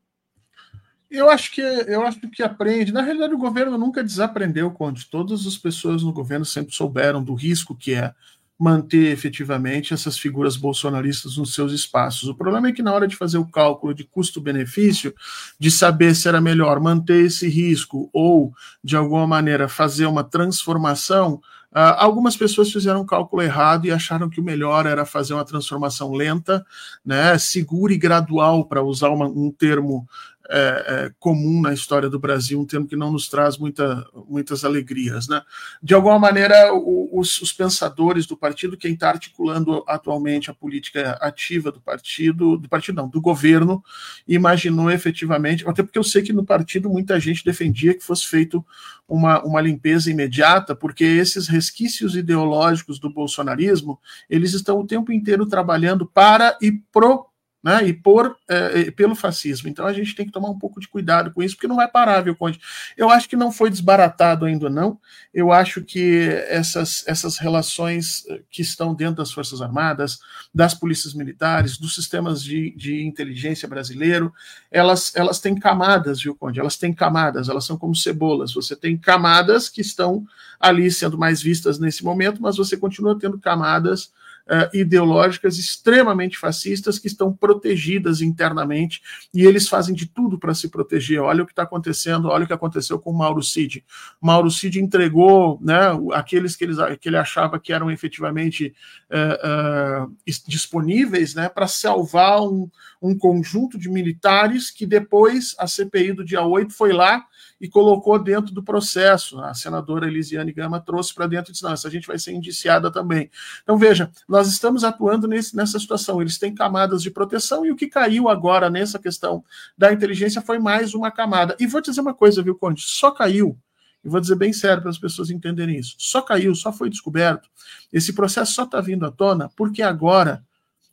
[1.10, 2.92] Eu acho que eu acho que aprende.
[2.92, 5.08] Na realidade, o governo nunca desaprendeu, Conde.
[5.10, 8.12] Todas as pessoas no governo sempre souberam do risco que é
[8.58, 12.28] manter efetivamente essas figuras bolsonaristas nos seus espaços.
[12.28, 15.14] O problema é que na hora de fazer o cálculo de custo-benefício,
[15.58, 18.52] de saber se era melhor manter esse risco ou,
[18.82, 21.40] de alguma maneira, fazer uma transformação,
[21.70, 25.44] Uh, algumas pessoas fizeram um cálculo errado e acharam que o melhor era fazer uma
[25.44, 26.64] transformação lenta,
[27.04, 30.08] né, segura e gradual, para usar uma, um termo
[30.50, 34.64] é, é, comum na história do Brasil, um termo que não nos traz muita, muitas
[34.64, 35.28] alegrias.
[35.28, 35.42] Né?
[35.82, 41.12] De alguma maneira, o, os, os, pensadores do partido, quem está articulando atualmente a política
[41.20, 43.84] ativa do partido, do partido não, do governo,
[44.26, 48.64] imaginou efetivamente, até porque eu sei que no partido muita gente defendia que fosse feito
[49.06, 53.98] uma, uma limpeza imediata, porque esses resquícios ideológicos do bolsonarismo,
[54.30, 57.27] eles estão o tempo inteiro trabalhando para e pro
[57.62, 59.68] né, e por, é, pelo fascismo.
[59.68, 61.88] Então a gente tem que tomar um pouco de cuidado com isso, porque não vai
[61.88, 62.60] parar, viu, Conde?
[62.96, 64.98] Eu acho que não foi desbaratado ainda, não.
[65.34, 70.20] Eu acho que essas, essas relações eh, que estão dentro das Forças Armadas,
[70.54, 74.32] das polícias militares, dos sistemas de, de inteligência brasileiro,
[74.70, 76.60] elas, elas têm camadas, viu, Conde?
[76.60, 78.54] Elas têm camadas, elas são como cebolas.
[78.54, 80.24] Você tem camadas que estão
[80.60, 84.12] ali sendo mais vistas nesse momento, mas você continua tendo camadas
[84.48, 89.02] uh, ideológicas extremamente fascistas que estão protegidas internamente
[89.32, 91.20] e eles fazem de tudo para se proteger.
[91.20, 93.84] Olha o que está acontecendo, olha o que aconteceu com o Mauro Cid.
[94.20, 95.78] Mauro Cid entregou né,
[96.12, 98.74] aqueles que, eles, que ele achava que eram efetivamente
[99.10, 100.16] uh, uh,
[100.46, 102.70] disponíveis né, para salvar um,
[103.00, 107.24] um conjunto de militares que depois a CPI do dia 8 foi lá
[107.60, 109.40] e colocou dentro do processo.
[109.40, 112.90] A senadora Elisiane Gama trouxe para dentro e disse: não, essa gente vai ser indiciada
[112.90, 113.30] também.
[113.62, 116.20] Então, veja, nós estamos atuando nesse, nessa situação.
[116.20, 119.44] Eles têm camadas de proteção e o que caiu agora nessa questão
[119.76, 121.56] da inteligência foi mais uma camada.
[121.58, 122.82] E vou dizer uma coisa, viu, Conde?
[122.82, 123.58] Só caiu.
[124.04, 125.96] E vou dizer bem sério para as pessoas entenderem isso.
[125.98, 127.48] Só caiu, só foi descoberto.
[127.92, 130.44] Esse processo só está vindo à tona porque agora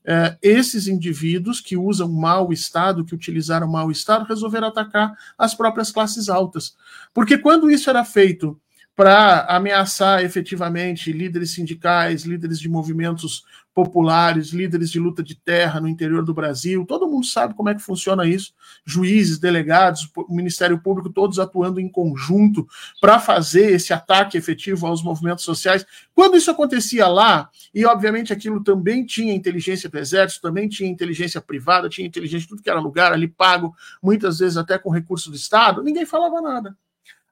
[0.05, 5.91] é, esses indivíduos que usam mau Estado, que utilizaram mau Estado, resolveram atacar as próprias
[5.91, 6.75] classes altas.
[7.13, 8.59] Porque quando isso era feito
[8.95, 13.43] para ameaçar efetivamente líderes sindicais, líderes de movimentos
[13.75, 16.85] populares, líderes de luta de terra no interior do Brasil.
[16.85, 18.53] Todo mundo sabe como é que funciona isso.
[18.85, 22.65] Juízes, delegados, o Ministério Público, todos atuando em conjunto
[23.01, 25.85] para fazer esse ataque efetivo aos movimentos sociais.
[26.13, 31.41] Quando isso acontecia lá, e obviamente aquilo também tinha inteligência do Exército, também tinha inteligência
[31.41, 35.29] privada, tinha inteligência de tudo que era lugar ali pago, muitas vezes até com recurso
[35.29, 36.77] do Estado, ninguém falava nada.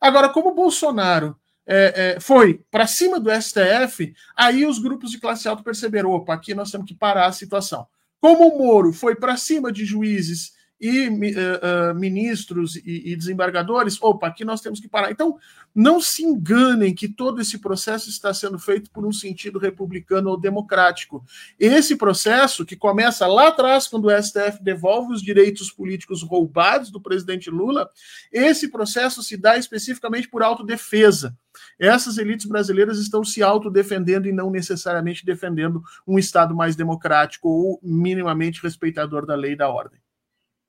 [0.02, 5.48] Agora, como Bolsonaro é, é, foi para cima do STF, aí os grupos de classe
[5.48, 7.88] alta perceberam: opa, aqui nós temos que parar a situação.
[8.19, 10.53] Como o Moro foi para cima de juízes
[10.84, 15.11] e uh, uh, ministros e, e, desembargadores, opa, aqui nós temos que parar.
[15.11, 15.38] Então,
[15.73, 20.38] não se enganem que todo esse processo está sendo feito por um sentido republicano ou
[20.38, 21.23] democrático.
[21.57, 26.99] Esse processo, que começa lá atrás, quando o STF devolve os direitos políticos roubados do
[26.99, 27.90] presidente Lula,
[28.30, 31.34] esse processo se dá especificamente por autodefesa.
[31.79, 37.79] Essas elites brasileiras estão se autodefendendo e não necessariamente defendendo um Estado mais democrático ou
[37.81, 39.99] minimamente respeitador da lei e da ordem.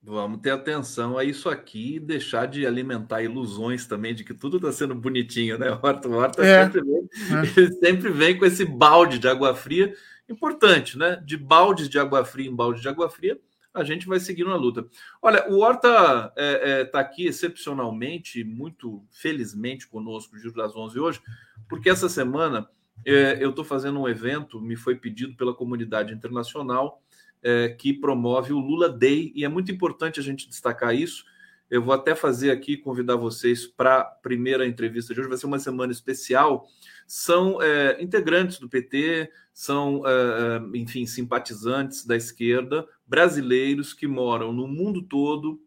[0.06, 4.58] Vamos ter atenção a isso aqui e deixar de alimentar ilusões também de que tudo
[4.58, 5.70] está sendo bonitinho, né?
[5.82, 6.64] Horta, Horta é.
[6.64, 7.70] sempre, vem, é.
[7.80, 9.94] sempre vem com esse balde de água fria.
[10.28, 11.22] Importante, né?
[11.24, 13.40] De baldes de água fria em balde de água fria,
[13.74, 14.86] a gente vai seguindo a luta.
[15.20, 20.98] Olha, o Horta está é, é, tá aqui excepcionalmente, muito felizmente conosco, Giro das Onze
[21.00, 21.20] hoje,
[21.68, 22.68] porque essa semana
[23.04, 27.02] é, eu estou fazendo um evento, me foi pedido pela comunidade internacional
[27.42, 31.24] é, que promove o Lula Day, e é muito importante a gente destacar isso.
[31.68, 35.46] Eu vou até fazer aqui, convidar vocês para a primeira entrevista de hoje, vai ser
[35.46, 36.68] uma semana especial.
[37.06, 44.66] São é, integrantes do PT, são, é, enfim, simpatizantes da esquerda, brasileiros que moram no
[44.66, 45.60] mundo todo,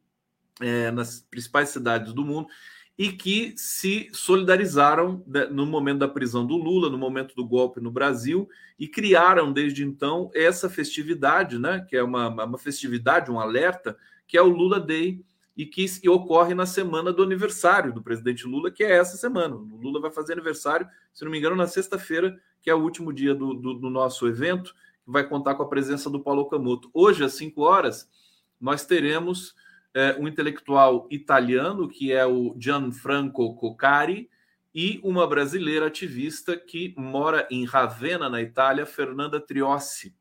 [0.59, 2.47] é, nas principais cidades do mundo,
[2.97, 7.91] e que se solidarizaram no momento da prisão do Lula, no momento do golpe no
[7.91, 8.49] Brasil,
[8.79, 13.95] e criaram desde então essa festividade, né, que é uma, uma festividade, um alerta,
[14.25, 15.23] que é o Lula Day,
[15.55, 19.55] e que e ocorre na semana do aniversário do presidente Lula, que é essa semana.
[19.55, 23.11] O Lula vai fazer aniversário, se não me engano, na sexta-feira, que é o último
[23.11, 24.75] dia do, do, do nosso evento,
[25.07, 26.89] vai contar com a presença do Paulo Camuto.
[26.93, 28.09] Hoje, às 5 horas,
[28.59, 29.55] nós teremos
[29.93, 34.29] é, um intelectual italiano, que é o Gianfranco Coccari,
[34.75, 40.13] e uma brasileira ativista que mora em Ravenna, na Itália, Fernanda Triossi.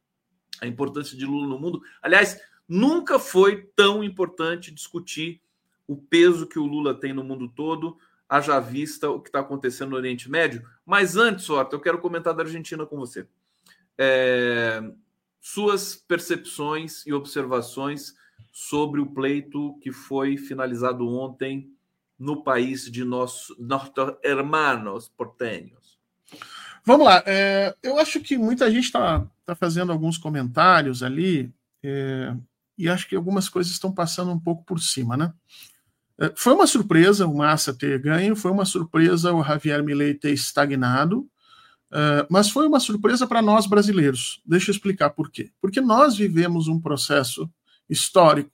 [0.63, 1.83] A importância de Lula no mundo.
[2.01, 5.43] Aliás, nunca foi tão importante discutir
[5.87, 7.99] o peso que o Lula tem no mundo todo,
[8.29, 10.67] haja vista o que está acontecendo no Oriente Médio.
[10.87, 13.29] Mas antes, Horta, eu quero comentar da Argentina com você.
[13.98, 14.82] É,
[15.40, 18.14] suas percepções e observações
[18.52, 21.70] sobre o pleito que foi finalizado ontem
[22.18, 23.56] no país de nossos
[24.23, 25.98] hermanos portenhos.
[26.85, 27.23] Vamos lá.
[27.27, 31.52] É, eu acho que muita gente está tá fazendo alguns comentários ali
[31.82, 32.35] é,
[32.78, 35.32] e acho que algumas coisas estão passando um pouco por cima, né?
[36.18, 40.32] É, foi uma surpresa o Massa ter ganho, foi uma surpresa o Javier Milei ter
[40.32, 41.28] estagnado,
[41.93, 44.41] é, mas foi uma surpresa para nós brasileiros.
[44.45, 45.51] Deixa eu explicar por quê.
[45.61, 47.49] Porque nós vivemos um processo
[47.89, 48.51] histórico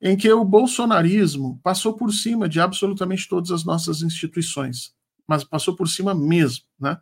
[0.00, 4.92] em que o bolsonarismo passou por cima de absolutamente todas as nossas instituições,
[5.26, 6.98] mas passou por cima mesmo, né?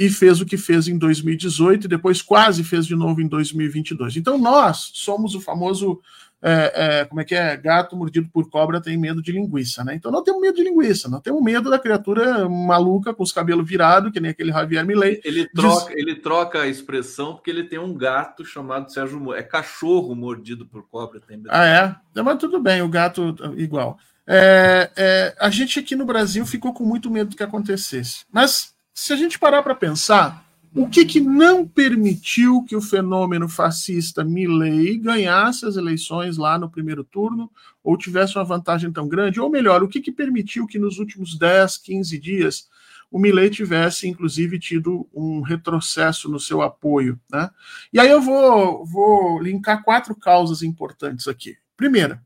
[0.00, 4.16] e fez o que fez em 2018 e depois quase fez de novo em 2022.
[4.16, 6.00] Então nós somos o famoso
[6.40, 7.56] é, é, como é que é?
[7.56, 9.94] Gato mordido por cobra tem medo de linguiça, né?
[9.94, 13.68] Então não temos medo de linguiça, não temos medo da criatura maluca com os cabelos
[13.68, 15.20] virados, que nem aquele Javier Milei.
[15.24, 15.96] Ele troca, Diz...
[15.96, 19.36] ele troca a expressão porque ele tem um gato chamado Sérgio Moro.
[19.36, 21.48] É cachorro mordido por cobra, tem medo.
[21.50, 22.22] Ah, é?
[22.22, 23.98] Mas tudo bem, o gato igual.
[24.26, 28.24] É, é, a gente aqui no Brasil ficou com muito medo do que acontecesse.
[28.30, 30.44] Mas se a gente parar para pensar,
[30.74, 36.70] o que, que não permitiu que o fenômeno fascista Milley ganhasse as eleições lá no
[36.70, 37.50] primeiro turno,
[37.82, 39.40] ou tivesse uma vantagem tão grande?
[39.40, 42.68] Ou melhor, o que, que permitiu que nos últimos 10, 15 dias
[43.10, 47.18] o Milley tivesse, inclusive, tido um retrocesso no seu apoio?
[47.32, 47.48] Né?
[47.92, 51.56] E aí eu vou, vou linkar quatro causas importantes aqui.
[51.76, 52.22] Primeira,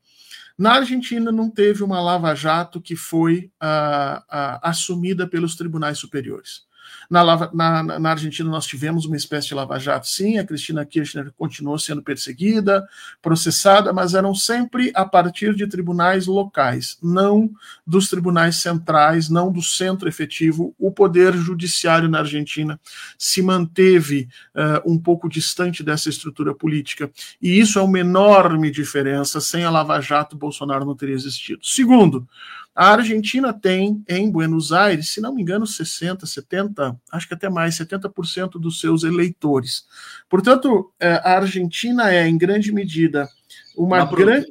[0.59, 6.63] na Argentina não teve uma lava-jato que foi uh, uh, assumida pelos tribunais superiores.
[7.09, 10.39] Na, na, na, Argentina, nós tivemos uma espécie de lava-jato, sim.
[10.39, 12.87] A Cristina Kirchner continuou sendo perseguida,
[13.21, 17.51] processada, mas eram sempre a partir de tribunais locais, não
[17.87, 20.75] dos tribunais centrais, não do centro efetivo.
[20.79, 22.81] O poder judiciário na Argentina
[23.19, 27.11] se manteve uh, um pouco distante dessa estrutura política.
[27.41, 29.41] E isso é uma enorme diferença.
[29.41, 31.61] Sem a lava-jato, Bolsonaro não teria existido.
[31.63, 32.27] Segundo,
[32.75, 37.49] a Argentina tem em Buenos Aires, se não me engano, 60, 70, acho que até
[37.49, 39.85] mais, 70% dos seus eleitores.
[40.29, 43.29] Portanto, é, a Argentina é, em grande medida,
[43.77, 44.51] uma grande.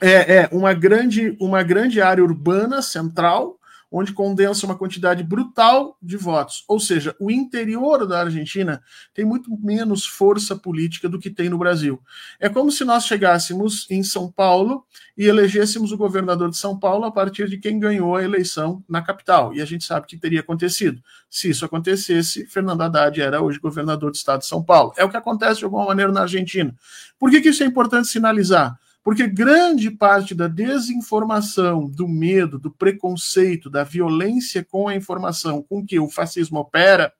[0.00, 3.58] É, é uma grande, uma grande área urbana central,
[3.96, 6.64] onde condensa uma quantidade brutal de votos.
[6.66, 8.82] Ou seja, o interior da Argentina
[9.14, 12.02] tem muito menos força política do que tem no Brasil.
[12.40, 14.84] É como se nós chegássemos em São Paulo
[15.16, 19.00] e elegêssemos o governador de São Paulo a partir de quem ganhou a eleição na
[19.00, 19.54] capital.
[19.54, 21.00] E a gente sabe que teria acontecido.
[21.30, 24.92] Se isso acontecesse, Fernando Haddad era hoje governador do estado de São Paulo.
[24.96, 26.74] É o que acontece de alguma maneira na Argentina.
[27.16, 28.76] Por que, que isso é importante sinalizar?
[29.04, 35.84] Porque grande parte da desinformação, do medo, do preconceito, da violência com a informação com
[35.84, 37.12] que o fascismo opera,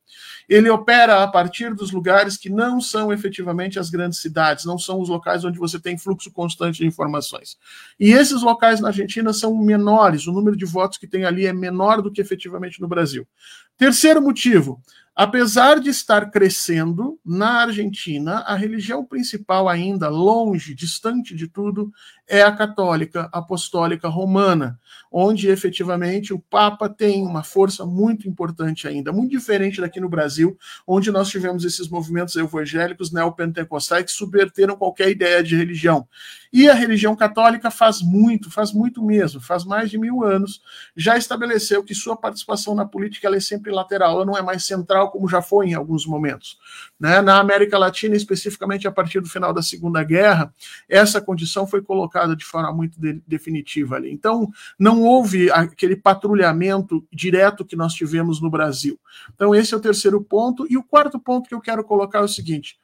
[0.48, 4.98] ele opera a partir dos lugares que não são efetivamente as grandes cidades, não são
[4.98, 7.59] os locais onde você tem fluxo constante de informações.
[8.01, 11.52] E esses locais na Argentina são menores, o número de votos que tem ali é
[11.52, 13.28] menor do que efetivamente no Brasil.
[13.77, 14.81] Terceiro motivo,
[15.16, 21.93] Apesar de estar crescendo, na Argentina, a religião principal, ainda longe, distante de tudo,
[22.27, 24.77] é a católica apostólica romana,
[25.12, 30.59] onde efetivamente o Papa tem uma força muito importante ainda, muito diferente daqui no Brasil,
[30.85, 36.09] onde nós tivemos esses movimentos evangélicos neopentecostais que subverteram qualquer ideia de religião.
[36.55, 40.62] E a religião católica faz muito, faz muito mesmo, faz mais de mil anos,
[40.97, 45.10] já estabeleceu que sua participação na política é sempre lateral, ela não é mais central
[45.10, 46.56] como já foi em alguns momentos.
[47.01, 47.20] Né?
[47.20, 50.55] Na América Latina, especificamente a partir do final da Segunda Guerra,
[50.89, 54.12] essa condição foi colocada de forma muito de definitiva ali.
[54.12, 54.48] Então,
[54.78, 58.97] não houve aquele patrulhamento direto que nós tivemos no Brasil.
[59.35, 60.68] Então, esse é o terceiro ponto.
[60.70, 62.78] E o quarto ponto que eu quero colocar é o seguinte: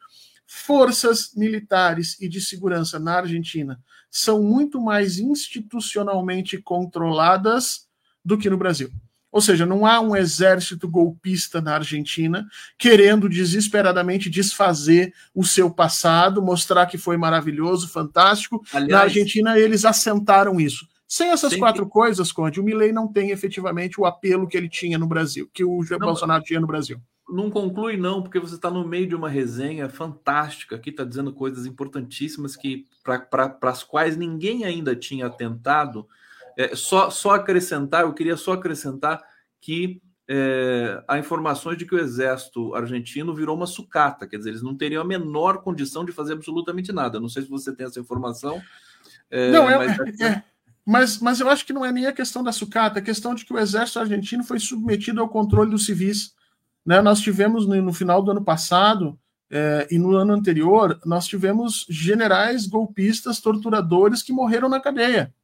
[0.53, 7.87] forças militares e de segurança na Argentina são muito mais institucionalmente controladas
[8.25, 8.91] do que no Brasil.
[9.31, 12.45] Ou seja, não há um exército golpista na Argentina
[12.77, 18.61] querendo desesperadamente desfazer o seu passado, mostrar que foi maravilhoso, fantástico.
[18.73, 20.85] Aliás, na Argentina, eles assentaram isso.
[21.07, 21.61] Sem essas sempre...
[21.61, 25.49] quatro coisas, Conde, o Milley não tem efetivamente o apelo que ele tinha no Brasil,
[25.55, 27.01] que o não, Bolsonaro tinha no Brasil
[27.33, 30.77] não conclui, não, porque você está no meio de uma resenha fantástica.
[30.77, 36.09] Aqui está dizendo coisas importantíssimas que para as quais ninguém ainda tinha atentado.
[36.57, 39.23] É, só, só acrescentar, eu queria só acrescentar
[39.61, 44.63] que é, há informações de que o exército argentino virou uma sucata, quer dizer, eles
[44.63, 47.19] não teriam a menor condição de fazer absolutamente nada.
[47.19, 48.61] Não sei se você tem essa informação.
[49.31, 49.99] É, não, é, mas...
[50.21, 50.43] É,
[50.85, 53.35] mas, mas eu acho que não é nem a questão da sucata, é a questão
[53.35, 56.35] de que o exército argentino foi submetido ao controle dos civis.
[56.85, 57.01] Né?
[57.01, 59.19] Nós tivemos no, no final do ano passado
[59.51, 65.35] é, e no ano anterior, nós tivemos generais golpistas, torturadores que morreram na cadeia.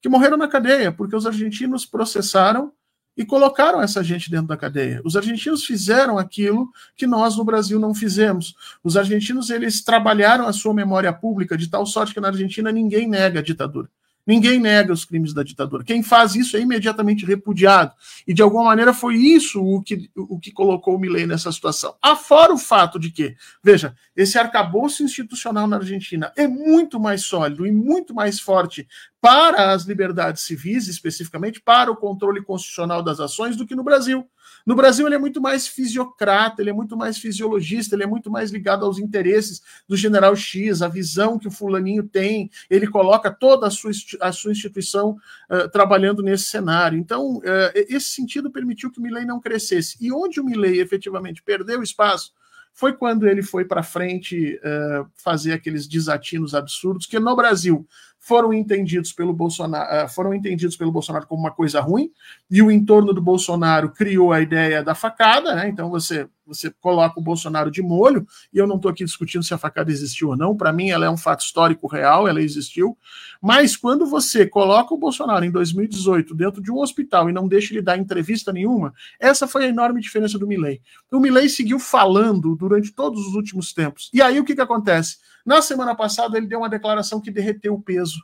[0.00, 2.72] Que morreram na cadeia, porque os argentinos processaram
[3.16, 5.00] e colocaram essa gente dentro da cadeia.
[5.04, 8.54] Os argentinos fizeram aquilo que nós no Brasil não fizemos.
[8.82, 13.08] Os argentinos eles trabalharam a sua memória pública de tal sorte que na Argentina ninguém
[13.08, 13.88] nega a ditadura.
[14.26, 15.84] Ninguém nega os crimes da ditadura.
[15.84, 17.92] Quem faz isso é imediatamente repudiado.
[18.26, 21.94] E, de alguma maneira, foi isso o que, o que colocou o Milley nessa situação.
[22.00, 27.66] Afora o fato de que, veja, esse arcabouço institucional na Argentina é muito mais sólido
[27.66, 28.88] e muito mais forte
[29.20, 34.26] para as liberdades civis, especificamente para o controle constitucional das ações, do que no Brasil.
[34.66, 38.30] No Brasil, ele é muito mais fisiocrata, ele é muito mais fisiologista, ele é muito
[38.30, 43.30] mais ligado aos interesses do general X, a visão que o fulaninho tem, ele coloca
[43.30, 45.16] toda a sua, a sua instituição
[45.50, 46.98] uh, trabalhando nesse cenário.
[46.98, 47.42] Então, uh,
[47.74, 49.98] esse sentido permitiu que o Milley não crescesse.
[50.00, 52.32] E onde o Milley efetivamente perdeu espaço
[52.72, 57.86] foi quando ele foi para frente uh, fazer aqueles desatinos absurdos que no Brasil
[58.24, 62.10] foram entendidos pelo Bolsonaro, eh, foram entendidos pelo Bolsonaro como uma coisa ruim,
[62.50, 65.68] e o entorno do Bolsonaro criou a ideia da facada, né?
[65.68, 69.54] Então você você coloca o Bolsonaro de molho, e eu não estou aqui discutindo se
[69.54, 72.98] a facada existiu ou não, para mim ela é um fato histórico real, ela existiu,
[73.40, 77.72] mas quando você coloca o Bolsonaro em 2018 dentro de um hospital e não deixa
[77.72, 80.82] ele dar entrevista nenhuma, essa foi a enorme diferença do Milley.
[81.10, 84.10] O Milley seguiu falando durante todos os últimos tempos.
[84.12, 85.16] E aí o que, que acontece?
[85.44, 88.18] Na semana passada, ele deu uma declaração que derreteu o peso.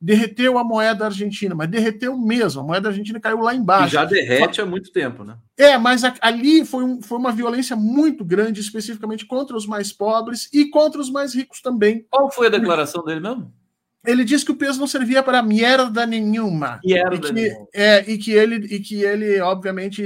[0.00, 2.60] Derreteu a moeda argentina, mas derreteu mesmo.
[2.60, 3.86] A moeda argentina caiu lá embaixo.
[3.86, 5.36] E já derrete há muito tempo, né?
[5.56, 10.48] É, mas ali foi, um, foi uma violência muito grande, especificamente contra os mais pobres
[10.52, 12.04] e contra os mais ricos também.
[12.10, 13.52] Qual foi a declaração dele mesmo?
[14.06, 16.78] ele disse que o peso não servia para merda nenhuma.
[16.84, 20.02] Merda e, que, é, e, que ele, e que ele, obviamente,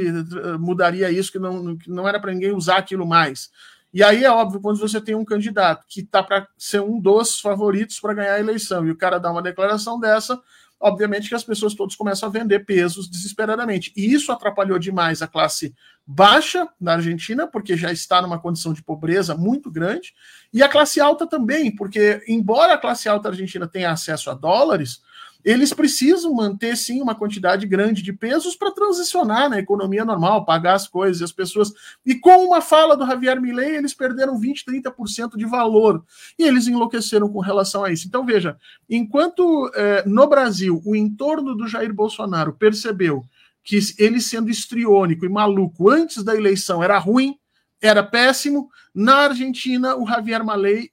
[0.59, 3.51] mudaria isso, que não, que não era para ninguém usar aquilo mais.
[3.93, 7.41] E aí é óbvio, quando você tem um candidato que está para ser um dos
[7.41, 10.39] favoritos para ganhar a eleição e o cara dá uma declaração dessa,
[10.81, 13.93] obviamente que as pessoas todas começam a vender pesos desesperadamente.
[13.97, 15.75] E isso atrapalhou demais a classe
[16.07, 20.15] baixa na Argentina, porque já está numa condição de pobreza muito grande,
[20.53, 25.03] e a classe alta também, porque embora a classe alta argentina tenha acesso a dólares,
[25.49, 30.75] eles precisam manter sim uma quantidade grande de pesos para transicionar na economia normal, pagar
[30.75, 31.73] as coisas e as pessoas.
[32.05, 36.05] E com uma fala do Javier Milei, eles perderam 20, 30% de valor.
[36.39, 38.07] E eles enlouqueceram com relação a isso.
[38.07, 38.59] Então, veja,
[38.91, 43.25] enquanto eh, no Brasil o entorno do Jair Bolsonaro percebeu
[43.65, 47.39] que ele sendo estriônico e maluco antes da eleição era ruim,
[47.81, 48.69] era péssimo.
[48.95, 50.43] Na Argentina, o Javier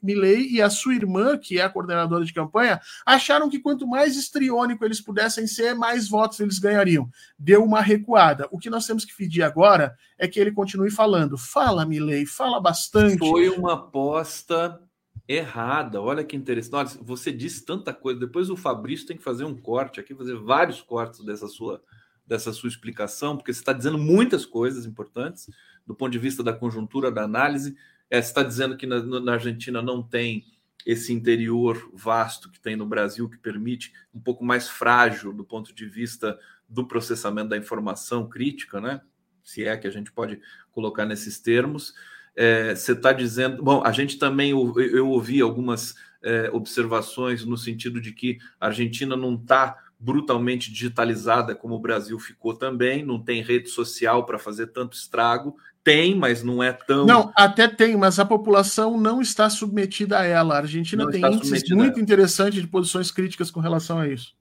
[0.02, 4.16] Milei e a sua irmã, que é a coordenadora de campanha, acharam que quanto mais
[4.16, 7.10] estriônico eles pudessem ser, mais votos eles ganhariam.
[7.38, 8.48] Deu uma recuada.
[8.52, 11.38] O que nós temos que pedir agora é que ele continue falando.
[11.38, 13.18] Fala, Milei, fala bastante.
[13.18, 14.80] Foi uma aposta
[15.28, 16.02] errada.
[16.02, 16.76] Olha que interessante.
[16.76, 18.20] Olha, você disse tanta coisa.
[18.20, 21.82] Depois o Fabrício tem que fazer um corte aqui, fazer vários cortes dessa sua
[22.26, 25.50] dessa sua explicação, porque você está dizendo muitas coisas importantes
[25.86, 27.76] do ponto de vista da conjuntura, da análise.
[28.10, 30.46] É, você está dizendo que na, na, Argentina não tem
[30.86, 35.74] esse interior vasto que tem no Brasil, que permite um pouco mais frágil do ponto
[35.74, 36.38] de vista
[36.68, 39.02] do processamento da informação crítica, né?
[39.44, 40.40] Se é que a gente pode
[40.72, 41.94] colocar nesses termos.
[42.36, 43.64] É, você está dizendo.
[43.64, 48.68] Bom, a gente também eu, eu ouvi algumas é, observações no sentido de que a
[48.68, 54.38] Argentina não está brutalmente digitalizada como o Brasil ficou também, não tem rede social para
[54.38, 57.06] fazer tanto estrago, tem, mas não é tão.
[57.06, 60.56] Não, até tem, mas a população não está submetida a ela.
[60.56, 64.36] A Argentina não tem índices muito interessantes de posições críticas com relação a isso.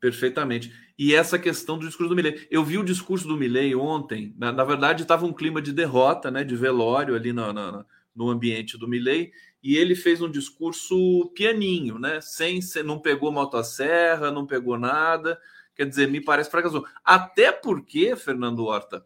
[0.00, 0.72] Perfeitamente.
[0.98, 2.46] E essa questão do discurso do Milley.
[2.50, 6.30] Eu vi o discurso do Milley ontem, na, na verdade estava um clima de derrota,
[6.30, 9.30] né, de velório ali no, no, no ambiente do Milley,
[9.68, 15.38] e ele fez um discurso pianinho, né, sem, sem não pegou motosserra, não pegou nada,
[15.76, 16.86] quer dizer, me parece fracassou.
[17.04, 19.04] Até porque, Fernando Horta,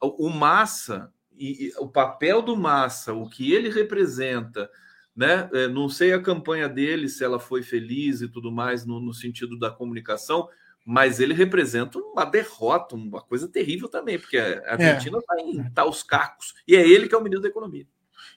[0.00, 4.70] o Massa, e, e, o papel do Massa, o que ele representa,
[5.14, 5.50] né?
[5.52, 9.12] É, não sei a campanha dele, se ela foi feliz e tudo mais no, no
[9.12, 10.48] sentido da comunicação,
[10.84, 15.42] mas ele representa uma derrota, uma coisa terrível também, porque a Argentina está é.
[15.42, 17.88] em tá os cacos, e é ele que é o ministro da Economia.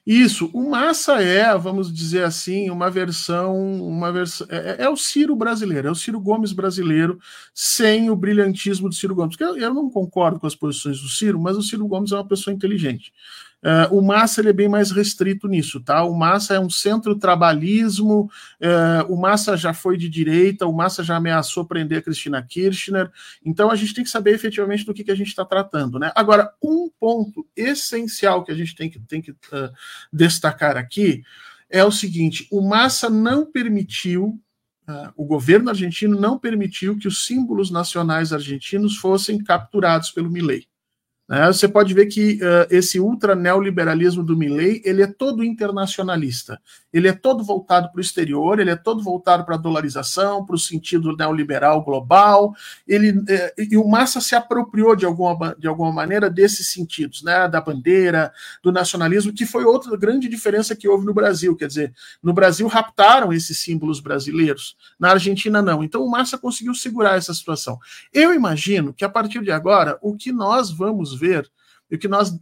[0.06, 3.54] Isso, o Massa é, vamos dizer assim, uma versão,
[3.86, 7.18] uma versão é, é, o Ciro brasileiro, é o Ciro Gomes brasileiro,
[7.54, 9.36] sem o brilhantismo do Ciro Gomes.
[9.38, 12.26] Eu, eu não concordo com as posições do Ciro, mas o Ciro Gomes é uma
[12.26, 13.12] pessoa inteligente.
[13.62, 16.02] Uh, o Massa ele é bem mais restrito nisso, tá?
[16.02, 18.30] O Massa é um centro-trabalhismo,
[18.60, 23.10] uh, o Massa já foi de direita, o Massa já ameaçou prender a Cristina Kirchner,
[23.44, 26.10] então a gente tem que saber efetivamente do que, que a gente está tratando, né?
[26.14, 29.70] Agora, um ponto essencial que a gente tem que, tem que uh,
[30.10, 31.22] destacar aqui
[31.68, 34.40] é o seguinte: o Massa não permitiu
[35.16, 40.66] o governo argentino não permitiu que os símbolos nacionais argentinos fossem capturados pelo Milei.
[41.30, 41.46] Né?
[41.46, 46.60] Você pode ver que uh, esse ultra neoliberalismo do Milley ele é todo internacionalista,
[46.92, 50.56] ele é todo voltado para o exterior, ele é todo voltado para a dolarização, para
[50.56, 52.52] o sentido neoliberal global.
[52.86, 53.24] Ele uh,
[53.56, 57.46] e o Massa se apropriou de alguma, de alguma maneira desses sentidos, né?
[57.46, 61.54] Da bandeira, do nacionalismo, que foi outra grande diferença que houve no Brasil.
[61.54, 65.84] Quer dizer, no Brasil raptaram esses símbolos brasileiros, na Argentina não.
[65.84, 67.78] Então o Massa conseguiu segurar essa situação.
[68.12, 71.50] Eu imagino que a partir de agora o que nós vamos ver
[71.90, 72.32] e o que nós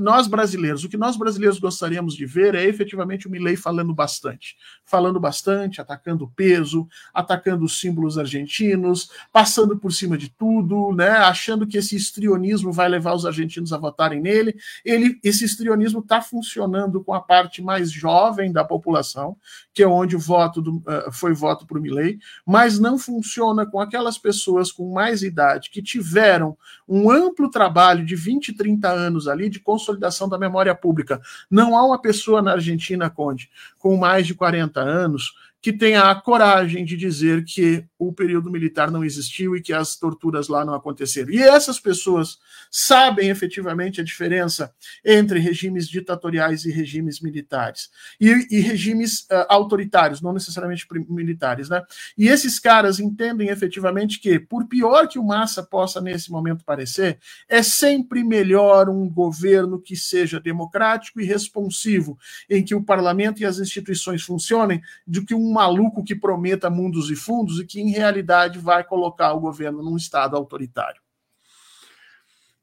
[0.00, 4.56] nós brasileiros, o que nós brasileiros gostaríamos de ver é efetivamente o Milley falando bastante,
[4.84, 11.10] falando bastante, atacando o peso, atacando os símbolos argentinos, passando por cima de tudo, né,
[11.10, 14.56] achando que esse histrionismo vai levar os argentinos a votarem nele.
[14.84, 19.36] Ele, esse histrionismo está funcionando com a parte mais jovem da população,
[19.72, 23.64] que é onde o voto do, uh, foi voto para o Milley, mas não funciona
[23.64, 29.28] com aquelas pessoas com mais idade que tiveram um amplo trabalho de 20, 30 anos
[29.28, 31.20] ali de consolidação da memória pública.
[31.50, 36.14] Não há uma pessoa na Argentina, Conde, com mais de 40 anos que tenha a
[36.14, 40.72] coragem de dizer que o período militar não existiu e que as torturas lá não
[40.72, 41.30] aconteceram.
[41.30, 42.38] E essas pessoas
[42.70, 44.72] sabem efetivamente a diferença
[45.04, 47.90] entre regimes ditatoriais e regimes militares
[48.20, 51.82] e, e regimes uh, autoritários, não necessariamente militares, né?
[52.16, 57.18] E esses caras entendem efetivamente que, por pior que o Massa possa nesse momento parecer,
[57.48, 62.16] é sempre melhor um governo que seja democrático e responsivo,
[62.48, 66.68] em que o parlamento e as instituições funcionem, do que um um maluco que prometa
[66.68, 71.00] mundos e fundos e que, em realidade, vai colocar o governo num estado autoritário.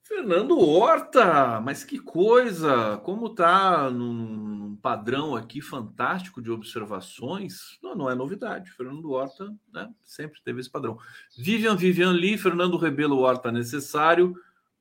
[0.03, 2.97] Fernando Horta, mas que coisa!
[3.03, 7.79] Como tá num padrão aqui fantástico de observações?
[7.81, 8.71] Não, não é novidade.
[8.71, 10.97] Fernando Horta né, sempre teve esse padrão.
[11.35, 14.35] Vivian Vivian Lee, Fernando Rebelo Horta necessário.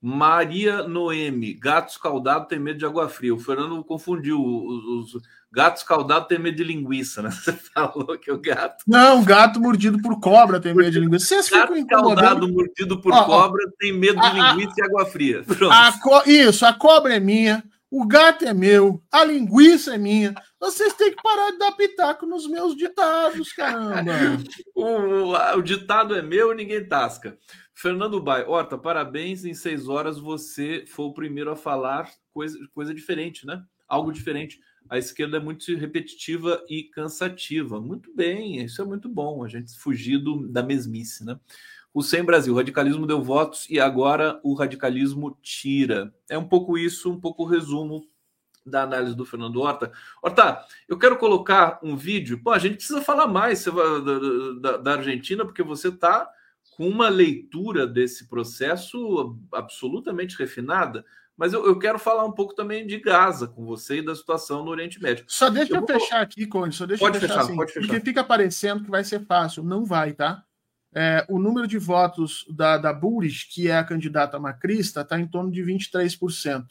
[0.07, 3.35] Maria Noemi, gato escaldado tem medo de água fria.
[3.35, 5.23] O Fernando confundiu os, os
[5.55, 7.31] gato escaldado tem medo de linguiça, né?
[7.33, 8.85] Você falou que o gato.
[8.87, 11.27] Não, gato mordido por cobra tem medo de linguiça.
[11.27, 14.87] Vocês gato escaldado mordido por ó, cobra ó, tem medo de a, linguiça a, e
[14.87, 15.45] água fria.
[15.71, 16.23] A co...
[16.27, 20.35] Isso, a cobra é minha, o gato é meu, a linguiça é minha.
[20.59, 24.13] Vocês têm que parar de dar pitaco nos meus ditados, caramba.
[24.75, 27.39] o, o, o ditado é meu e ninguém tasca.
[27.73, 29.45] Fernando Bai, Horta, parabéns.
[29.45, 33.63] Em seis horas você foi o primeiro a falar coisa, coisa diferente, né?
[33.87, 34.59] Algo diferente.
[34.89, 37.81] A esquerda é muito repetitiva e cansativa.
[37.81, 39.45] Muito bem, isso é muito bom.
[39.45, 41.39] A gente fugir do, da mesmice, né?
[41.93, 46.13] O Sem Brasil, o radicalismo deu votos e agora o radicalismo tira.
[46.29, 48.09] É um pouco isso, um pouco o resumo
[48.67, 49.93] da análise do Fernando Horta.
[50.23, 52.41] Horta, eu quero colocar um vídeo.
[52.43, 56.29] Pô, a gente precisa falar mais da, da, da Argentina, porque você está
[56.77, 61.05] com uma leitura desse processo absolutamente refinada.
[61.37, 64.65] Mas eu, eu, quero falar um pouco também de Gaza com você e da situação
[64.65, 65.25] no Oriente Médio.
[65.27, 65.89] Só deixa eu, eu vou...
[65.89, 66.77] fechar aqui, Conde.
[66.77, 67.87] Só deixa pode eu fechar, fechar assim, pode fechar.
[67.89, 69.65] Porque fica parecendo que vai ser fácil.
[69.65, 70.45] Não vai, tá?
[70.95, 75.27] É, o número de votos da, da Bullish, que é a candidata macrista, está em
[75.27, 76.67] torno de 23%.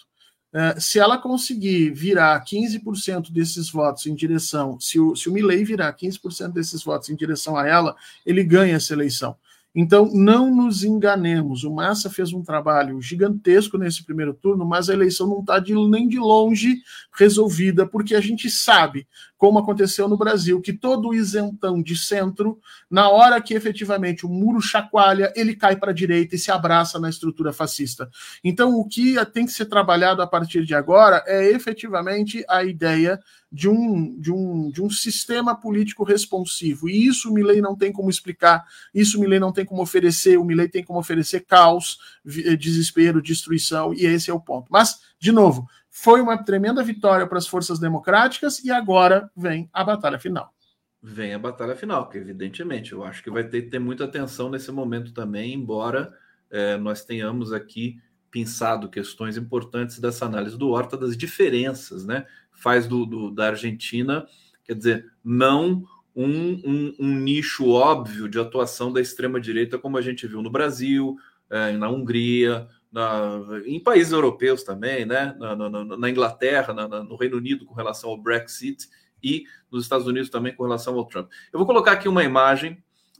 [0.53, 5.65] É, se ela conseguir virar 15% desses votos em direção, se o, se o Milley
[5.65, 7.95] virar 15% desses votos em direção a ela,
[8.25, 9.35] ele ganha essa eleição.
[9.75, 11.63] Então, não nos enganemos.
[11.63, 16.07] O Massa fez um trabalho gigantesco nesse primeiro turno, mas a eleição não está nem
[16.07, 16.77] de longe
[17.11, 19.07] resolvida, porque a gente sabe,
[19.43, 24.61] como aconteceu no Brasil, que todo isentão de centro, na hora que efetivamente o muro
[24.61, 28.09] chacoalha, ele cai para a direita e se abraça na estrutura fascista.
[28.41, 33.19] Então, o que tem que ser trabalhado a partir de agora é efetivamente a ideia
[33.51, 36.87] de um, de um, de um sistema político responsivo.
[36.87, 38.63] E isso o Milley não tem como explicar,
[38.93, 43.21] isso o Milley não tem como oferecer, o Milley tem como oferecer caos, eh, desespero,
[43.21, 44.67] destruição, e esse é o ponto.
[44.71, 49.83] Mas, de novo, foi uma tremenda vitória para as forças democráticas e agora vem a
[49.83, 50.51] batalha final.
[50.99, 54.49] Vem a batalha final, que evidentemente eu acho que vai ter que ter muita atenção
[54.49, 56.11] nesse momento também, embora
[56.49, 58.01] é, nós tenhamos aqui
[58.31, 62.25] pensado questões importantes dessa análise do Horta, das diferenças, né?
[62.51, 64.25] faz do, do da Argentina,
[64.63, 65.83] quer dizer, não
[66.15, 71.15] um, um, um, nicho óbvio de atuação da extrema-direita, como a gente viu no Brasil,
[71.51, 75.35] é, na Hungria, na, em países europeus também, né?
[75.39, 78.87] na, na, na Inglaterra, no Reino Unido com relação ao Brexit
[79.21, 81.29] e nos Estados Unidos também com relação ao Trump.
[81.51, 82.77] Eu vou colocar aqui uma imagem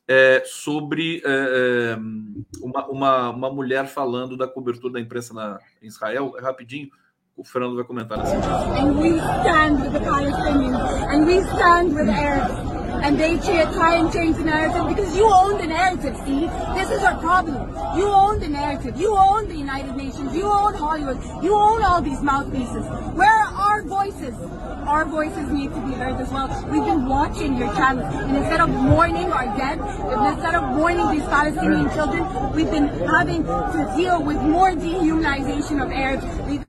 [0.08, 1.98] é, sobre é, é
[2.62, 6.90] uma, uma, uma mulher falando da cobertura da imprensa na, em Israel, é rapidinho,
[7.36, 8.20] o Fernando vai comentar.
[8.20, 10.78] And we stand with the Palestinians
[11.10, 12.63] and we stand with Arabs.
[13.04, 16.50] And they try and change the narrative because you own the narrative, Steve.
[16.74, 17.70] This is our problem.
[17.98, 18.98] You own the narrative.
[18.98, 20.34] You own the United Nations.
[20.34, 21.22] You own Hollywood.
[21.44, 22.86] You own all these mouthpieces.
[23.14, 24.34] Where are our voices?
[24.88, 26.48] Our voices need to be heard as well.
[26.72, 31.28] We've been watching your channels, and instead of mourning our dead, instead of mourning these
[31.28, 36.26] Palestinian children, we've been having to deal with more dehumanization of Arabs.
[36.50, 36.66] We've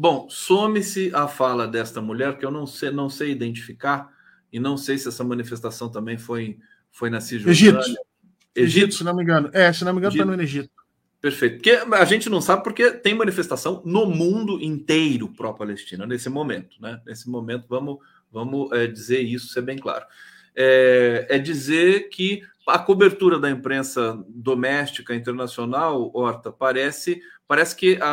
[0.00, 4.08] Bom, some-se a fala desta mulher que eu não sei, não sei identificar
[4.52, 6.56] e não sei se essa manifestação também foi,
[6.92, 7.50] foi na Cisjordânia.
[7.50, 7.78] Egito.
[7.80, 8.00] Egito.
[8.54, 9.50] Egito, se não me engano.
[9.52, 10.70] É, se não me engano, está no Egito.
[11.20, 11.56] Perfeito.
[11.56, 17.02] Porque a gente não sabe porque tem manifestação no mundo inteiro pró-Palestina nesse momento, né?
[17.04, 17.98] Nesse momento, vamos,
[18.30, 20.06] vamos é, dizer isso, ser bem claro.
[20.54, 28.12] É, é dizer que a cobertura da imprensa doméstica internacional, Horta, parece parece que a,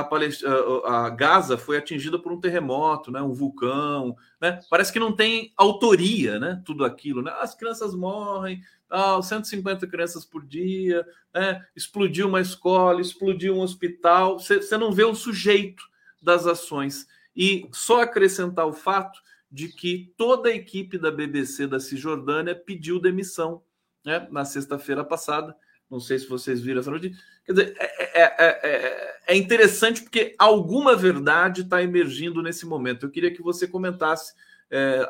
[0.85, 4.61] a, Gaza foi atingida por um terremoto, né, um vulcão, né?
[4.69, 6.61] Parece que não tem autoria, né?
[6.65, 7.35] Tudo aquilo, né?
[7.41, 11.65] As crianças morrem, ah, 150 crianças por dia, né?
[11.75, 14.39] Explodiu uma escola, explodiu um hospital.
[14.39, 15.83] Você não vê o sujeito
[16.21, 17.05] das ações.
[17.35, 19.19] E só acrescentar o fato
[19.51, 23.61] de que toda a equipe da BBC da Cisjordânia pediu demissão
[24.05, 25.55] né, na sexta-feira passada.
[25.89, 27.17] Não sei se vocês viram essa notícia.
[27.45, 33.05] Quer dizer, é, é, é, é interessante porque alguma verdade está emergindo nesse momento.
[33.05, 34.33] Eu queria que você comentasse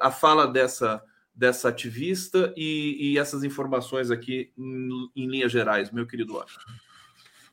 [0.02, 1.02] a fala dessa,
[1.36, 6.54] dessa ativista e, e essas informações aqui em, em, linhas gerais, meu querido Otto.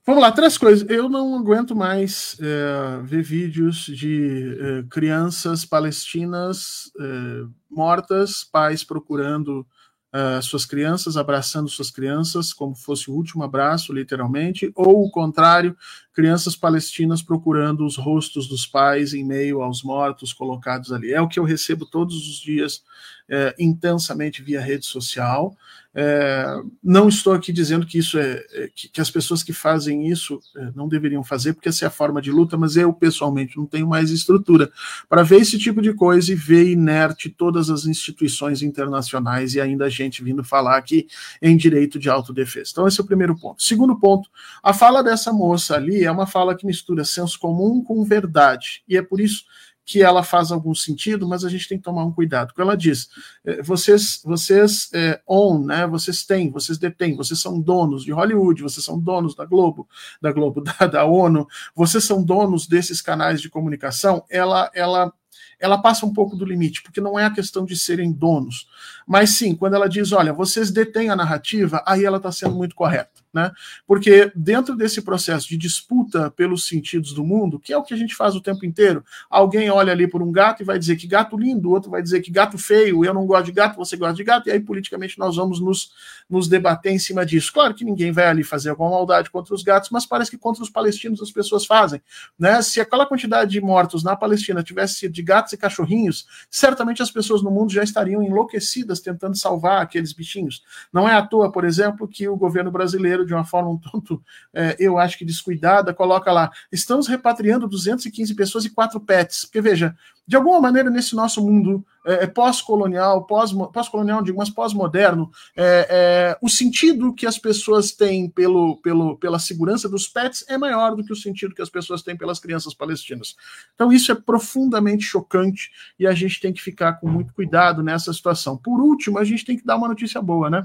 [0.07, 0.89] Vamos lá, três coisas.
[0.89, 9.67] Eu não aguento mais é, ver vídeos de é, crianças palestinas é, mortas, pais procurando
[10.13, 15.77] uh, suas crianças, abraçando suas crianças, como fosse o último abraço, literalmente, ou o contrário,
[16.13, 21.13] crianças palestinas procurando os rostos dos pais em meio aos mortos colocados ali.
[21.13, 22.83] É o que eu recebo todos os dias
[23.29, 25.57] é, intensamente via rede social.
[25.95, 26.47] É,
[26.83, 30.41] não estou aqui dizendo que isso é, é que, que, as pessoas que fazem isso
[30.57, 33.67] é, não deveriam fazer, porque essa é a forma de luta, mas eu pessoalmente não
[33.67, 34.73] tenho mais estrutura
[35.07, 39.85] para ver esse tipo de coisa e ver inerte todas as instituições internacionais e ainda
[39.85, 41.07] a gente vindo falar aqui
[41.43, 42.71] em direito de autodefesa.
[42.73, 43.63] Então, esse é o primeiro ponto.
[43.63, 44.31] Segundo ponto,
[44.63, 48.97] a fala dessa moça ali é uma fala que mistura senso comum com verdade, e
[48.97, 49.45] é por isso
[49.85, 52.49] que ela faz algum sentido, mas a gente tem que tomar um cuidado.
[52.49, 53.09] Porque ela diz:
[53.45, 55.87] eh, vocês, vocês é, own, né?
[55.87, 59.89] Vocês têm, vocês detêm, vocês são donos de Hollywood, vocês são donos da Globo,
[60.21, 64.25] da Globo, da, da ONU, vocês são donos desses canais de comunicação.
[64.31, 65.13] Ela, ela
[65.59, 68.69] ela passa um pouco do limite, porque não é a questão de serem donos,
[69.07, 72.75] mas sim, quando ela diz, olha, vocês detêm a narrativa, aí ela está sendo muito
[72.75, 73.51] correta né?
[73.87, 77.97] Porque dentro desse processo de disputa pelos sentidos do mundo, que é o que a
[77.97, 81.07] gente faz o tempo inteiro, alguém olha ali por um gato e vai dizer que
[81.07, 84.15] gato lindo, outro vai dizer que gato feio, eu não gosto de gato, você gosta
[84.15, 85.93] de gato, e aí politicamente nós vamos nos,
[86.29, 87.53] nos debater em cima disso.
[87.53, 90.63] Claro que ninguém vai ali fazer alguma maldade contra os gatos, mas parece que contra
[90.63, 92.03] os palestinos as pessoas fazem,
[92.39, 92.61] né?
[92.63, 97.11] Se aquela quantidade de mortos na Palestina tivesse sido de gatos e cachorrinhos, certamente as
[97.11, 100.63] pessoas no mundo já estariam enlouquecidas tentando salvar aqueles bichinhos.
[100.93, 103.79] Não é à toa, por exemplo, que o governo brasileiro brasileiro, de uma forma um
[103.79, 104.23] tanto,
[104.53, 109.45] é, eu acho que descuidada, coloca lá: estamos repatriando 215 pessoas e quatro pets.
[109.45, 109.97] Porque, veja,
[110.27, 116.39] de alguma maneira, nesse nosso mundo é, é pós-colonial, pós-colonial, digo, mas pós-moderno, é, é,
[116.41, 121.05] o sentido que as pessoas têm pelo, pelo, pela segurança dos pets é maior do
[121.05, 123.35] que o sentido que as pessoas têm pelas crianças palestinas.
[123.75, 128.13] Então, isso é profundamente chocante e a gente tem que ficar com muito cuidado nessa
[128.13, 128.57] situação.
[128.57, 130.63] Por último, a gente tem que dar uma notícia boa, né?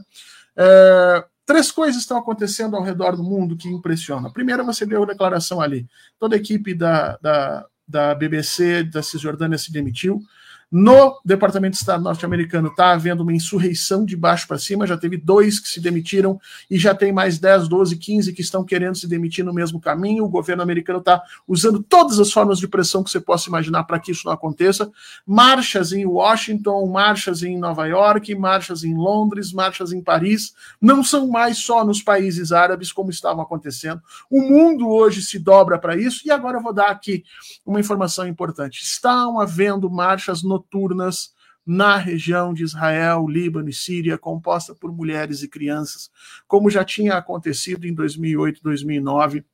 [0.56, 4.28] É, Três coisas estão acontecendo ao redor do mundo que impressionam.
[4.28, 5.88] A primeira, você deu a declaração ali.
[6.20, 10.20] Toda a equipe da, da, da BBC, da Cisjordânia, se demitiu.
[10.70, 15.16] No Departamento de Estado norte-americano está havendo uma insurreição de baixo para cima, já teve
[15.16, 16.38] dois que se demitiram
[16.70, 20.26] e já tem mais 10, 12, 15 que estão querendo se demitir no mesmo caminho.
[20.26, 23.98] O governo americano está usando todas as formas de pressão que você possa imaginar para
[23.98, 24.92] que isso não aconteça.
[25.26, 31.30] Marchas em Washington, marchas em Nova York, marchas em Londres, marchas em Paris, não são
[31.30, 34.02] mais só nos países árabes como estavam acontecendo.
[34.30, 37.24] O mundo hoje se dobra para isso e agora eu vou dar aqui
[37.66, 38.84] uma informação importante.
[38.84, 41.36] Estão havendo marchas no noturnas
[41.66, 46.10] na região de Israel, Líbano e Síria, composta por mulheres e crianças,
[46.48, 49.46] como já tinha acontecido em 2008, 2009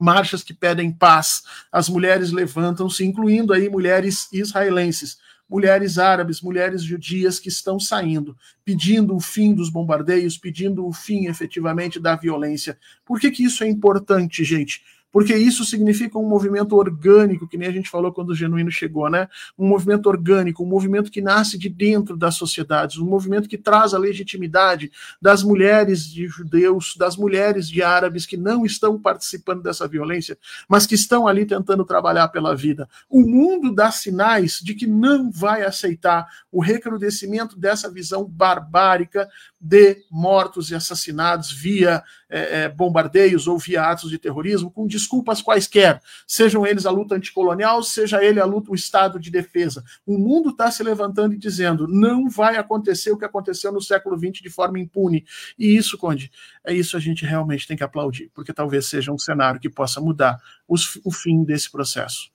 [0.00, 1.42] marchas que pedem paz.
[1.72, 5.18] As mulheres levantam-se, incluindo aí mulheres israelenses,
[5.48, 11.26] mulheres árabes, mulheres judias que estão saindo, pedindo o fim dos bombardeios, pedindo o fim
[11.26, 12.78] efetivamente da violência.
[13.04, 14.82] Por que, que isso é importante, gente?
[15.14, 19.08] Porque isso significa um movimento orgânico, que nem a gente falou quando o Genuíno chegou,
[19.08, 19.28] né?
[19.56, 23.94] Um movimento orgânico, um movimento que nasce de dentro das sociedades, um movimento que traz
[23.94, 24.90] a legitimidade
[25.22, 30.36] das mulheres de judeus, das mulheres de árabes que não estão participando dessa violência,
[30.68, 32.88] mas que estão ali tentando trabalhar pela vida.
[33.08, 39.28] O mundo dá sinais de que não vai aceitar o recrudescimento dessa visão barbárica
[39.60, 45.40] de mortos e assassinados via é, é, bombardeios ou via atos de terrorismo, com desculpas
[45.40, 49.84] quaisquer, sejam eles a luta anticolonial, seja ele a luta, o Estado de defesa.
[50.06, 54.18] O mundo está se levantando e dizendo: não vai acontecer o que aconteceu no século
[54.18, 55.24] XX de forma impune.
[55.58, 56.30] E isso, Conde,
[56.64, 60.00] é isso a gente realmente tem que aplaudir, porque talvez seja um cenário que possa
[60.00, 62.32] mudar os, o fim desse processo.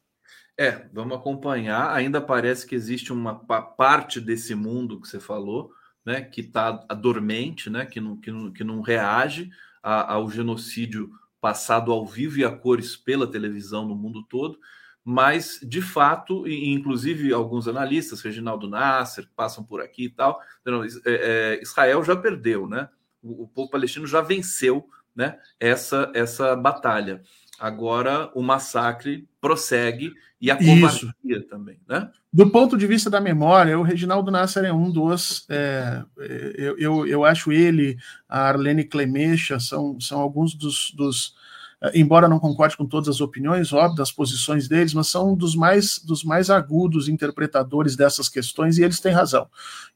[0.58, 1.94] É, vamos acompanhar.
[1.96, 5.72] Ainda parece que existe uma parte desse mundo que você falou
[6.06, 9.50] né, que está dormente, né, que, não, que, não, que não reage
[9.84, 14.60] a, ao genocídio passado ao vivo e a cores pela televisão no mundo todo,
[15.03, 20.84] mas de fato, e inclusive alguns analistas, Reginaldo Nasser, passam por aqui e tal, não,
[20.84, 22.90] é, é, Israel já perdeu, né?
[23.22, 25.40] O, o, povo palestino já venceu, né?
[25.60, 27.24] Essa essa batalha.
[27.60, 32.10] Agora o massacre prossegue e a covardia também, né?
[32.31, 35.45] Do ponto de vista da memória, o Reginaldo Nasser é um dos.
[35.49, 41.34] É, eu, eu, eu, acho ele, a Arlene Clemecha, são, são alguns dos, dos
[41.94, 45.56] embora não concorde com todas as opiniões, óbvio, das posições deles, mas são um dos
[45.56, 49.48] mais, dos mais agudos interpretadores dessas questões, e eles têm razão.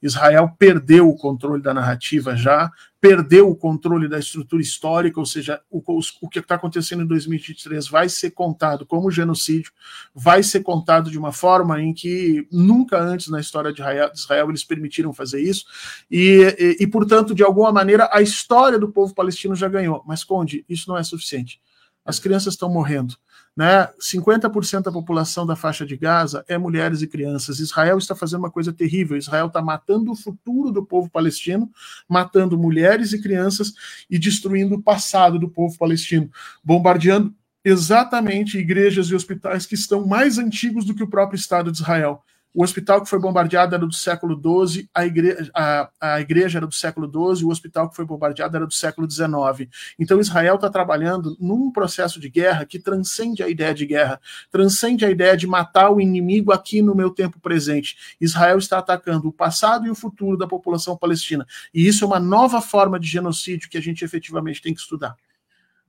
[0.01, 2.71] Israel perdeu o controle da narrativa já,
[3.03, 5.83] perdeu o controle da estrutura histórica, ou seja, o,
[6.21, 9.73] o que está acontecendo em 2023 vai ser contado como genocídio,
[10.15, 14.19] vai ser contado de uma forma em que nunca antes na história de Israel, de
[14.19, 15.65] Israel eles permitiram fazer isso,
[16.09, 20.01] e, e, e, portanto, de alguma maneira, a história do povo palestino já ganhou.
[20.07, 21.59] Mas, Conde, isso não é suficiente
[22.05, 23.15] as crianças estão morrendo.
[23.55, 23.87] Né?
[23.99, 27.59] 50% da população da faixa de Gaza é mulheres e crianças.
[27.59, 29.15] Israel está fazendo uma coisa terrível.
[29.15, 31.69] Israel está matando o futuro do povo palestino,
[32.09, 33.73] matando mulheres e crianças
[34.09, 36.31] e destruindo o passado do povo palestino,
[36.63, 41.77] bombardeando exatamente igrejas e hospitais que estão mais antigos do que o próprio Estado de
[41.77, 42.23] Israel.
[42.53, 46.67] O hospital que foi bombardeado era do século XII, a igreja, a, a igreja era
[46.67, 49.67] do século XII, o hospital que foi bombardeado era do século XIX.
[49.97, 54.21] Então Israel está trabalhando num processo de guerra que transcende a ideia de guerra,
[54.51, 57.97] transcende a ideia de matar o inimigo aqui no meu tempo presente.
[58.21, 61.47] Israel está atacando o passado e o futuro da população palestina.
[61.73, 65.15] E isso é uma nova forma de genocídio que a gente efetivamente tem que estudar.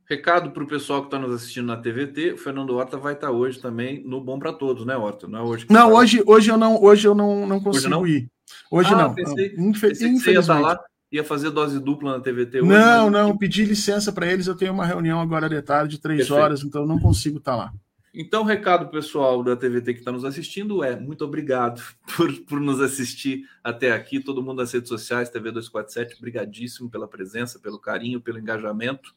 [0.06, 3.28] Recado para o pessoal que está nos assistindo na TVT, o Fernando Horta vai estar
[3.28, 5.26] tá hoje também no Bom para Todos, né, Horta?
[5.26, 5.66] Não é hoje.
[5.70, 8.06] não, hoje, hoje eu não, hoje eu não, não consigo hoje não?
[8.06, 8.28] ir.
[8.70, 9.14] Hoje ah, não.
[9.14, 9.68] Pensei, não.
[9.70, 10.34] Infe pensei infelizmente.
[10.34, 10.78] ia estar lá,
[11.10, 12.68] ia fazer dose dupla na TVT hoje.
[12.68, 13.12] Não, mas...
[13.12, 14.46] não, pedi licença para eles.
[14.46, 16.40] Eu tenho uma reunião agora de tarde, três Perfeito.
[16.40, 17.72] horas, então não consigo estar lá.
[18.16, 21.82] Então, recado pessoal da TVT que está nos assistindo é muito obrigado
[22.16, 24.20] por, por nos assistir até aqui.
[24.20, 29.12] Todo mundo nas redes sociais, TV 247, brigadíssimo pela presença, pelo carinho, pelo engajamento.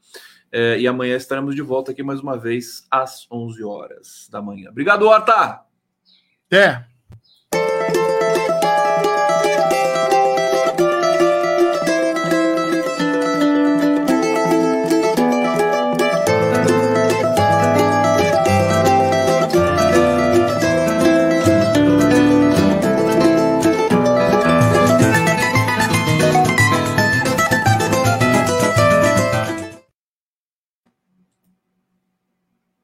[0.50, 4.70] É, e amanhã estaremos de volta aqui mais uma vez às 11 horas da manhã.
[4.70, 5.62] Obrigado, Horta!
[6.46, 6.86] Até!